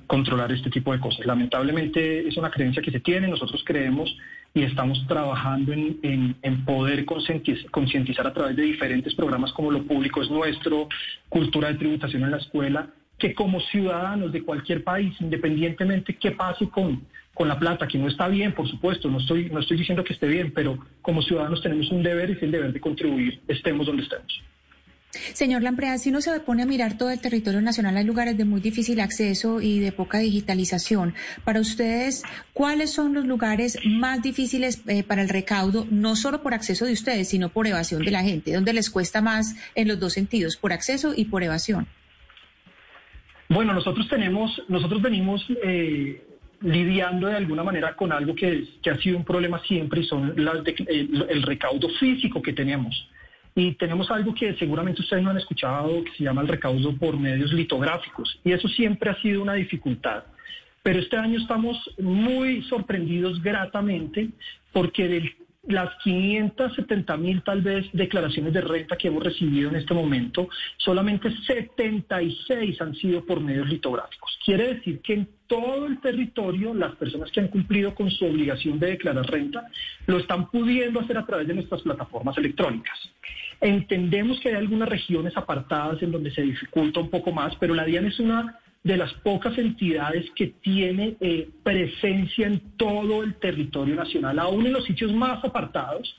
controlar 0.07 0.53
este 0.53 0.71
tipo 0.71 0.93
de 0.93 1.01
cosas. 1.01 1.25
Lamentablemente 1.25 2.29
es 2.29 2.37
una 2.37 2.51
creencia 2.51 2.83
que 2.83 2.91
se 2.91 3.01
tiene, 3.01 3.29
nosotros 3.29 3.63
creemos 3.65 4.15
y 4.55 4.63
estamos 4.63 5.05
trabajando 5.07 5.73
en, 5.73 6.65
poder 6.67 7.05
concientizar 7.07 8.27
a 8.27 8.35
través 8.35 8.57
de 8.57 8.63
diferentes 8.63 9.15
programas 9.15 9.53
como 9.53 9.71
Lo 9.71 9.83
Público 9.85 10.23
es 10.23 10.31
Nuestro, 10.31 10.89
Cultura 11.29 11.69
de 11.69 11.79
Tributación 11.79 12.25
en 12.25 12.33
la 12.33 12.37
Escuela, 12.37 12.89
que 13.23 13.35
como 13.35 13.61
ciudadanos 13.61 14.33
de 14.33 14.43
cualquier 14.43 14.83
país, 14.83 15.15
independientemente 15.21 16.17
qué 16.17 16.33
pase 16.33 16.69
con, 16.69 17.07
con 17.33 17.47
la 17.47 17.57
plata, 17.57 17.87
que 17.87 17.97
no 17.97 18.09
está 18.09 18.27
bien, 18.27 18.53
por 18.53 18.69
supuesto, 18.69 19.09
no 19.09 19.19
estoy, 19.19 19.49
no 19.49 19.61
estoy 19.61 19.77
diciendo 19.77 20.03
que 20.03 20.13
esté 20.13 20.27
bien, 20.27 20.51
pero 20.53 20.77
como 21.03 21.23
ciudadanos 21.23 21.63
tenemos 21.63 21.89
un 21.93 22.03
deber 22.03 22.31
y 22.31 22.33
es 22.33 22.43
el 22.43 22.51
deber 22.51 22.73
de 22.73 22.81
contribuir, 22.81 23.41
estemos 23.47 23.87
donde 23.87 24.03
estemos. 24.03 24.43
Señor 25.35 25.63
Lamprea, 25.63 25.99
si 25.99 26.09
uno 26.09 26.21
se 26.21 26.41
pone 26.41 26.65
a 26.65 26.67
mirar 26.67 26.99
todo 26.99 27.11
el 27.11 27.21
territorio 27.21 27.61
nacional, 27.61 27.97
hay 27.97 28.03
lugares 28.03 28.37
de 28.37 28.45
muy 28.45 28.61
difícil 28.61 28.99
acceso 28.99 29.61
y 29.61 29.79
de 29.79 29.93
poca 29.93 30.19
digitalización. 30.19 31.15
Para 31.45 31.61
ustedes, 31.61 32.25
¿cuáles 32.53 32.91
son 32.91 33.15
los 33.15 33.25
lugares 33.25 33.79
más 33.85 34.21
difíciles 34.21 34.81
eh, 34.89 35.05
para 35.05 35.23
el 35.23 35.29
recaudo, 35.29 35.87
no 35.93 36.17
solo 36.17 36.43
por 36.43 36.55
acceso 36.55 36.87
de 36.87 36.95
ustedes, 36.95 37.29
sino 37.29 37.51
por 37.51 37.69
evasión 37.69 38.05
de 38.05 38.11
la 38.11 38.25
gente? 38.25 38.53
¿Dónde 38.53 38.73
les 38.73 38.91
cuesta 38.91 39.21
más 39.21 39.55
en 39.77 39.87
los 39.87 40.01
dos 40.01 40.13
sentidos, 40.13 40.57
por 40.57 40.73
acceso 40.73 41.13
y 41.17 41.27
por 41.27 41.45
evasión? 41.45 41.87
Bueno, 43.53 43.75
nosotros 43.75 44.09
tenemos, 44.09 44.63
nosotros 44.69 45.03
venimos 45.03 45.45
eh, 45.63 46.25
lidiando 46.63 47.27
de 47.27 47.37
alguna 47.37 47.63
manera 47.63 47.95
con 47.95 48.11
algo 48.11 48.35
que, 48.35 48.65
ha 48.91 48.97
sido 48.97 49.19
un 49.19 49.25
problema 49.25 49.61
siempre 49.65 50.01
y 50.01 50.05
son 50.05 50.33
las 50.37 50.59
el 50.67 51.43
recaudo 51.43 51.89
físico 52.01 52.41
que 52.41 52.55
tenemos. 52.55 53.09
Y 53.55 53.73
tenemos 53.73 54.11
algo 54.11 54.35
que 54.35 54.55
seguramente 54.55 55.03
ustedes 55.03 55.23
no 55.23 55.31
han 55.31 55.37
escuchado, 55.37 56.03
que 56.03 56.13
se 56.13 56.25
llama 56.25 56.41
el 56.41 56.49
recaudo 56.49 56.97
por 56.97 57.19
medios 57.19 57.53
litográficos. 57.53 58.41
Y 58.43 58.53
eso 58.53 58.69
siempre 58.69 59.11
ha 59.11 59.21
sido 59.21 59.43
una 59.43 59.53
dificultad. 59.55 60.25
Pero 60.83 61.01
este 61.01 61.19
año 61.19 61.39
estamos 61.39 61.77
muy 61.99 62.63
sorprendidos 62.63 63.43
gratamente 63.43 64.31
porque 64.73 65.09
del 65.09 65.37
las 65.65 65.95
570 66.03 67.17
mil 67.17 67.43
tal 67.43 67.63
vez 67.63 67.87
declaraciones 67.93 68.53
de 68.53 68.61
renta 68.61 68.97
que 68.97 69.09
hemos 69.09 69.23
recibido 69.23 69.71
en 69.71 69.77
este 69.77 69.95
momento, 69.95 70.49
solamente 70.77 71.31
76 71.47 72.81
han 72.81 72.95
sido 72.97 73.25
por 73.25 73.41
medios 73.41 73.69
litográficos. 73.69 74.39
Quiere 74.45 74.75
decir 74.75 75.01
que 75.01 75.15
en 75.15 75.29
todo 75.47 75.87
el 75.87 76.01
territorio 76.01 76.75
las 76.75 76.97
personas 76.97 77.31
que 77.31 77.41
han 77.41 77.49
cumplido 77.49 77.95
con 77.95 78.11
su 78.11 78.25
obligación 78.25 78.79
de 78.81 78.89
declarar 78.89 79.31
renta 79.31 79.69
lo 80.07 80.19
están 80.19 80.51
pudiendo 80.51 81.01
hacer 81.01 81.19
a 81.19 81.27
través 81.27 81.47
de 81.47 81.55
nuestras 81.55 81.83
plataformas 81.83 82.37
electrónicas. 82.39 82.99
Entendemos 83.61 84.41
que 84.41 84.49
hay 84.49 84.57
algunas 84.57 84.89
regiones 84.89 85.37
apartadas 85.37 86.03
en 86.03 86.11
donde 86.11 86.33
se 86.33 86.43
dificulta 86.43 86.99
un 86.99 87.11
poco 87.11 87.31
más, 87.31 87.55
pero 87.61 87.75
la 87.75 87.85
DIAN 87.85 88.07
es 88.07 88.19
una 88.19 88.59
de 88.85 88.97
las 88.97 89.13
pocas 89.15 89.57
entidades 89.59 90.31
que 90.35 90.49
tiene 90.49 91.17
eh, 91.21 91.49
presencia 91.63 92.47
en 92.47 92.61
todo 92.77 93.23
el 93.23 93.35
territorio 93.35 93.95
nacional, 93.95 94.39
aún 94.39 94.67
en 94.67 94.73
los 94.73 94.85
sitios 94.85 95.13
más 95.13 95.45
apartados, 95.45 96.17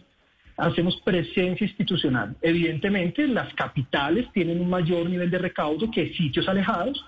hacemos 0.57 1.01
presencia 1.03 1.65
institucional. 1.65 2.35
Evidentemente, 2.41 3.27
las 3.27 3.53
capitales 3.53 4.31
tienen 4.33 4.61
un 4.61 4.69
mayor 4.69 5.09
nivel 5.09 5.29
de 5.29 5.39
recaudo 5.39 5.89
que 5.91 6.13
sitios 6.13 6.47
alejados, 6.47 7.03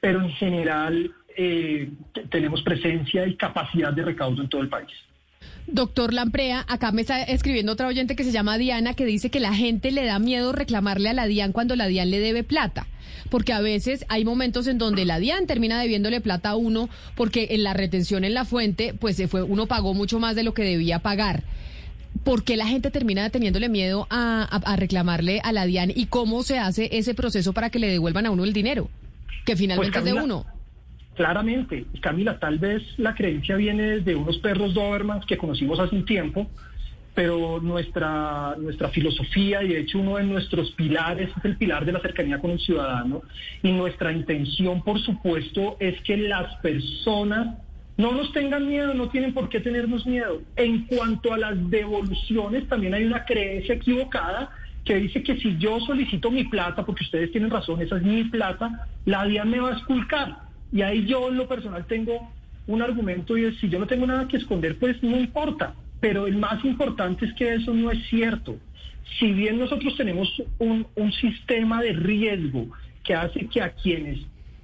pero 0.00 0.20
en 0.20 0.30
general 0.30 1.10
eh, 1.36 1.90
tenemos 2.30 2.62
presencia 2.62 3.26
y 3.26 3.36
capacidad 3.36 3.92
de 3.92 4.04
recaudo 4.04 4.42
en 4.42 4.48
todo 4.48 4.60
el 4.60 4.68
país. 4.68 4.92
Doctor 5.70 6.14
Lamprea, 6.14 6.64
acá 6.66 6.92
me 6.92 7.02
está 7.02 7.22
escribiendo 7.22 7.72
otra 7.72 7.88
oyente 7.88 8.16
que 8.16 8.24
se 8.24 8.32
llama 8.32 8.56
Diana 8.56 8.94
que 8.94 9.04
dice 9.04 9.30
que 9.30 9.38
la 9.38 9.52
gente 9.52 9.92
le 9.92 10.06
da 10.06 10.18
miedo 10.18 10.52
reclamarle 10.52 11.10
a 11.10 11.12
la 11.12 11.26
DIAN 11.26 11.52
cuando 11.52 11.76
la 11.76 11.86
DIAN 11.86 12.10
le 12.10 12.20
debe 12.20 12.42
plata. 12.42 12.86
Porque 13.28 13.52
a 13.52 13.60
veces 13.60 14.06
hay 14.08 14.24
momentos 14.24 14.66
en 14.66 14.78
donde 14.78 15.04
la 15.04 15.18
DIAN 15.18 15.46
termina 15.46 15.78
debiéndole 15.78 16.22
plata 16.22 16.50
a 16.50 16.56
uno 16.56 16.88
porque 17.16 17.48
en 17.50 17.64
la 17.64 17.74
retención 17.74 18.24
en 18.24 18.32
la 18.32 18.46
fuente, 18.46 18.94
pues 18.94 19.16
se 19.16 19.28
fue, 19.28 19.42
uno 19.42 19.66
pagó 19.66 19.92
mucho 19.92 20.18
más 20.18 20.34
de 20.36 20.42
lo 20.42 20.54
que 20.54 20.62
debía 20.62 21.00
pagar. 21.00 21.44
¿Por 22.24 22.44
qué 22.44 22.56
la 22.56 22.66
gente 22.66 22.90
termina 22.90 23.28
teniéndole 23.28 23.68
miedo 23.68 24.06
a, 24.08 24.76
reclamarle 24.76 25.40
a 25.44 25.52
la 25.52 25.66
DIAN 25.66 25.92
y 25.94 26.06
cómo 26.06 26.42
se 26.44 26.58
hace 26.58 26.88
ese 26.92 27.12
proceso 27.12 27.52
para 27.52 27.68
que 27.68 27.78
le 27.78 27.88
devuelvan 27.88 28.24
a 28.24 28.30
uno 28.30 28.44
el 28.44 28.54
dinero? 28.54 28.88
Que 29.44 29.54
finalmente 29.54 30.00
pues, 30.00 30.08
es 30.08 30.14
de 30.14 30.20
uno. 30.20 30.46
Claramente, 31.18 31.84
Camila, 32.00 32.38
tal 32.38 32.60
vez 32.60 32.80
la 32.96 33.12
creencia 33.12 33.56
viene 33.56 33.82
desde 33.82 34.14
unos 34.14 34.38
perros 34.38 34.72
Dobermans 34.72 35.26
que 35.26 35.36
conocimos 35.36 35.80
hace 35.80 35.96
un 35.96 36.04
tiempo, 36.04 36.48
pero 37.12 37.58
nuestra, 37.60 38.54
nuestra 38.56 38.88
filosofía 38.90 39.64
y 39.64 39.70
de 39.70 39.80
hecho 39.80 39.98
uno 39.98 40.18
de 40.18 40.22
nuestros 40.22 40.70
pilares 40.70 41.30
es 41.36 41.44
el 41.44 41.56
pilar 41.56 41.84
de 41.84 41.90
la 41.90 41.98
cercanía 41.98 42.38
con 42.38 42.52
el 42.52 42.60
ciudadano 42.60 43.22
y 43.64 43.72
nuestra 43.72 44.12
intención, 44.12 44.80
por 44.84 45.00
supuesto, 45.00 45.76
es 45.80 46.00
que 46.02 46.16
las 46.18 46.54
personas 46.58 47.58
no 47.96 48.12
nos 48.12 48.32
tengan 48.32 48.68
miedo, 48.68 48.94
no 48.94 49.08
tienen 49.08 49.34
por 49.34 49.48
qué 49.48 49.58
tenernos 49.58 50.06
miedo. 50.06 50.42
En 50.54 50.86
cuanto 50.86 51.32
a 51.32 51.38
las 51.38 51.68
devoluciones, 51.68 52.68
también 52.68 52.94
hay 52.94 53.02
una 53.02 53.24
creencia 53.24 53.74
equivocada 53.74 54.50
que 54.84 54.94
dice 54.94 55.24
que 55.24 55.36
si 55.40 55.58
yo 55.58 55.80
solicito 55.80 56.30
mi 56.30 56.44
plata, 56.44 56.86
porque 56.86 57.02
ustedes 57.02 57.32
tienen 57.32 57.50
razón, 57.50 57.82
esa 57.82 57.96
es 57.96 58.04
mi 58.04 58.22
plata, 58.22 58.86
la 59.04 59.24
DIAN 59.26 59.50
me 59.50 59.58
va 59.58 59.70
a 59.70 59.76
esculcar. 59.78 60.47
Y 60.72 60.82
ahí 60.82 61.06
yo 61.06 61.28
en 61.28 61.36
lo 61.36 61.48
personal 61.48 61.86
tengo 61.86 62.30
un 62.66 62.82
argumento 62.82 63.36
y 63.36 63.44
es, 63.44 63.58
si 63.58 63.68
yo 63.68 63.78
no 63.78 63.86
tengo 63.86 64.06
nada 64.06 64.28
que 64.28 64.36
esconder, 64.36 64.78
pues 64.78 65.02
no 65.02 65.18
importa. 65.18 65.74
Pero 66.00 66.26
el 66.26 66.36
más 66.36 66.64
importante 66.64 67.26
es 67.26 67.32
que 67.34 67.54
eso 67.54 67.74
no 67.74 67.90
es 67.90 68.06
cierto. 68.08 68.56
Si 69.18 69.32
bien 69.32 69.58
nosotros 69.58 69.96
tenemos 69.96 70.28
un, 70.58 70.86
un 70.94 71.12
sistema 71.12 71.82
de 71.82 71.92
riesgo 71.92 72.68
que 73.02 73.14
hace 73.14 73.46
que 73.46 73.62
a 73.62 73.70
quienes 73.70 74.20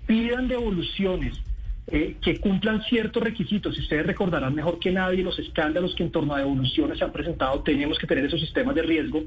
pidan 0.07 0.49
devoluciones, 0.49 1.41
eh, 1.87 2.17
que 2.23 2.41
cumplan 2.41 2.83
ciertos 2.85 3.23
requisitos. 3.23 3.77
Y 3.77 3.81
ustedes 3.81 4.07
recordarán 4.07 4.55
mejor 4.55 4.79
que 4.79 4.91
nadie 4.91 5.23
los 5.23 5.39
escándalos 5.39 5.95
que 5.95 6.03
en 6.03 6.11
torno 6.11 6.35
a 6.35 6.39
devoluciones 6.39 6.99
se 6.99 7.05
han 7.05 7.13
presentado, 7.13 7.61
tenemos 7.61 7.99
que 7.99 8.07
tener 8.07 8.25
esos 8.25 8.41
sistemas 8.41 8.75
de 8.75 8.83
riesgo. 8.83 9.23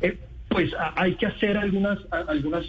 Eh, 0.00 0.16
pues 0.48 0.70
hay 0.96 1.14
que 1.14 1.26
hacer 1.26 1.56
algunas, 1.56 1.98
algunas, 2.10 2.64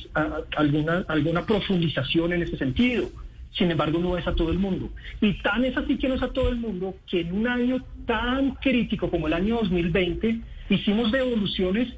alguna, 0.55 1.05
alguna 1.07 1.45
profundización 1.45 2.33
en 2.33 2.43
ese 2.43 2.57
sentido. 2.57 3.09
Sin 3.57 3.71
embargo, 3.71 3.99
no 3.99 4.17
es 4.17 4.25
a 4.27 4.35
todo 4.35 4.51
el 4.51 4.59
mundo. 4.59 4.89
Y 5.21 5.33
tan 5.41 5.63
es 5.65 5.77
así 5.77 5.97
que 5.97 6.09
no 6.09 6.15
es 6.15 6.23
a 6.23 6.33
todo 6.33 6.49
el 6.49 6.57
mundo 6.57 6.95
que 7.07 7.21
en 7.21 7.33
un 7.33 7.47
año 7.47 7.83
tan 8.05 8.55
crítico 8.55 9.09
como 9.09 9.27
el 9.27 9.33
año 9.33 9.57
2020 9.57 10.41
hicimos 10.69 11.11
devoluciones 11.11 11.93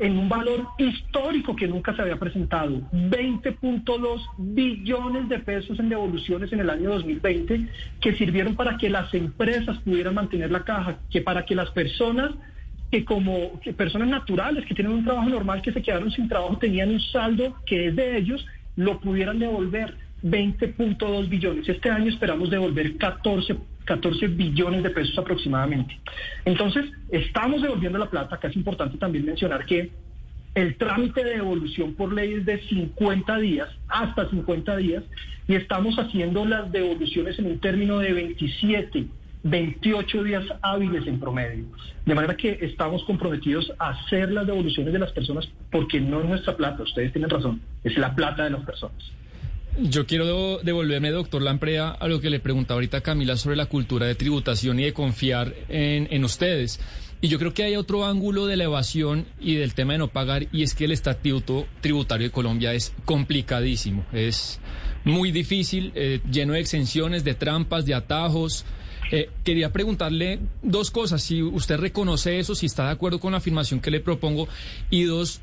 en 0.00 0.16
un 0.16 0.28
valor 0.28 0.66
histórico 0.78 1.54
que 1.54 1.68
nunca 1.68 1.94
se 1.94 2.02
había 2.02 2.18
presentado. 2.18 2.80
20.2 2.92 4.22
billones 4.38 5.28
de 5.28 5.38
pesos 5.40 5.78
en 5.78 5.90
devoluciones 5.90 6.52
en 6.52 6.60
el 6.60 6.70
año 6.70 6.90
2020 6.90 7.68
que 8.00 8.14
sirvieron 8.14 8.56
para 8.56 8.78
que 8.78 8.88
las 8.88 9.12
empresas 9.12 9.78
pudieran 9.78 10.14
mantener 10.14 10.50
la 10.50 10.64
caja, 10.64 10.98
que 11.10 11.20
para 11.20 11.44
que 11.44 11.54
las 11.54 11.70
personas 11.70 12.32
que 12.90 13.04
como 13.04 13.60
personas 13.76 14.08
naturales 14.08 14.64
que 14.64 14.74
tienen 14.74 14.92
un 14.92 15.04
trabajo 15.04 15.28
normal 15.28 15.62
que 15.62 15.72
se 15.72 15.82
quedaron 15.82 16.10
sin 16.10 16.28
trabajo 16.28 16.58
tenían 16.58 16.90
un 16.90 17.00
saldo 17.00 17.56
que 17.64 17.86
es 17.86 17.94
de 17.94 18.16
ellos, 18.16 18.44
lo 18.76 18.98
pudieran 19.00 19.38
devolver. 19.38 19.94
20.2 20.22 21.28
billones. 21.28 21.68
Este 21.68 21.90
año 21.90 22.10
esperamos 22.10 22.50
devolver 22.50 22.96
14, 22.96 23.56
14 23.84 24.28
billones 24.28 24.82
de 24.82 24.90
pesos 24.90 25.16
aproximadamente. 25.18 25.98
Entonces, 26.44 26.86
estamos 27.10 27.62
devolviendo 27.62 27.98
la 27.98 28.10
plata. 28.10 28.36
Acá 28.36 28.48
es 28.48 28.56
importante 28.56 28.98
también 28.98 29.24
mencionar 29.24 29.64
que 29.66 29.90
el 30.54 30.76
trámite 30.76 31.22
de 31.22 31.36
devolución 31.36 31.94
por 31.94 32.12
ley 32.12 32.34
es 32.34 32.44
de 32.44 32.60
50 32.68 33.38
días, 33.38 33.68
hasta 33.88 34.28
50 34.28 34.76
días, 34.76 35.04
y 35.46 35.54
estamos 35.54 35.96
haciendo 35.96 36.44
las 36.44 36.70
devoluciones 36.72 37.38
en 37.38 37.46
un 37.46 37.58
término 37.60 37.98
de 37.98 38.12
27, 38.12 39.06
28 39.42 40.24
días 40.24 40.44
hábiles 40.62 41.06
en 41.06 41.20
promedio. 41.20 41.64
De 42.04 42.14
manera 42.14 42.36
que 42.36 42.58
estamos 42.62 43.04
comprometidos 43.04 43.72
a 43.78 43.90
hacer 43.90 44.32
las 44.32 44.46
devoluciones 44.46 44.92
de 44.92 44.98
las 44.98 45.12
personas 45.12 45.48
porque 45.70 46.00
no 46.00 46.20
es 46.20 46.28
nuestra 46.28 46.56
plata, 46.56 46.82
ustedes 46.82 47.12
tienen 47.12 47.30
razón, 47.30 47.60
es 47.84 47.96
la 47.96 48.14
plata 48.14 48.44
de 48.44 48.50
las 48.50 48.64
personas. 48.64 49.12
Yo 49.82 50.06
quiero 50.06 50.58
devolverme, 50.58 51.10
doctor 51.10 51.40
Lamprea, 51.40 51.88
a 51.88 52.06
lo 52.06 52.20
que 52.20 52.28
le 52.28 52.38
preguntaba 52.38 52.76
ahorita 52.76 53.00
Camila 53.00 53.38
sobre 53.38 53.56
la 53.56 53.64
cultura 53.64 54.04
de 54.04 54.14
tributación 54.14 54.78
y 54.78 54.84
de 54.84 54.92
confiar 54.92 55.54
en, 55.70 56.22
ustedes. 56.22 56.80
Y 57.22 57.28
yo 57.28 57.38
creo 57.38 57.54
que 57.54 57.62
hay 57.62 57.76
otro 57.76 58.04
ángulo 58.04 58.44
de 58.44 58.58
la 58.58 58.64
evasión 58.64 59.24
y 59.40 59.54
del 59.54 59.72
tema 59.72 59.94
de 59.94 60.00
no 60.00 60.08
pagar, 60.08 60.48
y 60.52 60.64
es 60.64 60.74
que 60.74 60.84
el 60.84 60.92
estatuto 60.92 61.66
tributario 61.80 62.26
de 62.26 62.30
Colombia 62.30 62.74
es 62.74 62.92
complicadísimo, 63.06 64.04
es 64.12 64.60
muy 65.04 65.32
difícil, 65.32 65.92
eh, 65.94 66.20
lleno 66.30 66.52
de 66.52 66.60
exenciones, 66.60 67.24
de 67.24 67.34
trampas, 67.34 67.86
de 67.86 67.94
atajos. 67.94 68.66
Eh, 69.12 69.30
quería 69.44 69.72
preguntarle 69.72 70.40
dos 70.62 70.90
cosas, 70.90 71.22
si 71.22 71.42
usted 71.42 71.78
reconoce 71.78 72.38
eso, 72.38 72.54
si 72.54 72.66
está 72.66 72.84
de 72.84 72.90
acuerdo 72.90 73.18
con 73.18 73.32
la 73.32 73.38
afirmación 73.38 73.80
que 73.80 73.90
le 73.90 74.00
propongo, 74.00 74.46
y 74.90 75.04
dos, 75.04 75.40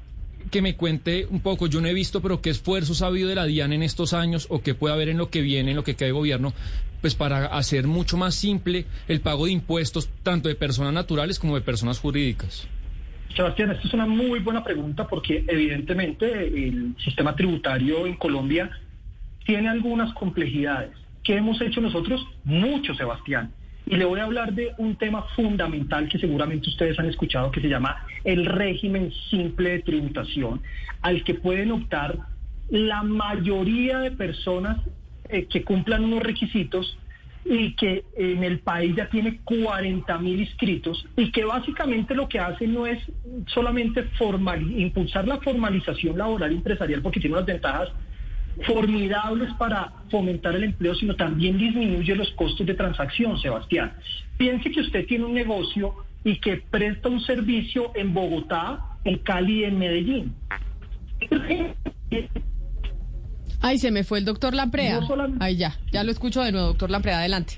que 0.49 0.61
me 0.61 0.75
cuente 0.75 1.27
un 1.29 1.41
poco, 1.41 1.67
yo 1.67 1.81
no 1.81 1.87
he 1.87 1.93
visto, 1.93 2.21
pero 2.21 2.41
qué 2.41 2.49
esfuerzos 2.49 3.01
ha 3.01 3.07
habido 3.07 3.29
de 3.29 3.35
la 3.35 3.45
DIAN 3.45 3.73
en 3.73 3.83
estos 3.83 4.13
años 4.13 4.47
o 4.49 4.61
qué 4.61 4.73
puede 4.75 4.93
haber 4.93 5.09
en 5.09 5.17
lo 5.17 5.29
que 5.29 5.41
viene, 5.41 5.71
en 5.71 5.77
lo 5.77 5.83
que 5.83 5.95
queda 5.95 6.07
de 6.07 6.13
gobierno, 6.13 6.53
pues 7.01 7.15
para 7.15 7.45
hacer 7.45 7.87
mucho 7.87 8.17
más 8.17 8.35
simple 8.35 8.85
el 9.07 9.21
pago 9.21 9.45
de 9.45 9.51
impuestos, 9.51 10.09
tanto 10.23 10.49
de 10.49 10.55
personas 10.55 10.93
naturales 10.93 11.39
como 11.39 11.55
de 11.55 11.61
personas 11.61 11.99
jurídicas. 11.99 12.67
Sebastián, 13.35 13.71
esta 13.71 13.87
es 13.87 13.93
una 13.93 14.07
muy 14.07 14.39
buena 14.39 14.63
pregunta 14.63 15.07
porque 15.07 15.45
evidentemente 15.47 16.47
el 16.47 16.95
sistema 17.03 17.35
tributario 17.35 18.07
en 18.07 18.15
Colombia 18.15 18.71
tiene 19.45 19.69
algunas 19.69 20.13
complejidades. 20.13 20.91
¿Qué 21.23 21.35
hemos 21.35 21.61
hecho 21.61 21.81
nosotros? 21.81 22.25
Mucho, 22.43 22.95
Sebastián. 22.95 23.51
Y 23.89 23.95
le 23.95 24.05
voy 24.05 24.19
a 24.19 24.25
hablar 24.25 24.53
de 24.53 24.73
un 24.77 24.97
tema 24.97 25.23
fundamental 25.35 26.09
que 26.09 26.19
seguramente 26.19 26.69
ustedes 26.69 26.99
han 26.99 27.05
escuchado, 27.05 27.51
que 27.51 27.61
se 27.61 27.69
llama 27.69 28.03
el 28.25 28.45
régimen 28.45 29.13
simple 29.29 29.69
de 29.69 29.79
tributación, 29.79 30.61
al 31.01 31.23
que 31.23 31.35
pueden 31.35 31.71
optar 31.71 32.17
la 32.69 33.01
mayoría 33.03 33.99
de 33.99 34.11
personas 34.11 34.77
eh, 35.29 35.45
que 35.45 35.63
cumplan 35.63 36.03
unos 36.03 36.21
requisitos 36.21 36.97
y 37.45 37.75
que 37.75 38.03
en 38.17 38.43
el 38.43 38.59
país 38.59 38.93
ya 38.93 39.09
tiene 39.09 39.39
40 39.45 40.17
mil 40.17 40.41
inscritos 40.41 41.05
y 41.15 41.31
que 41.31 41.45
básicamente 41.45 42.13
lo 42.13 42.27
que 42.27 42.39
hace 42.39 42.67
no 42.67 42.85
es 42.85 42.99
solamente 43.47 44.05
impulsar 44.75 45.25
la 45.25 45.37
formalización 45.37 46.17
laboral 46.17 46.51
empresarial 46.51 47.01
porque 47.01 47.21
tiene 47.21 47.37
unas 47.37 47.45
ventajas 47.45 47.89
formidables 48.65 49.53
para 49.53 49.93
fomentar 50.09 50.55
el 50.55 50.63
empleo, 50.63 50.95
sino 50.95 51.15
también 51.15 51.57
disminuye 51.57 52.15
los 52.15 52.31
costos 52.31 52.65
de 52.65 52.73
transacción, 52.73 53.39
Sebastián. 53.39 53.93
Piense 54.37 54.71
que 54.71 54.81
usted 54.81 55.05
tiene 55.05 55.25
un 55.25 55.33
negocio 55.33 55.95
y 56.23 56.39
que 56.39 56.57
presta 56.57 57.09
un 57.09 57.21
servicio 57.21 57.91
en 57.95 58.13
Bogotá, 58.13 58.97
en 59.03 59.17
Cali 59.19 59.61
y 59.61 59.63
en 59.65 59.77
Medellín. 59.77 60.35
Ay, 63.61 63.77
se 63.79 63.91
me 63.91 64.03
fue 64.03 64.19
el 64.19 64.25
doctor 64.25 64.53
Lamprea. 64.53 65.01
Ay, 65.39 65.57
ya, 65.57 65.77
ya 65.91 66.03
lo 66.03 66.11
escucho 66.11 66.43
de 66.43 66.51
nuevo, 66.51 66.67
doctor 66.67 66.89
Lamprea, 66.89 67.19
adelante. 67.19 67.55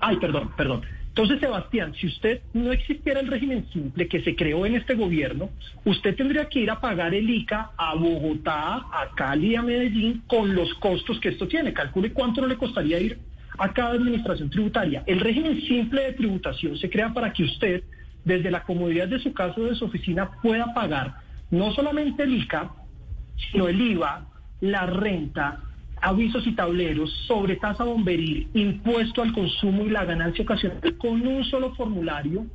Ay, 0.00 0.16
perdón, 0.16 0.50
perdón. 0.56 0.82
Entonces, 1.18 1.40
Sebastián, 1.40 1.94
si 2.00 2.06
usted 2.06 2.42
no 2.52 2.70
existiera 2.70 3.18
el 3.18 3.26
régimen 3.26 3.66
simple 3.72 4.06
que 4.06 4.22
se 4.22 4.36
creó 4.36 4.64
en 4.66 4.76
este 4.76 4.94
gobierno, 4.94 5.50
usted 5.84 6.14
tendría 6.14 6.48
que 6.48 6.60
ir 6.60 6.70
a 6.70 6.80
pagar 6.80 7.12
el 7.12 7.28
ICA 7.28 7.72
a 7.76 7.96
Bogotá, 7.96 8.86
a 8.92 9.10
Cali, 9.16 9.56
a 9.56 9.62
Medellín, 9.62 10.22
con 10.28 10.54
los 10.54 10.72
costos 10.74 11.18
que 11.18 11.30
esto 11.30 11.48
tiene. 11.48 11.72
Calcule 11.72 12.12
cuánto 12.12 12.40
no 12.40 12.46
le 12.46 12.56
costaría 12.56 13.00
ir 13.00 13.18
a 13.58 13.72
cada 13.72 13.94
administración 13.94 14.48
tributaria. 14.48 15.02
El 15.06 15.18
régimen 15.18 15.60
simple 15.62 16.02
de 16.02 16.12
tributación 16.12 16.78
se 16.78 16.88
crea 16.88 17.12
para 17.12 17.32
que 17.32 17.42
usted, 17.42 17.82
desde 18.24 18.52
la 18.52 18.62
comodidad 18.62 19.08
de 19.08 19.18
su 19.18 19.32
casa 19.32 19.60
o 19.60 19.64
de 19.64 19.74
su 19.74 19.86
oficina, 19.86 20.30
pueda 20.40 20.72
pagar 20.72 21.16
no 21.50 21.72
solamente 21.72 22.22
el 22.22 22.34
ICA, 22.34 22.70
sino 23.50 23.66
el 23.66 23.80
IVA, 23.80 24.24
la 24.60 24.86
renta, 24.86 25.64
avisos 26.02 26.46
y 26.46 26.52
tableros 26.52 27.10
sobre 27.26 27.56
tasa 27.56 27.84
bomberil, 27.84 28.48
impuesto 28.54 29.22
al 29.22 29.32
consumo 29.32 29.82
y 29.84 29.90
la 29.90 30.04
ganancia 30.04 30.44
ocasional 30.44 30.96
con 30.96 31.26
un 31.26 31.44
solo 31.44 31.74
formulario 31.74 32.46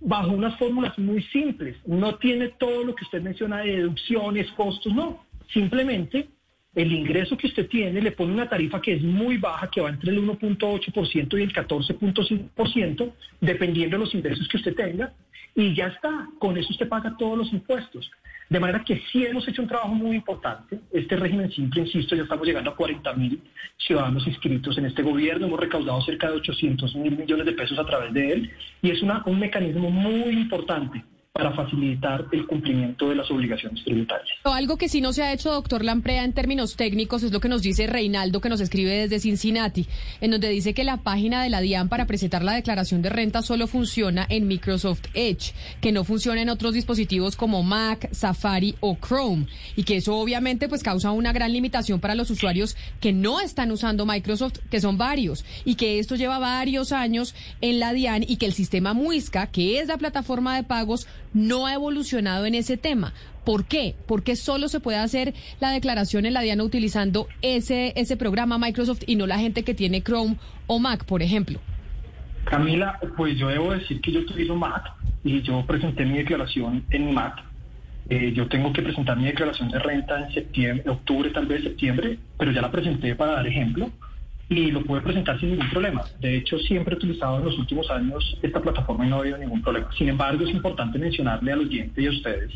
bajo 0.00 0.32
unas 0.32 0.58
fórmulas 0.58 0.98
muy 0.98 1.22
simples. 1.24 1.76
No 1.86 2.16
tiene 2.16 2.48
todo 2.48 2.84
lo 2.84 2.94
que 2.94 3.04
usted 3.04 3.22
menciona 3.22 3.58
de 3.58 3.76
deducciones, 3.76 4.50
costos, 4.52 4.94
no. 4.94 5.24
Simplemente 5.52 6.28
el 6.74 6.92
ingreso 6.92 7.36
que 7.36 7.48
usted 7.48 7.68
tiene 7.68 8.00
le 8.00 8.12
pone 8.12 8.32
una 8.32 8.48
tarifa 8.48 8.80
que 8.80 8.94
es 8.94 9.02
muy 9.02 9.36
baja, 9.36 9.70
que 9.70 9.80
va 9.80 9.90
entre 9.90 10.12
el 10.12 10.22
1.8% 10.22 11.38
y 11.38 11.42
el 11.42 11.52
14.5%, 11.52 13.12
dependiendo 13.40 13.96
de 13.96 14.04
los 14.04 14.14
ingresos 14.14 14.48
que 14.48 14.56
usted 14.56 14.74
tenga, 14.74 15.12
y 15.54 15.74
ya 15.74 15.86
está. 15.86 16.28
Con 16.38 16.56
eso 16.56 16.68
usted 16.70 16.88
paga 16.88 17.16
todos 17.16 17.38
los 17.38 17.52
impuestos. 17.52 18.10
De 18.48 18.58
manera 18.58 18.82
que 18.84 19.00
sí 19.12 19.24
hemos 19.24 19.46
hecho 19.46 19.62
un 19.62 19.68
trabajo 19.68 19.94
muy 19.94 20.16
importante. 20.16 20.80
Este 20.92 21.16
régimen 21.16 21.52
simple, 21.52 21.82
insisto, 21.82 22.16
ya 22.16 22.24
estamos 22.24 22.46
llegando 22.46 22.70
a 22.70 22.76
40 22.76 23.12
mil 23.12 23.40
ciudadanos 23.78 24.26
inscritos 24.26 24.76
en 24.76 24.86
este 24.86 25.02
gobierno. 25.02 25.46
Hemos 25.46 25.60
recaudado 25.60 26.00
cerca 26.02 26.28
de 26.28 26.36
800 26.36 26.96
mil 26.96 27.16
millones 27.16 27.46
de 27.46 27.52
pesos 27.52 27.78
a 27.78 27.86
través 27.86 28.12
de 28.12 28.32
él 28.32 28.50
y 28.82 28.90
es 28.90 29.02
un 29.02 29.38
mecanismo 29.38 29.90
muy 29.90 30.30
importante 30.30 31.04
para 31.32 31.52
facilitar 31.54 32.26
el 32.32 32.44
cumplimiento 32.46 33.08
de 33.08 33.14
las 33.14 33.30
obligaciones 33.30 33.84
tributarias. 33.84 34.28
Algo 34.42 34.76
que 34.76 34.88
sí 34.88 35.00
no 35.00 35.12
se 35.12 35.22
ha 35.22 35.32
hecho, 35.32 35.52
doctor 35.52 35.84
Lamprea, 35.84 36.24
en 36.24 36.32
términos 36.32 36.74
técnicos, 36.74 37.22
es 37.22 37.30
lo 37.30 37.38
que 37.38 37.48
nos 37.48 37.62
dice 37.62 37.86
Reinaldo, 37.86 38.40
que 38.40 38.48
nos 38.48 38.60
escribe 38.60 38.90
desde 38.90 39.20
Cincinnati, 39.20 39.86
en 40.20 40.32
donde 40.32 40.48
dice 40.48 40.74
que 40.74 40.82
la 40.82 40.96
página 40.96 41.42
de 41.42 41.48
la 41.48 41.60
DIAN 41.60 41.88
para 41.88 42.06
presentar 42.06 42.42
la 42.42 42.54
declaración 42.54 43.00
de 43.00 43.10
renta 43.10 43.42
solo 43.42 43.68
funciona 43.68 44.26
en 44.28 44.48
Microsoft 44.48 45.04
Edge, 45.14 45.54
que 45.80 45.92
no 45.92 46.02
funciona 46.02 46.42
en 46.42 46.48
otros 46.48 46.74
dispositivos 46.74 47.36
como 47.36 47.62
Mac, 47.62 48.08
Safari 48.10 48.74
o 48.80 48.96
Chrome, 48.96 49.46
y 49.76 49.84
que 49.84 49.98
eso 49.98 50.16
obviamente 50.16 50.68
pues 50.68 50.82
causa 50.82 51.12
una 51.12 51.32
gran 51.32 51.52
limitación 51.52 52.00
para 52.00 52.16
los 52.16 52.30
usuarios 52.30 52.76
que 53.00 53.12
no 53.12 53.40
están 53.40 53.70
usando 53.70 54.04
Microsoft, 54.04 54.58
que 54.68 54.80
son 54.80 54.98
varios, 54.98 55.44
y 55.64 55.76
que 55.76 56.00
esto 56.00 56.16
lleva 56.16 56.40
varios 56.40 56.90
años 56.90 57.36
en 57.60 57.78
la 57.78 57.92
DIAN 57.92 58.24
y 58.26 58.36
que 58.36 58.46
el 58.46 58.52
sistema 58.52 58.94
Muisca, 58.94 59.46
que 59.46 59.78
es 59.78 59.86
la 59.86 59.96
plataforma 59.96 60.56
de 60.56 60.64
pagos, 60.64 61.06
no 61.32 61.66
ha 61.66 61.74
evolucionado 61.74 62.46
en 62.46 62.54
ese 62.54 62.76
tema. 62.76 63.12
¿Por 63.44 63.64
qué? 63.64 63.94
Porque 64.06 64.36
solo 64.36 64.68
se 64.68 64.80
puede 64.80 64.98
hacer 64.98 65.34
la 65.60 65.70
declaración 65.70 66.26
en 66.26 66.34
la 66.34 66.42
Diana 66.42 66.62
utilizando 66.62 67.28
ese, 67.42 67.92
ese 67.96 68.16
programa 68.16 68.58
Microsoft 68.58 69.02
y 69.06 69.16
no 69.16 69.26
la 69.26 69.38
gente 69.38 69.62
que 69.62 69.74
tiene 69.74 70.02
Chrome 70.02 70.36
o 70.66 70.78
Mac, 70.78 71.04
por 71.04 71.22
ejemplo. 71.22 71.58
Camila, 72.44 72.98
pues 73.16 73.36
yo 73.38 73.48
debo 73.48 73.72
decir 73.72 74.00
que 74.00 74.12
yo 74.12 74.20
utilizo 74.20 74.54
Mac 74.56 74.92
y 75.24 75.42
yo 75.42 75.64
presenté 75.66 76.04
mi 76.04 76.18
declaración 76.18 76.84
en 76.90 77.14
Mac. 77.14 77.42
Eh, 78.08 78.32
yo 78.34 78.48
tengo 78.48 78.72
que 78.72 78.82
presentar 78.82 79.16
mi 79.16 79.26
declaración 79.26 79.70
de 79.70 79.78
renta 79.78 80.20
en 80.26 80.34
septiembre, 80.34 80.90
octubre, 80.90 81.30
tal 81.30 81.46
vez 81.46 81.62
septiembre, 81.62 82.18
pero 82.38 82.50
ya 82.50 82.60
la 82.60 82.70
presenté 82.70 83.14
para 83.14 83.32
dar 83.32 83.46
ejemplo 83.46 83.90
y 84.50 84.72
lo 84.72 84.82
pude 84.82 85.00
presentar 85.00 85.38
sin 85.38 85.50
ningún 85.50 85.70
problema. 85.70 86.02
De 86.20 86.36
hecho, 86.36 86.58
siempre 86.58 86.94
he 86.94 86.98
utilizado 86.98 87.38
en 87.38 87.44
los 87.44 87.56
últimos 87.56 87.88
años 87.88 88.36
esta 88.42 88.60
plataforma 88.60 89.06
y 89.06 89.08
no 89.08 89.16
ha 89.16 89.20
habido 89.20 89.38
ningún 89.38 89.62
problema. 89.62 89.88
Sin 89.96 90.08
embargo, 90.08 90.44
es 90.44 90.50
importante 90.50 90.98
mencionarle 90.98 91.52
al 91.52 91.60
oyente 91.60 92.02
y 92.02 92.06
a 92.06 92.10
ustedes 92.10 92.50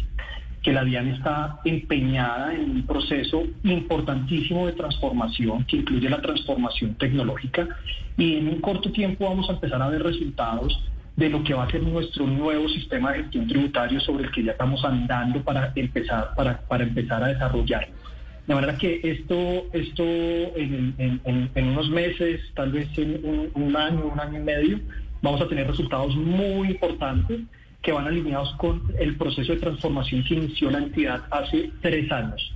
que 0.61 0.73
la 0.73 0.83
DIAN 0.83 1.09
está 1.09 1.61
empeñada 1.65 2.55
en 2.55 2.71
un 2.71 2.87
proceso 2.87 3.45
importantísimo 3.63 4.67
de 4.67 4.73
transformación 4.73 5.65
que 5.65 5.77
incluye 5.77 6.09
la 6.09 6.21
transformación 6.21 6.95
tecnológica 6.95 7.69
y 8.17 8.39
en 8.39 8.49
un 8.49 8.61
corto 8.61 8.91
tiempo 8.91 9.29
vamos 9.29 9.49
a 9.49 9.53
empezar 9.53 9.81
a 9.81 9.89
ver 9.89 10.03
resultados 10.03 10.83
de 11.17 11.29
lo 11.29 11.45
que 11.45 11.55
va 11.55 11.65
a 11.65 11.71
ser 11.71 11.83
nuestro 11.83 12.27
nuevo 12.27 12.69
sistema 12.71 13.13
de 13.13 13.23
gestión 13.23 13.47
tributario 13.47 14.01
sobre 14.01 14.25
el 14.25 14.33
que 14.33 14.43
ya 14.43 14.53
estamos 14.53 14.85
andando 14.85 15.43
para 15.43 15.71
empezar, 15.77 16.35
para, 16.35 16.59
para 16.63 16.83
empezar 16.83 17.23
a 17.23 17.29
desarrollarlo. 17.29 18.04
De 18.47 18.55
manera 18.55 18.77
que 18.77 19.01
esto, 19.03 19.67
esto 19.73 20.05
en, 20.05 21.21
unos 21.57 21.89
meses, 21.89 22.41
tal 22.55 22.73
vez 22.73 22.89
en 22.99 23.51
un, 23.55 23.77
año, 23.77 24.07
un 24.07 24.21
año 24.21 24.39
y 24.39 24.43
medio, 24.43 24.81
vamos 25.23 25.41
a 25.41 25.49
tener 25.49 25.67
resultados 25.67 26.15
muy 26.15 26.69
importantes 26.69 27.41
que 27.83 27.93
van 27.93 28.07
alineados 28.07 28.55
con 28.57 28.83
el 28.99 29.17
proceso 29.17 29.53
de 29.53 29.61
transformación 29.61 30.25
que 30.25 30.35
inició 30.35 30.71
la 30.71 30.79
entidad 30.79 31.23
hace 31.31 31.71
tres 31.81 32.11
años. 32.13 32.55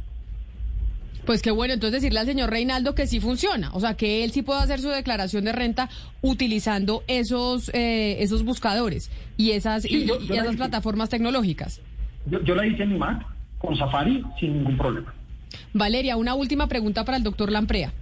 Pues 1.25 1.43
qué 1.43 1.51
bueno, 1.51 1.75
entonces 1.75 2.01
decirle 2.01 2.21
al 2.21 2.27
señor 2.27 2.51
Reinaldo 2.51 2.95
que 2.95 3.07
sí 3.07 3.21
funciona, 3.21 3.71
o 3.75 3.81
sea, 3.81 3.95
que 3.95 4.25
él 4.25 4.31
sí 4.31 4.43
puede 4.43 4.61
hacer 4.61 4.81
su 4.81 4.89
declaración 4.89 5.45
de 5.45 5.53
renta 5.53 5.91
utilizando 6.23 7.03
esos 7.07 7.71
eh, 7.75 8.23
esos 8.23 8.45
buscadores 8.45 9.11
y 9.37 9.51
esas, 9.51 9.85
y, 9.85 10.11
esas 10.31 10.57
plataformas 10.57 11.11
tecnológicas. 11.11 11.83
Yo, 12.27 12.43
yo 12.43 12.55
la 12.55 12.67
hice 12.67 12.83
en 12.83 12.95
mi 12.95 12.99
Mac 12.99 13.27
con 13.59 13.77
Safari 13.77 14.23
sin 14.41 14.55
ningún 14.55 14.79
problema. 14.79 15.15
Valeria, 15.73 16.17
una 16.17 16.35
última 16.35 16.67
pregunta 16.67 17.05
para 17.05 17.17
el 17.17 17.23
doctor 17.23 17.51
Lamprea. 17.51 17.93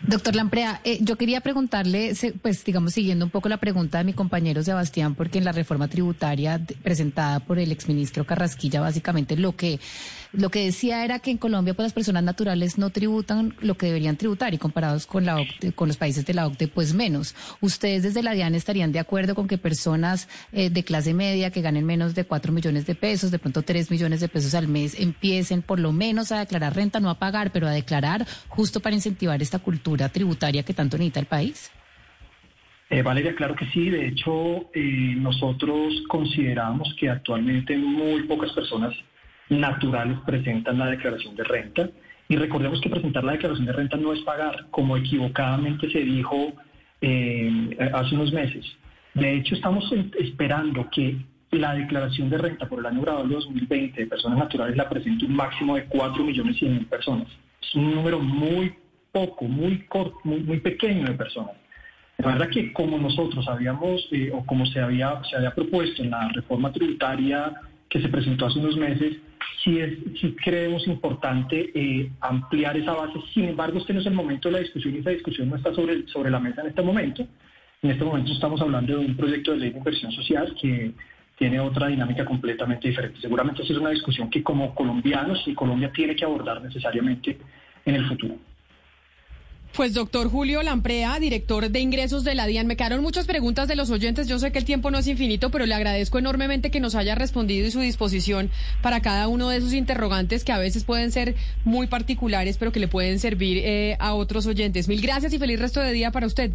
Doctor 0.00 0.36
Lamprea, 0.36 0.80
eh, 0.84 0.98
yo 1.00 1.16
quería 1.16 1.40
preguntarle, 1.40 2.14
pues 2.40 2.64
digamos, 2.64 2.94
siguiendo 2.94 3.24
un 3.24 3.32
poco 3.32 3.48
la 3.48 3.56
pregunta 3.56 3.98
de 3.98 4.04
mi 4.04 4.12
compañero 4.12 4.62
Sebastián, 4.62 5.16
porque 5.16 5.38
en 5.38 5.44
la 5.44 5.50
reforma 5.50 5.88
tributaria 5.88 6.60
presentada 6.84 7.40
por 7.40 7.58
el 7.58 7.72
exministro 7.72 8.24
Carrasquilla, 8.24 8.80
básicamente 8.80 9.36
lo 9.36 9.56
que 9.56 9.80
lo 10.32 10.50
que 10.50 10.62
decía 10.62 11.06
era 11.06 11.20
que 11.20 11.30
en 11.30 11.38
Colombia 11.38 11.72
pues 11.72 11.86
las 11.86 11.92
personas 11.94 12.22
naturales 12.22 12.76
no 12.76 12.90
tributan 12.90 13.54
lo 13.60 13.78
que 13.78 13.86
deberían 13.86 14.18
tributar 14.18 14.52
y 14.52 14.58
comparados 14.58 15.06
con 15.06 15.24
la 15.24 15.38
con 15.74 15.88
los 15.88 15.96
países 15.96 16.26
de 16.26 16.34
la 16.34 16.46
OCDE 16.46 16.68
pues 16.68 16.92
menos. 16.92 17.34
Ustedes 17.62 18.02
desde 18.02 18.22
la 18.22 18.32
DIAN 18.32 18.54
estarían 18.54 18.92
de 18.92 18.98
acuerdo 18.98 19.34
con 19.34 19.48
que 19.48 19.56
personas 19.56 20.28
eh, 20.52 20.68
de 20.68 20.84
clase 20.84 21.14
media 21.14 21.50
que 21.50 21.62
ganen 21.62 21.86
menos 21.86 22.14
de 22.14 22.24
4 22.24 22.52
millones 22.52 22.86
de 22.86 22.94
pesos, 22.94 23.30
de 23.30 23.38
pronto 23.38 23.62
3 23.62 23.90
millones 23.90 24.20
de 24.20 24.28
pesos 24.28 24.54
al 24.54 24.68
mes, 24.68 25.00
empiecen 25.00 25.62
por 25.62 25.80
lo 25.80 25.92
menos 25.92 26.30
a 26.30 26.38
declarar 26.38 26.76
renta, 26.76 27.00
no 27.00 27.08
a 27.08 27.18
pagar, 27.18 27.50
pero 27.50 27.66
a 27.66 27.70
declarar 27.70 28.26
justo 28.48 28.80
para 28.80 28.94
incentivar 28.94 29.40
esta 29.40 29.58
cultura 29.58 29.87
tributaria 29.96 30.62
que 30.62 30.74
tanto 30.74 30.98
necesita 30.98 31.20
el 31.20 31.26
país? 31.26 31.70
Eh, 32.90 33.02
Valeria, 33.02 33.34
claro 33.34 33.54
que 33.54 33.66
sí. 33.66 33.90
De 33.90 34.06
hecho, 34.06 34.70
eh, 34.74 35.14
nosotros 35.16 35.94
consideramos 36.08 36.94
que 36.98 37.10
actualmente 37.10 37.76
muy 37.76 38.22
pocas 38.22 38.52
personas 38.52 38.94
naturales 39.48 40.18
presentan 40.26 40.78
la 40.78 40.86
declaración 40.86 41.36
de 41.36 41.44
renta. 41.44 41.90
Y 42.28 42.36
recordemos 42.36 42.80
que 42.80 42.90
presentar 42.90 43.24
la 43.24 43.32
declaración 43.32 43.66
de 43.66 43.72
renta 43.72 43.96
no 43.96 44.12
es 44.12 44.20
pagar, 44.20 44.66
como 44.70 44.96
equivocadamente 44.96 45.90
se 45.90 46.00
dijo 46.00 46.52
eh, 47.00 47.90
hace 47.94 48.14
unos 48.14 48.32
meses. 48.32 48.64
De 49.14 49.34
hecho, 49.36 49.54
estamos 49.54 49.90
esperando 50.18 50.88
que 50.90 51.16
la 51.50 51.74
declaración 51.74 52.28
de 52.28 52.38
renta 52.38 52.68
por 52.68 52.80
el 52.80 52.86
año 52.86 53.00
grabado 53.00 53.26
de 53.26 53.34
2020 53.34 54.00
de 54.00 54.06
personas 54.06 54.38
naturales 54.38 54.76
la 54.76 54.88
presenta 54.88 55.24
un 55.24 55.34
máximo 55.34 55.76
de 55.76 55.84
4 55.84 56.22
millones 56.22 56.60
mil 56.62 56.86
personas. 56.86 57.28
Es 57.62 57.74
un 57.74 57.94
número 57.94 58.20
muy 58.20 58.74
poco, 59.18 59.46
muy 59.46 59.80
corto, 59.86 60.16
muy, 60.24 60.60
pequeño 60.60 61.06
de 61.06 61.14
personas. 61.14 61.56
La 62.18 62.28
verdad 62.28 62.50
que 62.50 62.72
como 62.72 62.98
nosotros 62.98 63.46
habíamos, 63.48 64.08
eh, 64.12 64.30
o 64.32 64.44
como 64.44 64.64
se 64.66 64.80
había, 64.80 65.20
se 65.28 65.36
había 65.36 65.54
propuesto 65.54 66.02
en 66.02 66.10
la 66.10 66.28
reforma 66.28 66.72
tributaria 66.72 67.52
que 67.88 68.00
se 68.00 68.08
presentó 68.08 68.46
hace 68.46 68.58
unos 68.60 68.76
meses, 68.76 69.16
sí, 69.62 69.78
es, 69.78 69.98
sí 70.20 70.36
creemos 70.44 70.86
importante 70.86 71.70
eh, 71.74 72.10
ampliar 72.20 72.76
esa 72.76 72.92
base. 72.92 73.18
Sin 73.34 73.44
embargo, 73.44 73.78
este 73.78 73.92
no 73.92 74.00
es 74.00 74.06
el 74.06 74.14
momento 74.14 74.48
de 74.48 74.52
la 74.52 74.60
discusión 74.60 74.94
y 74.94 74.98
esa 74.98 75.10
discusión 75.10 75.48
no 75.48 75.56
está 75.56 75.74
sobre, 75.74 76.06
sobre 76.08 76.30
la 76.30 76.38
mesa 76.38 76.60
en 76.60 76.68
este 76.68 76.82
momento. 76.82 77.26
En 77.82 77.90
este 77.90 78.04
momento 78.04 78.32
estamos 78.32 78.60
hablando 78.60 78.98
de 78.98 79.06
un 79.06 79.16
proyecto 79.16 79.52
de 79.52 79.58
ley 79.58 79.70
de 79.70 79.78
inversión 79.78 80.12
social 80.12 80.54
que 80.60 80.92
tiene 81.38 81.60
otra 81.60 81.86
dinámica 81.88 82.24
completamente 82.24 82.88
diferente. 82.88 83.20
Seguramente 83.20 83.62
esa 83.62 83.72
es 83.72 83.78
una 83.78 83.90
discusión 83.90 84.28
que 84.28 84.42
como 84.42 84.74
colombianos 84.74 85.42
y 85.46 85.54
Colombia 85.54 85.90
tiene 85.92 86.16
que 86.16 86.24
abordar 86.24 86.60
necesariamente 86.62 87.38
en 87.84 87.94
el 87.94 88.06
futuro. 88.06 88.36
Pues 89.78 89.94
doctor 89.94 90.28
Julio 90.28 90.60
Lamprea, 90.64 91.20
director 91.20 91.70
de 91.70 91.78
ingresos 91.78 92.24
de 92.24 92.34
la 92.34 92.48
DIAN, 92.48 92.66
me 92.66 92.74
quedaron 92.74 93.00
muchas 93.00 93.28
preguntas 93.28 93.68
de 93.68 93.76
los 93.76 93.90
oyentes. 93.90 94.26
Yo 94.26 94.40
sé 94.40 94.50
que 94.50 94.58
el 94.58 94.64
tiempo 94.64 94.90
no 94.90 94.98
es 94.98 95.06
infinito, 95.06 95.52
pero 95.52 95.66
le 95.66 95.74
agradezco 95.74 96.18
enormemente 96.18 96.72
que 96.72 96.80
nos 96.80 96.96
haya 96.96 97.14
respondido 97.14 97.64
y 97.64 97.70
su 97.70 97.78
disposición 97.78 98.50
para 98.82 98.98
cada 99.02 99.28
uno 99.28 99.48
de 99.48 99.58
esos 99.58 99.74
interrogantes 99.74 100.42
que 100.42 100.50
a 100.50 100.58
veces 100.58 100.82
pueden 100.82 101.12
ser 101.12 101.36
muy 101.64 101.86
particulares, 101.86 102.58
pero 102.58 102.72
que 102.72 102.80
le 102.80 102.88
pueden 102.88 103.20
servir 103.20 103.58
eh, 103.58 103.96
a 104.00 104.14
otros 104.14 104.48
oyentes. 104.48 104.88
Mil 104.88 105.00
gracias 105.00 105.32
y 105.32 105.38
feliz 105.38 105.60
resto 105.60 105.78
de 105.78 105.92
día 105.92 106.10
para 106.10 106.26
usted. 106.26 106.50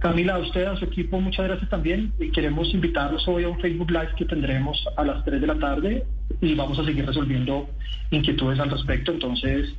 Camila, 0.00 0.34
a 0.34 0.40
usted, 0.40 0.66
a 0.66 0.76
su 0.76 0.84
equipo, 0.84 1.18
muchas 1.22 1.46
gracias 1.46 1.70
también. 1.70 2.12
Queremos 2.34 2.68
invitarlos 2.74 3.26
hoy 3.28 3.44
a 3.44 3.48
un 3.48 3.58
Facebook 3.60 3.90
Live 3.90 4.10
que 4.18 4.26
tendremos 4.26 4.76
a 4.98 5.04
las 5.04 5.24
3 5.24 5.40
de 5.40 5.46
la 5.46 5.58
tarde 5.58 6.04
y 6.42 6.54
vamos 6.54 6.78
a 6.78 6.84
seguir 6.84 7.06
resolviendo 7.06 7.70
inquietudes 8.10 8.60
al 8.60 8.68
respecto. 8.68 9.10
Entonces, 9.10 9.72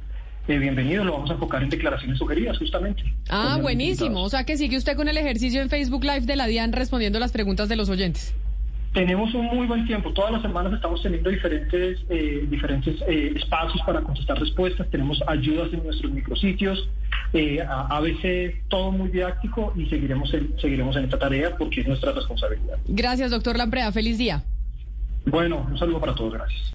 eh, 0.48 0.58
bienvenido, 0.58 1.04
lo 1.04 1.14
vamos 1.14 1.30
a 1.30 1.34
enfocar 1.34 1.64
en 1.64 1.70
declaraciones 1.70 2.18
sugeridas, 2.18 2.58
justamente. 2.58 3.04
Ah, 3.30 3.58
buenísimo. 3.62 4.24
O 4.24 4.30
sea 4.30 4.46
que 4.46 4.58
sigue 4.58 4.78
usted 4.78 4.96
con 4.96 5.08
el 5.08 5.18
ejercicio 5.18 5.62
en 5.62 5.70
Facebook 5.70 6.04
Live 6.04 6.22
de 6.22 6.36
la 6.36 6.48
DIAN 6.48 6.74
respondiendo 6.74 7.20
las 7.20 7.32
preguntas 7.32 7.70
de 7.70 7.76
los 7.76 7.90
oyentes. 7.90 8.34
Tenemos 8.94 9.34
un 9.34 9.48
muy 9.48 9.66
buen 9.66 9.88
tiempo. 9.88 10.14
Todas 10.14 10.32
las 10.32 10.44
semanas 10.44 10.72
estamos 10.72 11.02
teniendo 11.02 11.32
diferentes, 11.32 12.00
eh, 12.10 12.46
diferentes 12.48 13.02
eh, 13.08 13.34
espacios 13.36 13.82
para 13.88 14.02
contestar 14.02 14.40
respuestas. 14.40 14.88
Tenemos 14.92 15.20
ayudas 15.26 15.74
en 15.74 15.84
nuestros 15.84 16.12
micrositios. 16.12 16.88
Eh, 17.34 17.66
a, 17.68 18.00
veces 18.00 18.54
todo 18.68 18.92
muy 18.92 19.10
didáctico 19.10 19.74
y 19.76 19.88
seguiremos 19.88 20.32
en, 20.36 20.54
seguiremos 20.62 20.96
en 20.96 21.06
esta 21.06 21.18
tarea 21.18 21.58
porque 21.58 21.82
es 21.82 21.88
nuestra 21.88 22.12
responsabilidad. 22.12 22.78
Gracias, 22.88 23.32
doctor 23.32 23.58
Lamprea. 23.58 23.92
Feliz 23.92 24.20
día. 24.20 24.44
Bueno, 25.26 25.66
un 25.68 25.78
saludo 25.80 26.00
para 26.00 26.14
todos. 26.14 26.34
Gracias. 26.34 26.72